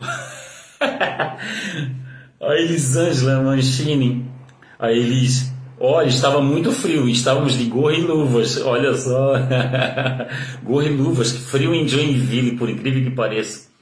a 0.00 1.36
Elisângela 2.56 3.42
Manchini, 3.42 4.24
a 4.78 4.90
Elis, 4.90 5.52
olha, 5.78 6.08
estava 6.08 6.40
muito 6.40 6.72
frio, 6.72 7.06
estávamos 7.06 7.52
de 7.58 7.66
gorro 7.66 7.92
e 7.92 8.00
luvas, 8.00 8.62
olha 8.62 8.94
só, 8.96 9.34
gorro 10.64 10.82
e 10.84 10.88
luvas, 10.88 11.32
frio 11.32 11.74
em 11.74 11.86
Joinville, 11.86 12.56
por 12.56 12.70
incrível 12.70 13.04
que 13.04 13.10
pareça. 13.10 13.73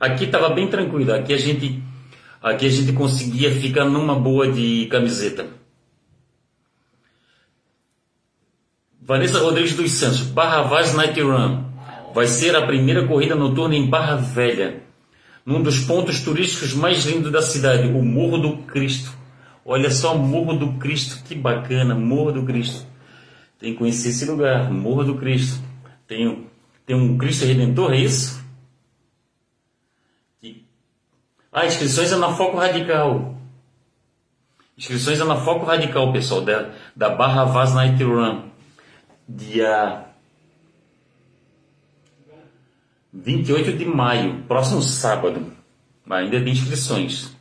Aqui 0.00 0.24
estava 0.24 0.48
bem 0.48 0.66
tranquilo. 0.66 1.12
Aqui 1.12 1.34
a 1.34 1.36
gente, 1.36 1.82
aqui 2.42 2.64
a 2.64 2.70
gente 2.70 2.94
conseguia 2.94 3.50
ficar 3.50 3.84
numa 3.84 4.18
boa 4.18 4.50
de 4.50 4.86
camiseta. 4.86 5.46
Vanessa 9.02 9.40
Rodrigues 9.40 9.74
dos 9.74 9.90
Santos, 9.92 10.22
Barra 10.22 10.62
Vaz 10.62 10.94
Night 10.94 11.20
Run. 11.20 11.64
Vai 12.14 12.26
ser 12.26 12.56
a 12.56 12.66
primeira 12.66 13.06
corrida 13.06 13.34
noturna 13.34 13.74
em 13.74 13.90
Barra 13.90 14.16
Velha, 14.16 14.82
num 15.44 15.62
dos 15.62 15.80
pontos 15.80 16.20
turísticos 16.20 16.72
mais 16.72 17.04
lindos 17.04 17.30
da 17.30 17.42
cidade, 17.42 17.88
o 17.88 18.02
Morro 18.02 18.38
do 18.38 18.56
Cristo. 18.64 19.12
Olha 19.64 19.90
só, 19.90 20.16
Morro 20.16 20.54
do 20.54 20.78
Cristo, 20.78 21.22
que 21.24 21.34
bacana, 21.34 21.94
Morro 21.94 22.32
do 22.32 22.44
Cristo. 22.44 22.86
Tem 23.58 23.72
que 23.72 23.78
conhecer 23.78 24.08
esse 24.08 24.24
lugar, 24.24 24.72
Morro 24.72 25.04
do 25.04 25.16
Cristo. 25.16 25.62
Tem, 26.06 26.46
tem 26.86 26.96
um 26.96 27.18
Cristo 27.18 27.44
Redentor, 27.44 27.92
é 27.92 27.98
isso? 27.98 28.39
Ah, 31.52 31.66
inscrições 31.66 32.12
é 32.12 32.16
na 32.16 32.32
Foco 32.32 32.56
Radical. 32.56 33.34
Inscrições 34.78 35.20
é 35.20 35.24
na 35.24 35.36
Foco 35.36 35.66
Radical, 35.66 36.12
pessoal, 36.12 36.40
da, 36.40 36.70
da 36.94 37.10
Barra 37.10 37.44
Vaz 37.44 37.74
Night 37.74 38.02
Run. 38.02 38.48
Dia 39.28 40.06
28 43.12 43.72
de 43.76 43.84
maio, 43.84 44.44
próximo 44.44 44.80
sábado. 44.80 45.52
Ainda 46.08 46.40
tem 46.40 46.52
inscrições. 46.52 47.36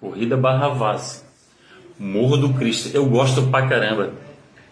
Corrida 0.00 0.36
Barra 0.36 0.68
Vaz. 0.68 1.24
Morro 1.98 2.36
do 2.36 2.54
Cristo. 2.54 2.94
Eu 2.94 3.06
gosto 3.06 3.48
pra 3.48 3.68
caramba. 3.68 4.12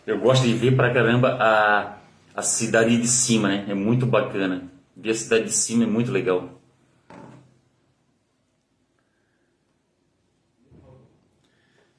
Eu 0.07 0.19
gosto 0.19 0.45
de 0.45 0.55
ver 0.55 0.75
pra 0.75 0.93
caramba 0.93 1.37
a, 1.39 1.97
a 2.35 2.43
cidade 2.43 2.97
de 2.97 3.07
cima, 3.07 3.49
né? 3.49 3.67
É 3.69 3.75
muito 3.75 4.07
bacana. 4.07 4.65
Ver 4.97 5.11
a 5.11 5.15
cidade 5.15 5.45
de 5.45 5.53
cima 5.53 5.85
é 5.85 5.87
muito 5.87 6.11
legal. 6.11 6.61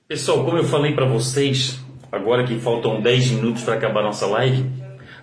Pessoal, 0.07 0.43
como 0.43 0.57
eu 0.57 0.63
falei 0.63 0.93
para 0.93 1.05
vocês, 1.05 1.79
agora 2.11 2.43
que 2.43 2.59
faltam 2.59 2.99
10 2.99 3.31
minutos 3.31 3.63
para 3.63 3.75
acabar 3.75 4.03
nossa 4.03 4.25
live, 4.25 4.69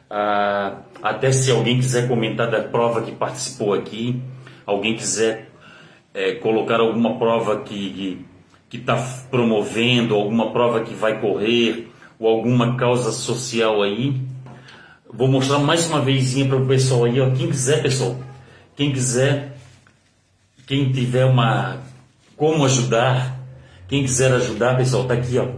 ah, 0.08 0.78
até 1.02 1.30
se 1.30 1.50
alguém 1.50 1.76
quiser 1.76 2.08
comentar 2.08 2.50
da 2.50 2.62
prova 2.62 3.02
que 3.02 3.12
participou 3.12 3.74
aqui, 3.74 4.22
alguém 4.64 4.96
quiser 4.96 5.50
é, 6.14 6.36
colocar 6.36 6.80
alguma 6.80 7.18
prova 7.18 7.60
que 7.62 8.24
está 8.72 8.96
promovendo, 9.30 10.14
alguma 10.14 10.52
prova 10.52 10.80
que 10.80 10.94
vai 10.94 11.20
correr, 11.20 11.87
ou 12.18 12.28
alguma 12.28 12.76
causa 12.76 13.12
social 13.12 13.82
aí. 13.82 14.20
Vou 15.12 15.28
mostrar 15.28 15.58
mais 15.58 15.86
uma 15.88 16.00
vezinha 16.00 16.46
para 16.46 16.56
o 16.56 16.66
pessoal 16.66 17.04
aí, 17.04 17.20
ó. 17.20 17.30
Quem 17.30 17.48
quiser, 17.48 17.82
pessoal, 17.82 18.16
quem 18.76 18.92
quiser, 18.92 19.56
quem 20.66 20.92
tiver 20.92 21.24
uma 21.24 21.78
como 22.36 22.64
ajudar, 22.64 23.38
quem 23.88 24.02
quiser 24.02 24.32
ajudar, 24.32 24.76
pessoal, 24.76 25.04
tá 25.04 25.14
aqui, 25.14 25.38
ó. 25.38 25.48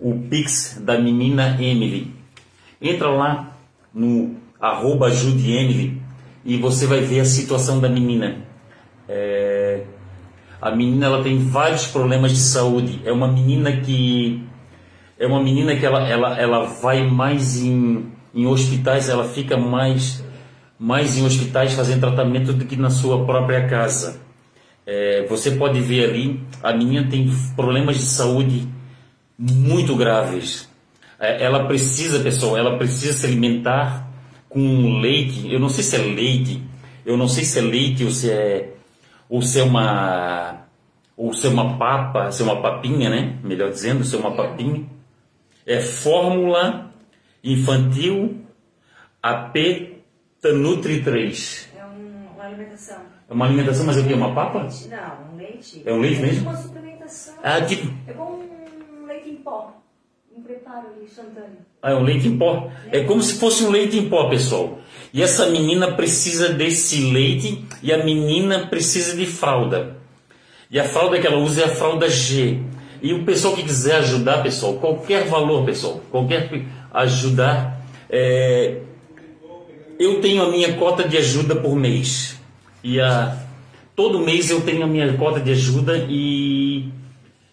O 0.00 0.18
Pix 0.28 0.80
da 0.82 0.98
menina 0.98 1.56
Emily. 1.62 2.12
Entra 2.80 3.08
lá 3.08 3.56
no 3.94 4.34
arroba 4.60 5.06
ajude 5.06 5.52
Emily 5.52 6.02
e 6.44 6.56
você 6.56 6.86
vai 6.86 7.00
ver 7.00 7.20
a 7.20 7.24
situação 7.24 7.78
da 7.78 7.88
menina. 7.88 8.38
É... 9.08 9.84
A 10.60 10.70
menina 10.70 11.06
ela 11.06 11.22
tem 11.22 11.38
vários 11.38 11.86
problemas 11.86 12.32
de 12.32 12.40
saúde. 12.40 13.00
É 13.04 13.12
uma 13.12 13.28
menina 13.28 13.80
que 13.80 14.44
é 15.22 15.26
uma 15.26 15.40
menina 15.40 15.76
que 15.76 15.86
ela, 15.86 16.04
ela, 16.08 16.36
ela 16.36 16.64
vai 16.64 17.08
mais 17.08 17.56
em, 17.56 18.06
em 18.34 18.44
hospitais, 18.44 19.08
ela 19.08 19.22
fica 19.22 19.56
mais, 19.56 20.20
mais 20.76 21.16
em 21.16 21.24
hospitais 21.24 21.74
fazendo 21.74 22.00
tratamento 22.00 22.52
do 22.52 22.64
que 22.64 22.74
na 22.74 22.90
sua 22.90 23.24
própria 23.24 23.68
casa. 23.68 24.20
É, 24.84 25.24
você 25.28 25.52
pode 25.52 25.80
ver 25.80 26.10
ali, 26.10 26.40
a 26.60 26.72
menina 26.72 27.06
tem 27.08 27.32
problemas 27.54 27.98
de 27.98 28.02
saúde 28.02 28.66
muito 29.38 29.94
graves. 29.94 30.68
É, 31.20 31.44
ela 31.44 31.66
precisa, 31.68 32.18
pessoal, 32.18 32.56
ela 32.56 32.76
precisa 32.76 33.12
se 33.12 33.24
alimentar 33.24 34.10
com 34.48 34.98
leite. 34.98 35.52
Eu 35.52 35.60
não 35.60 35.68
sei 35.68 35.84
se 35.84 35.94
é 35.94 35.98
leite, 36.00 36.60
eu 37.06 37.16
não 37.16 37.28
sei 37.28 37.44
se 37.44 37.60
é 37.60 37.62
leite 37.62 38.02
ou 38.02 38.10
se 38.10 38.28
é, 38.28 38.74
ou 39.28 39.40
se 39.40 39.60
é 39.60 39.62
uma, 39.62 40.64
ou 41.16 41.32
se 41.32 41.46
é 41.46 41.50
uma 41.50 41.78
papa, 41.78 42.32
se 42.32 42.42
é 42.42 42.44
uma 42.44 42.60
papinha, 42.60 43.08
né? 43.08 43.36
Melhor 43.44 43.70
dizendo, 43.70 44.02
se 44.02 44.16
é 44.16 44.18
uma 44.18 44.32
papinha 44.32 44.84
é 45.66 45.80
Fórmula 45.80 46.92
Infantil 47.42 48.42
AP 49.22 49.56
Tanutri 50.40 51.02
3. 51.02 51.68
É 51.76 51.84
um, 51.84 52.34
uma 52.34 52.44
alimentação. 52.44 52.98
É 53.28 53.32
uma 53.32 53.44
alimentação, 53.46 53.86
mas 53.86 53.96
é 53.96 54.00
o 54.00 54.06
que? 54.06 54.12
Uma 54.12 54.34
papa? 54.34 54.68
Não, 54.90 55.32
um 55.32 55.36
leite. 55.36 55.82
É 55.86 55.92
um 55.92 56.00
leite 56.00 56.20
mesmo? 56.20 56.48
É 56.48 56.52
uma 56.52 56.60
suplementação. 56.60 57.34
Ah, 57.42 57.60
tipo... 57.60 57.92
É 58.06 58.12
como 58.12 58.42
um 59.00 59.06
leite 59.06 59.30
em 59.30 59.36
pó. 59.36 59.80
Um 60.36 60.42
preparo 60.42 60.88
instantâneo. 61.02 61.58
Ah, 61.80 61.92
é 61.92 61.94
um 61.94 62.02
leite 62.02 62.26
em 62.26 62.36
pó. 62.36 62.70
É 62.90 63.04
como 63.04 63.22
se 63.22 63.38
fosse 63.38 63.64
um 63.64 63.70
leite 63.70 63.96
em 63.98 64.08
pó, 64.08 64.28
pessoal. 64.28 64.78
E 65.12 65.22
essa 65.22 65.46
menina 65.50 65.92
precisa 65.92 66.48
desse 66.48 67.12
leite 67.12 67.64
e 67.82 67.92
a 67.92 68.04
menina 68.04 68.66
precisa 68.66 69.16
de 69.16 69.26
fralda. 69.26 69.96
E 70.70 70.80
a 70.80 70.84
fralda 70.84 71.20
que 71.20 71.26
ela 71.26 71.36
usa 71.36 71.62
é 71.62 71.64
a 71.66 71.68
fralda 71.68 72.08
G. 72.08 72.60
E 73.02 73.12
o 73.12 73.24
pessoal 73.24 73.54
que 73.56 73.64
quiser 73.64 73.96
ajudar, 73.96 74.44
pessoal, 74.44 74.74
qualquer 74.74 75.26
valor, 75.26 75.64
pessoal, 75.64 76.00
qualquer 76.08 76.48
ajudar, 76.94 77.84
é, 78.08 78.78
eu 79.98 80.20
tenho 80.20 80.42
a 80.44 80.48
minha 80.48 80.74
cota 80.74 81.08
de 81.08 81.16
ajuda 81.16 81.56
por 81.56 81.74
mês. 81.74 82.40
E 82.82 83.00
a, 83.00 83.36
todo 83.96 84.20
mês 84.20 84.50
eu 84.50 84.60
tenho 84.60 84.84
a 84.84 84.86
minha 84.86 85.12
cota 85.14 85.40
de 85.40 85.50
ajuda 85.50 86.06
e, 86.08 86.90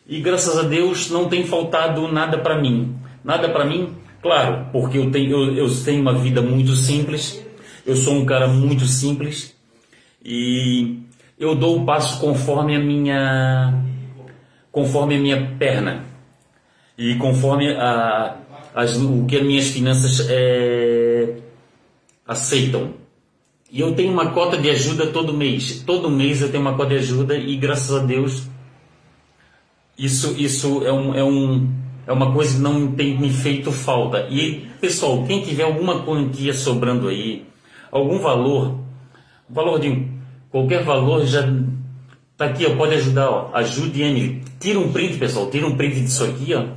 e 0.08 0.20
graças 0.22 0.56
a 0.56 0.62
Deus 0.62 1.10
não 1.10 1.28
tem 1.28 1.44
faltado 1.48 2.08
nada 2.08 2.38
para 2.38 2.62
mim. 2.62 2.96
Nada 3.24 3.50
para 3.50 3.66
mim, 3.66 3.90
claro, 4.22 4.68
porque 4.72 5.00
eu 5.00 5.10
tenho, 5.10 5.32
eu, 5.32 5.68
eu 5.68 5.84
tenho 5.84 6.02
uma 6.02 6.14
vida 6.14 6.44
muito 6.44 6.76
simples, 6.76 7.44
eu 7.86 7.96
sou 7.96 8.14
um 8.14 8.26
cara 8.26 8.48
muito 8.48 8.86
simples 8.86 9.56
e 10.24 11.00
eu 11.40 11.56
dou 11.56 11.82
o 11.82 11.86
passo 11.86 12.20
conforme 12.20 12.76
a 12.76 12.80
minha 12.80 13.74
conforme 14.72 15.16
a 15.16 15.20
minha 15.20 15.56
perna 15.58 16.06
e 16.98 17.16
conforme 17.16 17.72
a, 17.74 18.36
as, 18.76 18.96
o 18.98 19.26
que 19.26 19.38
as 19.38 19.44
minhas 19.44 19.68
finanças 19.70 20.28
é, 20.30 21.36
aceitam. 22.28 22.94
E 23.72 23.82
eu 23.82 23.94
tenho 23.94 24.12
uma 24.12 24.32
cota 24.32 24.58
de 24.58 24.70
ajuda 24.70 25.08
todo 25.08 25.34
mês. 25.34 25.84
Todo 25.86 26.10
mês 26.10 26.42
eu 26.42 26.50
tenho 26.50 26.62
uma 26.62 26.76
cota 26.76 26.90
de 26.90 26.96
ajuda 26.96 27.38
e 27.38 27.56
graças 27.56 27.96
a 27.96 28.04
Deus 28.04 28.48
isso, 30.00 30.34
isso 30.38 30.86
é, 30.86 30.94
um, 30.94 31.14
é, 31.14 31.22
um, 31.22 31.70
é 32.08 32.14
uma 32.14 32.32
coisa 32.32 32.56
que 32.56 32.62
não 32.62 32.90
tem 32.94 33.20
me 33.20 33.30
feito 33.30 33.70
falta. 33.70 34.28
E 34.30 34.66
pessoal, 34.80 35.26
quem 35.26 35.42
tiver 35.42 35.64
alguma 35.64 36.04
quantia 36.04 36.54
sobrando 36.54 37.10
aí, 37.10 37.46
algum 37.92 38.18
valor, 38.18 38.80
valor 39.50 39.78
de 39.78 40.08
qualquer 40.50 40.86
valor 40.86 41.26
já 41.26 41.42
Tá 42.40 42.46
aqui, 42.46 42.66
ó, 42.66 42.74
pode 42.78 42.96
ajudar, 42.96 43.30
ó. 43.30 43.52
Ajude 43.54 44.02
Emily. 44.02 44.42
Tira 44.62 44.80
um 44.80 44.94
print, 44.94 45.18
pessoal. 45.18 45.52
Tira 45.52 45.68
um 45.68 45.76
print 45.76 46.00
disso 46.00 46.24
aqui, 46.24 46.54
ó. 46.54 46.68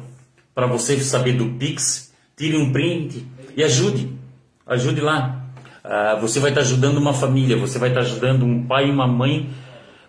Para 0.53 0.67
você 0.67 0.99
saber 0.99 1.35
do 1.35 1.51
Pix. 1.51 2.13
Tire 2.37 2.57
um 2.57 2.73
print 2.73 3.25
e 3.57 3.63
ajude. 3.63 4.11
Ajude 4.67 5.01
lá. 5.01 5.47
Ah, 5.85 6.19
você 6.21 6.41
vai 6.41 6.51
estar 6.51 6.63
tá 6.63 6.67
ajudando 6.67 6.97
uma 6.97 7.15
família. 7.15 7.57
Você 7.59 7.79
vai 7.79 7.91
estar 7.91 8.01
tá 8.01 8.07
ajudando 8.09 8.45
um 8.45 8.67
pai 8.67 8.89
e 8.89 8.91
uma 8.91 9.07
mãe. 9.07 9.51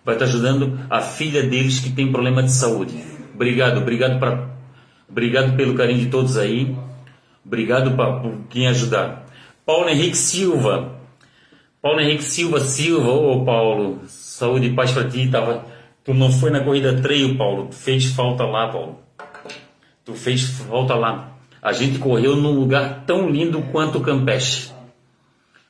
Vai 0.04 0.16
estar 0.16 0.26
tá 0.26 0.32
ajudando 0.32 0.76
a 0.90 1.00
filha 1.00 1.44
deles 1.44 1.78
que 1.78 1.90
tem 1.90 2.10
problema 2.10 2.42
de 2.42 2.50
saúde. 2.50 2.92
Obrigado, 3.32 3.78
obrigado 3.78 4.18
para 4.18 4.48
obrigado 5.08 5.56
pelo 5.56 5.76
carinho 5.76 6.00
de 6.00 6.06
todos 6.06 6.36
aí. 6.36 6.74
Obrigado 7.46 7.92
pra, 7.92 8.18
por 8.18 8.40
quem 8.50 8.66
ajudar. 8.66 9.24
Paulo 9.64 9.88
Henrique 9.88 10.16
Silva. 10.16 10.98
Paulo 11.80 12.00
Henrique 12.00 12.24
Silva 12.24 12.58
Silva, 12.58 13.10
ô 13.10 13.44
Paulo, 13.44 14.00
saúde 14.44 14.66
e 14.66 14.74
paz 14.74 14.92
para 14.92 15.08
ti. 15.08 15.28
Tava, 15.28 15.64
tu 16.04 16.12
não 16.12 16.30
foi 16.30 16.50
na 16.50 16.60
corrida 16.60 17.00
trail, 17.00 17.36
Paulo. 17.36 17.68
Tu 17.68 17.76
fez 17.76 18.04
falta 18.06 18.44
lá, 18.44 18.68
Paulo. 18.68 18.98
Tu 20.04 20.14
fez 20.14 20.42
falta 20.42 20.94
lá. 20.94 21.32
A 21.62 21.72
gente 21.72 21.98
correu 21.98 22.36
num 22.36 22.52
lugar 22.52 23.04
tão 23.06 23.30
lindo 23.30 23.62
quanto 23.72 23.98
o 23.98 24.00
Campeche. 24.02 24.70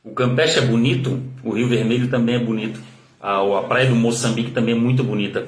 O 0.03 0.11
Campeche 0.11 0.59
é 0.59 0.63
bonito, 0.63 1.23
o 1.43 1.53
Rio 1.53 1.69
Vermelho 1.69 2.09
também 2.09 2.35
é 2.35 2.39
bonito. 2.39 2.81
A, 3.21 3.39
a 3.41 3.63
praia 3.63 3.89
do 3.89 3.95
Moçambique 3.95 4.51
também 4.51 4.75
é 4.75 4.79
muito 4.79 5.05
bonita. 5.05 5.47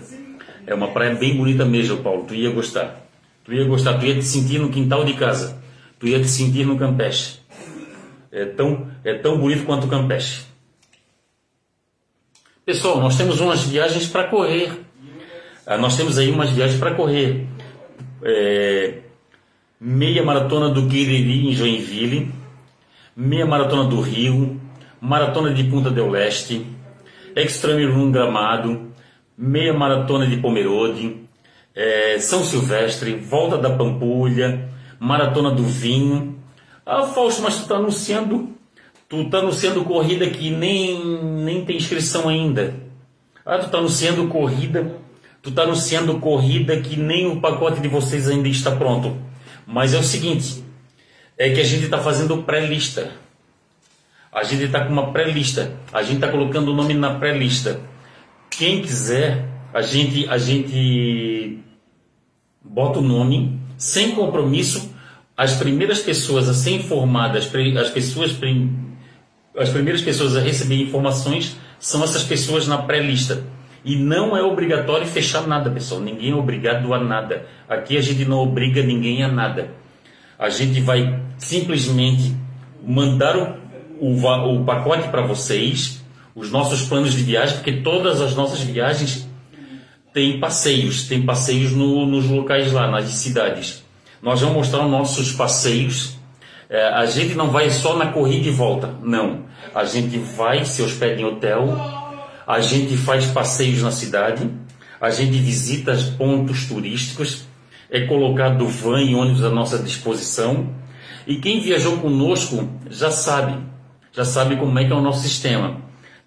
É 0.67 0.73
uma 0.73 0.89
praia 0.89 1.15
bem 1.15 1.37
bonita 1.37 1.65
mesmo, 1.65 1.99
Paulo. 1.99 2.25
Tu 2.27 2.37
ia 2.37 2.51
gostar. 2.51 3.05
Tu 3.45 3.53
ia 3.53 3.65
gostar, 3.65 3.99
tu 3.99 4.07
ia 4.07 4.15
te 4.15 4.25
sentir 4.25 4.59
no 4.59 4.71
quintal 4.71 5.05
de 5.05 5.15
casa. 5.15 5.61
Tu 5.99 6.09
ia 6.09 6.21
te 6.21 6.29
sentir 6.29 6.65
no 6.65 6.79
Campeche. 6.79 7.41
É 8.31 8.45
tão, 8.45 8.87
é 9.05 9.15
tão 9.15 9.39
bonito 9.39 9.65
quanto 9.65 9.87
o 9.87 9.91
Campeche. 9.91 10.46
Pessoal, 12.67 13.01
nós 13.01 13.17
temos 13.17 13.41
umas 13.41 13.63
viagens 13.63 14.07
para 14.09 14.25
correr. 14.25 14.73
Ah, 15.67 15.79
nós 15.79 15.97
temos 15.97 16.19
aí 16.19 16.31
umas 16.31 16.51
viagens 16.51 16.79
para 16.79 16.95
correr. 16.95 17.47
É, 18.23 18.99
meia 19.81 20.23
maratona 20.23 20.69
do 20.69 20.83
Guiriri 20.83 21.49
em 21.49 21.53
Joinville 21.53 22.33
meia 23.17 23.47
maratona 23.47 23.85
do 23.85 23.99
Rio, 23.99 24.61
maratona 25.01 25.55
de 25.55 25.65
Punta 25.65 25.91
del 25.91 26.11
Leste, 26.11 26.67
Extreme 27.35 27.87
Run 27.87 28.11
Gramado, 28.11 28.93
meia 29.39 29.73
maratona 29.73 30.27
de 30.27 30.37
Pomerode, 30.37 31.23
é, 31.75 32.19
São 32.19 32.45
Silvestre, 32.45 33.15
Volta 33.15 33.57
da 33.57 33.71
Pampulha, 33.71 34.69
Maratona 35.01 35.51
do 35.51 35.63
Vinho. 35.63 36.39
Ah, 36.85 37.05
Fausto, 37.05 37.43
mas 37.43 37.57
tu 37.57 37.63
está 37.63 37.77
anunciando, 37.77 38.51
tu 39.09 39.29
tá 39.31 39.39
anunciando 39.39 39.85
corrida 39.85 40.29
que 40.29 40.51
nem, 40.51 41.25
nem 41.45 41.65
tem 41.65 41.77
inscrição 41.77 42.29
ainda. 42.29 42.75
Ah, 43.45 43.59
tu 43.59 43.67
está 43.67 43.79
anunciando 43.79 44.27
corrida, 44.29 44.97
tu 45.43 45.51
está 45.51 45.63
anunciando 45.63 46.19
corrida 46.19 46.81
que 46.81 46.97
nem 46.97 47.27
o 47.27 47.41
pacote 47.41 47.81
de 47.81 47.89
vocês 47.89 48.29
ainda 48.29 48.49
está 48.49 48.75
pronto. 48.75 49.17
Mas 49.67 49.95
é 49.95 49.99
o 49.99 50.03
seguinte, 50.03 50.65
é 51.39 51.51
que 51.51 51.61
a 51.61 51.65
gente 51.65 51.85
está 51.85 51.99
fazendo 51.99 52.43
pré-lista. 52.43 53.13
A 54.33 54.43
gente 54.43 54.65
está 54.65 54.85
com 54.85 54.93
uma 54.93 55.13
pré-lista. 55.13 55.77
A 55.93 56.03
gente 56.03 56.17
está 56.17 56.29
colocando 56.29 56.73
o 56.73 56.75
nome 56.75 56.95
na 56.95 57.15
pré-lista. 57.15 57.81
Quem 58.51 58.83
quiser, 58.83 59.49
a 59.73 59.81
gente, 59.81 60.29
a 60.29 60.39
gente 60.39 61.59
bota 62.63 62.99
o 62.99 63.03
nome 63.03 63.59
sem 63.79 64.13
compromisso. 64.13 64.95
As 65.37 65.55
primeiras 65.55 66.01
pessoas 66.01 66.49
a 66.49 66.55
ser 66.55 66.73
informadas, 66.73 67.51
as 67.79 67.91
pessoas, 67.91 68.33
as 69.57 69.69
primeiras 69.71 70.03
pessoas 70.03 70.37
a 70.37 70.41
receber 70.41 70.77
informações 70.77 71.57
são 71.79 72.03
essas 72.05 72.25
pessoas 72.25 72.67
na 72.67 72.79
pré-lista. 72.79 73.45
E 73.85 73.97
não 73.97 74.37
é 74.37 74.43
obrigatório 74.43 75.07
fechar 75.07 75.47
nada, 75.47 75.71
pessoal. 75.71 76.01
Ninguém 76.01 76.33
é 76.33 76.35
obrigado 76.35 76.93
a 76.93 76.99
nada. 76.99 77.47
Aqui 77.69 77.97
a 77.97 78.01
gente 78.01 78.25
não 78.25 78.39
obriga 78.39 78.83
ninguém 78.83 79.23
a 79.23 79.29
nada 79.29 79.71
a 80.39 80.51
gente 80.51 80.81
vai 80.81 81.19
simplesmente 81.39 82.35
mandar 82.87 83.37
o, 83.37 83.57
o, 84.01 84.61
o 84.61 84.65
pacote 84.65 85.09
para 85.09 85.23
vocês, 85.23 86.03
os 86.35 86.51
nossos 86.51 86.83
planos 86.83 87.15
de 87.15 87.23
viagem, 87.23 87.57
porque 87.57 87.73
todas 87.81 88.21
as 88.21 88.35
nossas 88.35 88.61
viagens 88.61 89.27
têm 90.13 90.39
passeios, 90.39 91.05
tem 91.05 91.23
passeios 91.23 91.73
no, 91.73 92.07
nos 92.07 92.27
locais 92.27 92.73
lá, 92.73 92.91
nas 92.91 93.09
cidades. 93.09 93.83
Nós 94.23 94.41
vamos 94.41 94.57
mostrar 94.57 94.85
os 94.85 94.91
nossos 94.91 95.33
passeios. 95.33 96.16
É, 96.69 96.89
a 96.89 97.07
gente 97.07 97.35
não 97.35 97.51
vai 97.51 97.71
só 97.71 97.97
na 97.97 98.13
corrida 98.13 98.49
e 98.49 98.51
volta, 98.51 98.95
não. 99.03 99.45
A 99.75 99.85
gente 99.85 100.19
vai, 100.19 100.65
se 100.65 100.83
hospeda 100.83 101.21
em 101.21 101.25
hotel, 101.25 101.77
a 102.47 102.61
gente 102.61 102.97
faz 102.97 103.27
passeios 103.27 103.83
na 103.83 103.91
cidade, 103.91 104.51
a 105.01 105.11
gente 105.11 105.39
visita 105.39 105.97
pontos 106.17 106.67
turísticos, 106.67 107.47
é 107.91 108.07
colocado 108.07 108.67
van 108.67 109.03
e 109.03 109.15
ônibus 109.15 109.45
à 109.45 109.51
nossa 109.51 109.79
disposição. 109.79 110.75
E 111.27 111.37
quem 111.37 111.61
viajou 111.61 111.99
conosco 111.99 112.69
já 112.89 113.11
sabe, 113.11 113.59
já 114.13 114.25
sabe 114.25 114.57
como 114.57 114.79
é 114.79 114.85
que 114.85 114.93
é 114.93 114.95
o 114.95 115.01
nosso 115.01 115.23
sistema. 115.23 115.81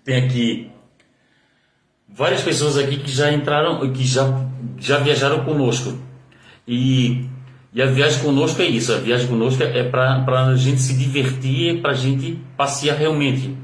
Tem 0.03 0.15
aqui 0.15 0.71
várias 2.07 2.41
pessoas 2.41 2.77
aqui 2.77 2.97
que 2.97 3.11
já 3.11 3.31
entraram, 3.31 3.91
que 3.91 4.03
já, 4.03 4.45
já 4.77 4.97
viajaram 4.97 5.43
conosco. 5.43 5.97
E, 6.67 7.25
e 7.71 7.81
a 7.81 7.85
viagem 7.85 8.23
conosco 8.23 8.61
é 8.61 8.65
isso, 8.65 8.91
a 8.91 8.97
viagem 8.97 9.27
conosco 9.27 9.61
é 9.61 9.83
para 9.83 10.47
a 10.47 10.55
gente 10.55 10.81
se 10.81 10.97
divertir, 10.97 11.81
para 11.81 11.91
a 11.91 11.95
gente 11.95 12.39
passear 12.57 12.97
realmente. 12.97 13.55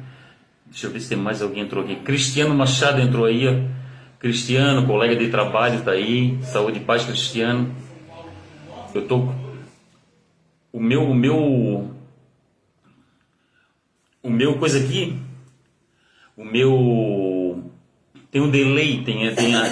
Deixa 0.67 0.87
eu 0.87 0.91
ver 0.91 0.99
se 0.99 1.09
tem 1.09 1.17
mais 1.17 1.41
alguém 1.41 1.63
entrou 1.63 1.83
aqui. 1.83 1.95
Cristiano 1.97 2.53
Machado 2.53 3.01
entrou 3.01 3.25
aí, 3.25 3.47
ó. 3.47 3.75
Cristiano, 4.19 4.85
colega 4.85 5.15
de 5.15 5.29
trabalho, 5.29 5.79
está 5.79 5.91
aí. 5.91 6.37
Saúde 6.43 6.79
e 6.79 6.83
paz, 6.83 7.05
Cristiano. 7.05 7.73
Eu 8.93 9.07
tô. 9.07 9.29
O 10.71 10.79
meu. 10.79 11.09
O 11.09 11.15
meu. 11.15 11.91
O 14.21 14.29
meu 14.29 14.57
coisa 14.57 14.79
aqui. 14.79 15.17
O 16.35 16.43
meu. 16.43 17.71
Tem 18.29 18.41
um 18.41 18.49
delay, 18.49 19.01
tem, 19.03 19.33
tem, 19.33 19.55
a, 19.55 19.63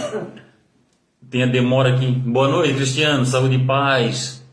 tem 1.34 1.42
a 1.42 1.48
demora 1.48 1.96
aqui. 1.96 2.06
Boa 2.12 2.48
noite, 2.48 2.76
Cristiano. 2.76 3.26
Saúde 3.26 3.56
e 3.56 3.66
paz. 3.66 4.46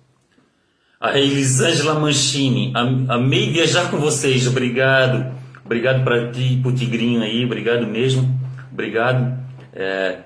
A 0.98 1.18
Elisângela 1.18 2.00
Manchini. 2.00 2.72
Amei 3.06 3.50
viajar 3.50 3.90
com 3.90 3.98
vocês. 3.98 4.46
Obrigado. 4.46 5.30
Obrigado 5.62 6.02
para 6.02 6.32
ti, 6.32 6.58
pro 6.62 6.72
Tigrinho 6.72 7.20
aí. 7.20 7.44
Obrigado 7.44 7.86
mesmo. 7.86 8.34
Obrigado. 8.72 9.38
É, 9.74 10.20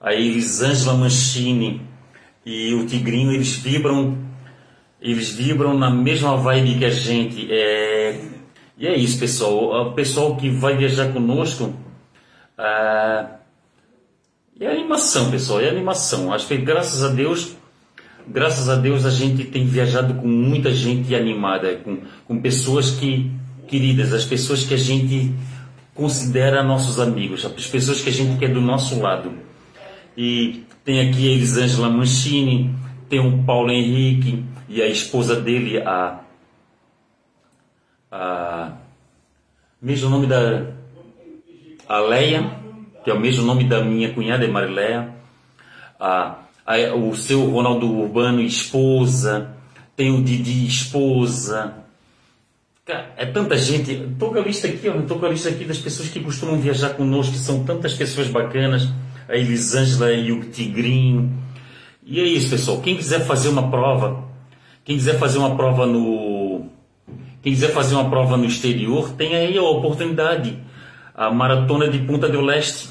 a 0.00 0.14
Elisângela 0.14 0.96
Manchini 0.96 1.82
e 2.46 2.72
o 2.72 2.86
tigrinho 2.86 3.32
eles 3.32 3.56
vibram 3.56 4.16
eles 5.02 5.30
vibram 5.30 5.76
na 5.76 5.90
mesma 5.90 6.36
vibe 6.36 6.78
que 6.78 6.84
a 6.84 6.90
gente 6.90 7.52
é, 7.52 8.18
e 8.78 8.86
é 8.86 8.96
isso 8.96 9.18
pessoal 9.18 9.88
o 9.88 9.92
pessoal 9.92 10.36
que 10.36 10.48
vai 10.48 10.76
viajar 10.76 11.12
conosco 11.12 11.74
é, 12.56 13.39
é 14.60 14.70
animação 14.70 15.30
pessoal 15.30 15.60
é 15.60 15.68
animação 15.68 16.32
acho 16.32 16.46
que 16.46 16.56
graças 16.56 17.02
a 17.02 17.08
Deus 17.08 17.56
graças 18.28 18.68
a 18.68 18.76
Deus 18.76 19.04
a 19.04 19.10
gente 19.10 19.44
tem 19.44 19.66
viajado 19.66 20.14
com 20.14 20.28
muita 20.28 20.70
gente 20.72 21.14
animada 21.14 21.76
com, 21.76 21.98
com 22.26 22.40
pessoas 22.40 22.90
que 22.90 23.30
queridas 23.66 24.12
as 24.12 24.24
pessoas 24.24 24.62
que 24.62 24.74
a 24.74 24.78
gente 24.78 25.34
considera 25.94 26.62
nossos 26.62 27.00
amigos 27.00 27.44
as 27.44 27.66
pessoas 27.66 28.00
que 28.00 28.10
a 28.10 28.12
gente 28.12 28.38
quer 28.38 28.52
do 28.52 28.60
nosso 28.60 29.00
lado 29.00 29.32
e 30.16 30.64
tem 30.84 31.08
aqui 31.08 31.28
a 31.28 31.32
Elisângela 31.32 31.88
Mancini, 31.88 32.74
tem 33.08 33.20
o 33.20 33.44
Paulo 33.44 33.70
Henrique 33.70 34.44
e 34.68 34.82
a 34.82 34.86
esposa 34.86 35.40
dele, 35.40 35.80
a. 35.82 36.20
a 38.10 38.72
mesmo 39.80 40.10
nome 40.10 40.26
da. 40.26 40.72
A 41.88 41.98
Leia, 42.00 42.59
que 43.04 43.10
é 43.10 43.14
o 43.14 43.20
mesmo 43.20 43.44
nome 43.44 43.64
da 43.64 43.82
minha 43.82 44.12
cunhada, 44.12 44.44
é 44.44 44.48
Marileia. 44.48 45.14
A, 45.98 46.38
o 46.94 47.14
seu 47.14 47.50
Ronaldo 47.50 47.90
Urbano, 47.90 48.40
esposa. 48.40 49.54
Tem 49.96 50.12
o 50.12 50.22
Didi, 50.22 50.66
esposa. 50.66 51.74
Cara, 52.84 53.12
é 53.16 53.26
tanta 53.26 53.56
gente. 53.56 53.92
Estou 53.92 54.30
com 54.30 54.38
a 54.38 54.42
lista 54.42 54.66
aqui, 54.66 54.86
estou 54.86 55.18
com 55.18 55.26
a 55.26 55.28
lista 55.28 55.48
aqui 55.48 55.64
das 55.64 55.78
pessoas 55.78 56.08
que 56.08 56.20
costumam 56.20 56.58
viajar 56.58 56.90
conosco, 56.90 57.32
que 57.32 57.38
são 57.38 57.64
tantas 57.64 57.94
pessoas 57.94 58.28
bacanas 58.28 58.88
a 59.30 59.36
Elisângela 59.36 60.12
e 60.12 60.32
o 60.32 60.40
Tigrinho. 60.50 61.32
E 62.04 62.20
é 62.20 62.24
isso, 62.24 62.50
pessoal. 62.50 62.80
Quem 62.80 62.96
quiser 62.96 63.20
fazer 63.20 63.48
uma 63.48 63.70
prova, 63.70 64.24
quem 64.84 64.96
quiser 64.96 65.18
fazer 65.18 65.38
uma 65.38 65.54
prova 65.56 65.86
no. 65.86 66.66
Quem 67.40 67.52
quiser 67.52 67.72
fazer 67.72 67.94
uma 67.94 68.10
prova 68.10 68.36
no 68.36 68.44
exterior, 68.44 69.12
tem 69.12 69.34
aí 69.34 69.56
a 69.56 69.62
oportunidade. 69.62 70.58
A 71.14 71.30
maratona 71.30 71.88
de 71.88 71.98
Punta 71.98 72.28
do 72.28 72.40
Leste. 72.40 72.90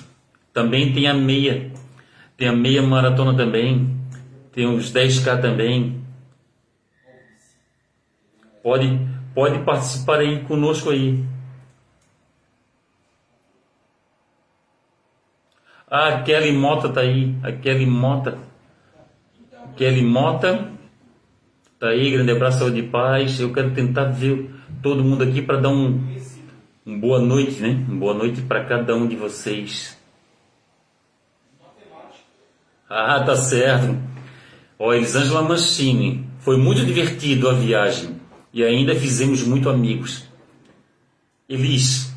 Também 0.53 0.93
tem 0.93 1.07
a 1.07 1.13
meia. 1.13 1.71
Tem 2.37 2.47
a 2.47 2.53
meia 2.53 2.81
maratona 2.81 3.35
também. 3.35 3.97
Tem 4.51 4.65
os 4.67 4.91
10K 4.91 5.41
também. 5.41 6.03
Pode, 8.61 8.99
pode 9.33 9.59
participar 9.59 10.19
aí 10.19 10.43
conosco 10.43 10.89
aí. 10.89 11.23
Ah, 15.89 16.09
a 16.09 16.21
Kelly 16.21 16.51
Mota 16.51 16.89
tá 16.89 17.01
aí. 17.01 17.35
A 17.41 17.51
Kelly 17.51 17.85
Mota. 17.85 18.37
Kelly 19.75 20.03
Mota. 20.03 20.71
Tá 21.79 21.87
aí, 21.87 22.11
grande 22.11 22.31
abraço, 22.31 22.59
saúde 22.59 22.79
e 22.79 22.83
paz. 22.83 23.39
Eu 23.39 23.53
quero 23.53 23.71
tentar 23.71 24.03
ver 24.05 24.53
todo 24.83 25.03
mundo 25.03 25.23
aqui 25.23 25.41
para 25.41 25.57
dar 25.57 25.69
um, 25.69 25.87
um 25.95 26.18
boa 26.97 27.19
noite, 27.19 27.61
né? 27.61 27.73
Boa 27.87 28.13
noite 28.13 28.41
para 28.41 28.65
cada 28.65 28.95
um 28.95 29.07
de 29.07 29.15
vocês. 29.15 29.97
Ah, 32.89 33.23
tá 33.23 33.35
certo. 33.35 33.97
Ó, 34.79 34.93
Elisângela 34.93 35.43
Mancini, 35.43 36.25
foi 36.39 36.57
muito 36.57 36.83
divertido 36.85 37.49
a 37.49 37.53
viagem 37.53 38.19
e 38.51 38.63
ainda 38.63 38.95
fizemos 38.95 39.43
muito 39.43 39.69
amigos. 39.69 40.23
Elis, 41.47 42.13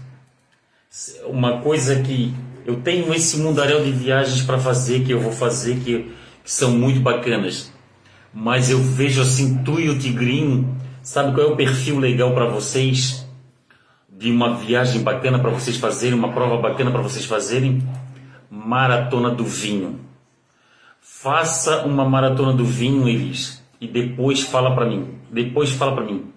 uma 1.26 1.60
coisa 1.60 2.00
que 2.02 2.32
eu 2.64 2.76
tenho 2.76 3.12
esse 3.12 3.38
mundaréu 3.38 3.82
de 3.84 3.90
viagens 3.90 4.42
para 4.42 4.58
fazer, 4.58 5.04
que 5.04 5.12
eu 5.12 5.20
vou 5.20 5.32
fazer, 5.32 5.80
que, 5.80 6.04
que, 6.44 6.50
são 6.50 6.70
muito 6.70 7.00
bacanas. 7.00 7.72
Mas 8.32 8.70
eu 8.70 8.78
vejo 8.78 9.20
assim, 9.20 9.62
tu 9.62 9.78
e 9.78 9.90
o 9.90 9.98
Tigrinho, 9.98 10.74
sabe 11.02 11.34
qual 11.34 11.48
é 11.48 11.50
o 11.50 11.56
perfil 11.56 11.98
legal 11.98 12.32
para 12.32 12.46
vocês? 12.46 13.21
De 14.22 14.30
uma 14.30 14.54
viagem 14.54 15.02
bacana 15.02 15.40
para 15.40 15.50
vocês 15.50 15.76
fazerem, 15.76 16.16
uma 16.16 16.32
prova 16.32 16.56
bacana 16.56 16.92
para 16.92 17.02
vocês 17.02 17.24
fazerem? 17.24 17.82
Maratona 18.48 19.30
do 19.30 19.44
vinho. 19.44 19.98
Faça 21.00 21.84
uma 21.84 22.08
maratona 22.08 22.52
do 22.52 22.64
vinho, 22.64 23.08
Elis, 23.08 23.60
e 23.80 23.88
depois 23.88 24.42
fala 24.42 24.76
para 24.76 24.86
mim. 24.86 25.18
Depois 25.28 25.72
fala 25.72 25.96
para 25.96 26.04
mim. 26.04 26.32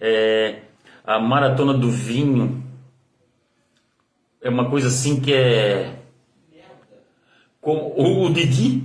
É, 0.00 0.62
a 1.04 1.20
maratona 1.20 1.74
do 1.74 1.88
vinho 1.88 2.60
é 4.42 4.50
uma 4.50 4.68
coisa 4.68 4.88
assim 4.88 5.20
que 5.20 5.32
é 5.32 5.94
como 7.60 7.94
o, 7.96 8.32
Didi, 8.32 8.82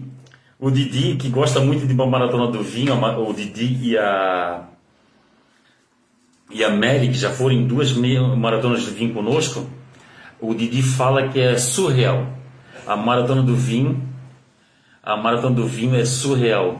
o 0.59 0.69
Didi 0.69 1.15
que 1.15 1.27
gosta 1.29 1.59
muito 1.59 1.87
de 1.87 1.93
uma 1.93 2.05
maratona 2.05 2.51
do 2.51 2.61
vinho, 2.61 2.93
o 2.93 3.33
Didi 3.33 3.89
e 3.89 3.97
a 3.97 4.67
e 6.53 6.63
a 6.63 6.69
Mary 6.69 7.07
que 7.07 7.17
já 7.17 7.31
foram 7.31 7.55
em 7.55 7.67
duas 7.67 7.91
maratonas 7.91 8.85
do 8.85 8.91
vinho 8.91 9.13
conosco, 9.13 9.67
o 10.39 10.53
Didi 10.53 10.81
fala 10.83 11.27
que 11.27 11.39
é 11.39 11.57
surreal. 11.57 12.27
A 12.85 12.95
maratona 12.95 13.41
do 13.41 13.55
vinho 13.55 14.13
a 15.03 15.17
maratona 15.17 15.53
do 15.53 15.67
vinho 15.67 15.95
é 15.95 16.05
surreal. 16.05 16.77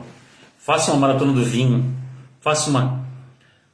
Faça 0.58 0.90
uma 0.92 1.00
maratona 1.06 1.34
do 1.34 1.44
vinho, 1.44 1.94
faça 2.40 2.70
uma, 2.70 3.04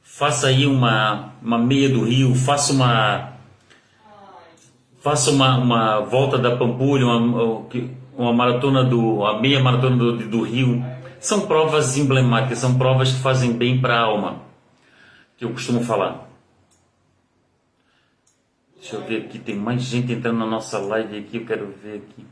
faça 0.03 0.47
aí 0.47 0.67
uma, 0.67 1.31
uma 1.41 1.57
meia 1.57 1.87
do 1.87 2.03
Rio, 2.03 2.35
faça 2.35 2.73
uma, 2.73 3.29
faça 5.01 5.31
uma, 5.31 5.57
uma 5.57 5.99
volta 6.01 6.37
da 6.37 6.57
Pampulha, 6.57 7.05
uma, 7.05 7.65
uma 8.17 8.33
maratona 8.33 8.83
do, 8.83 9.25
a 9.25 9.39
meia 9.39 9.63
maratona 9.63 9.95
do, 9.95 10.17
do 10.17 10.41
Rio. 10.41 10.83
São 11.17 11.47
provas 11.47 11.97
emblemáticas, 11.97 12.57
são 12.57 12.77
provas 12.77 13.13
que 13.13 13.21
fazem 13.21 13.53
bem 13.53 13.79
para 13.79 13.95
a 13.95 14.01
alma, 14.01 14.41
que 15.41 15.45
eu 15.45 15.53
costumo 15.53 15.83
falar. 15.83 16.29
Deixa 18.75 18.95
eu 18.95 19.03
ver 19.03 19.23
aqui, 19.23 19.39
tem 19.39 19.55
mais 19.55 19.81
gente 19.81 20.13
entrando 20.13 20.37
na 20.37 20.45
nossa 20.45 20.77
live 20.77 21.17
aqui, 21.17 21.37
eu 21.37 21.45
quero 21.47 21.73
ver 21.83 21.95
aqui. 21.95 22.27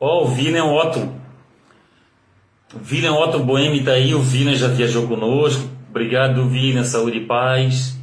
Ó, 0.00 0.24
oh, 0.24 0.26
o 0.26 0.34
William 0.34 0.64
Otto. 0.64 0.98
O 2.74 2.78
William 2.90 3.12
Otto 3.12 3.38
Boemi 3.38 3.84
tá 3.84 3.92
aí, 3.92 4.12
o 4.12 4.18
William 4.18 4.56
já 4.56 4.66
viajou 4.66 5.06
conosco. 5.06 5.70
Obrigado, 5.88 6.44
William, 6.48 6.82
saúde 6.82 7.18
e 7.18 7.24
paz. 7.24 7.96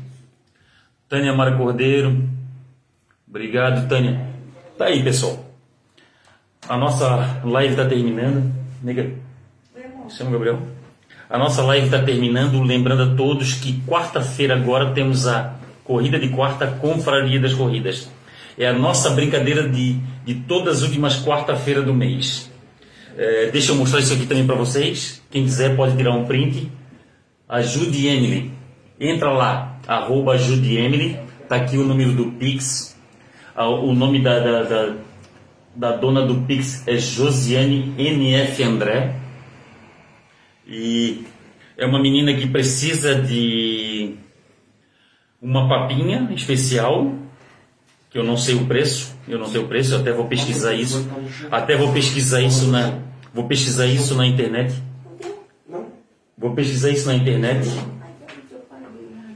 Tânia 1.10 1.34
Mara 1.34 1.58
Cordeiro. 1.58 2.24
Obrigado, 3.28 3.90
Tânia. 3.90 4.30
Tá 4.78 4.86
aí, 4.86 5.04
pessoal. 5.04 5.46
A 6.70 6.78
nossa 6.78 7.42
live 7.44 7.74
está 7.74 7.86
terminando. 7.86 8.50
Nega. 8.82 9.25
Chama 10.10 10.32
Gabriel. 10.32 10.60
A 11.30 11.38
nossa 11.38 11.62
live 11.64 11.86
está 11.86 12.02
terminando. 12.02 12.62
Lembrando 12.62 13.04
a 13.04 13.16
todos 13.16 13.54
que 13.54 13.82
quarta-feira 13.88 14.56
agora 14.56 14.92
temos 14.92 15.28
a 15.28 15.56
corrida 15.84 16.20
de 16.20 16.30
quarta 16.30 16.68
Confraria 16.68 17.40
das 17.40 17.54
Corridas. 17.54 18.10
É 18.58 18.68
a 18.68 18.74
nossa 18.74 19.10
brincadeira 19.10 19.68
de, 19.68 20.00
de 20.26 20.36
todas 20.36 20.78
as 20.78 20.84
últimas 20.84 21.24
quarta-feira 21.24 21.82
do 21.82 21.94
mês. 21.94 22.52
É, 23.18 23.50
deixa 23.52 23.72
eu 23.72 23.76
mostrar 23.76 24.00
isso 24.00 24.14
aqui 24.14 24.26
também 24.26 24.46
para 24.46 24.56
vocês. 24.56 25.22
Quem 25.32 25.44
quiser 25.44 25.76
pode 25.76 25.96
tirar 25.96 26.14
um 26.14 26.26
print. 26.26 26.72
Ajude 27.48 28.08
Emily. 28.08 28.52
Entra 29.00 29.32
lá, 29.32 29.78
arroba 29.88 30.34
ajude 30.34 30.78
Emily. 30.78 31.20
Tá 31.50 31.58
aqui 31.58 31.78
o 31.78 31.84
número 31.84 32.14
do 32.14 32.32
Pix. 32.32 32.96
O 33.58 33.94
nome 33.94 34.22
da, 34.22 34.40
da, 34.40 34.64
da, 34.64 34.94
da 35.76 35.92
dona 35.96 36.26
do 36.26 36.42
Pix 36.42 36.88
é 36.88 36.98
Josiane 36.98 37.94
NF 37.98 38.64
André. 38.64 39.25
E 40.68 41.26
é 41.78 41.86
uma 41.86 42.00
menina 42.00 42.34
que 42.34 42.48
precisa 42.48 43.16
de 43.16 44.16
uma 45.42 45.70
papinha 45.70 46.30
especial 46.34 47.14
que 48.10 48.18
eu 48.18 48.24
não 48.24 48.38
sei 48.38 48.56
o 48.56 48.66
preço, 48.66 49.14
eu 49.28 49.38
não 49.38 49.46
sei 49.46 49.62
o 49.62 49.68
preço, 49.68 49.94
eu 49.94 50.00
até 50.00 50.12
vou 50.12 50.26
pesquisar 50.26 50.74
isso, 50.74 51.06
até 51.52 51.76
vou 51.76 51.92
pesquisar 51.92 52.42
isso 52.42 52.68
na, 52.68 53.00
vou 53.34 53.46
pesquisar 53.46 53.88
isso 53.88 54.16
na 54.16 54.26
internet, 54.26 54.74
vou 56.38 56.56
pesquisar 56.56 56.90
isso 56.92 57.08
na 57.08 57.16
internet, 57.16 57.70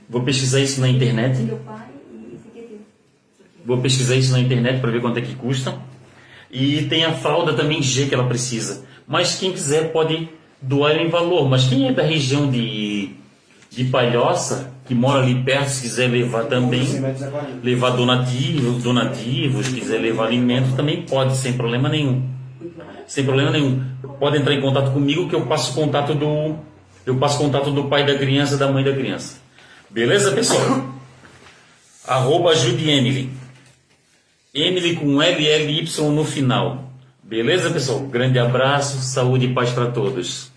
vou 0.09 0.23
pesquisar 0.23 0.61
isso 0.61 0.79
na 0.79 0.87
internet, 0.87 1.51
vou 3.65 3.77
pesquisar 3.79 4.15
isso 4.15 4.31
na 4.31 4.39
internet 4.39 4.79
para 4.79 4.91
ver 4.91 5.01
quanto 5.01 5.19
é 5.19 5.21
que 5.21 5.35
custa, 5.35 5.77
e 6.49 6.83
tem 6.83 7.03
a 7.03 7.13
fralda 7.13 7.53
também 7.53 7.83
G 7.83 8.07
que 8.07 8.15
ela 8.15 8.29
precisa, 8.29 8.85
mas 9.05 9.35
quem 9.35 9.51
quiser 9.51 9.91
pode 9.91 10.29
doar 10.61 10.97
em 10.97 11.09
valor, 11.09 11.49
mas 11.49 11.65
quem 11.65 11.87
é 11.87 11.91
da 11.91 12.03
região 12.03 12.49
de 12.49 13.19
de 13.69 13.85
Palhoça, 13.85 14.71
que 14.87 14.95
mora 14.95 15.21
ali 15.21 15.43
perto, 15.43 15.69
se 15.69 15.81
quiser 15.83 16.09
levar 16.09 16.45
também, 16.45 16.85
levar 17.63 17.91
donativos, 17.91 18.81
donativos, 18.81 19.67
quiser 19.67 19.99
levar 19.99 20.25
alimentos, 20.25 20.73
também 20.73 21.03
pode, 21.03 21.37
sem 21.37 21.53
problema 21.53 21.87
nenhum. 21.87 22.27
Sem 23.05 23.23
problema 23.23 23.51
nenhum. 23.51 23.83
Pode 24.19 24.37
entrar 24.37 24.53
em 24.53 24.61
contato 24.61 24.91
comigo 24.91 25.29
que 25.29 25.35
eu 25.35 25.45
passo 25.45 25.73
contato 25.73 26.13
do. 26.13 26.55
Eu 27.05 27.15
passo 27.17 27.37
contato 27.37 27.71
do 27.71 27.85
pai 27.85 28.05
da 28.05 28.15
criança 28.17 28.57
da 28.57 28.71
mãe 28.71 28.83
da 28.83 28.93
criança. 28.93 29.37
Beleza, 29.89 30.31
pessoal? 30.31 30.85
Arroba 32.05 32.51
ajude 32.51 32.89
Emily. 32.89 33.29
Emily 34.53 34.95
com 34.95 35.19
LLY 35.19 35.87
no 36.11 36.25
final. 36.25 36.88
Beleza, 37.29 37.69
pessoal? 37.69 37.99
Grande 38.07 38.39
abraço, 38.39 38.97
saúde 39.03 39.45
e 39.45 39.53
paz 39.53 39.69
para 39.69 39.91
todos. 39.91 40.51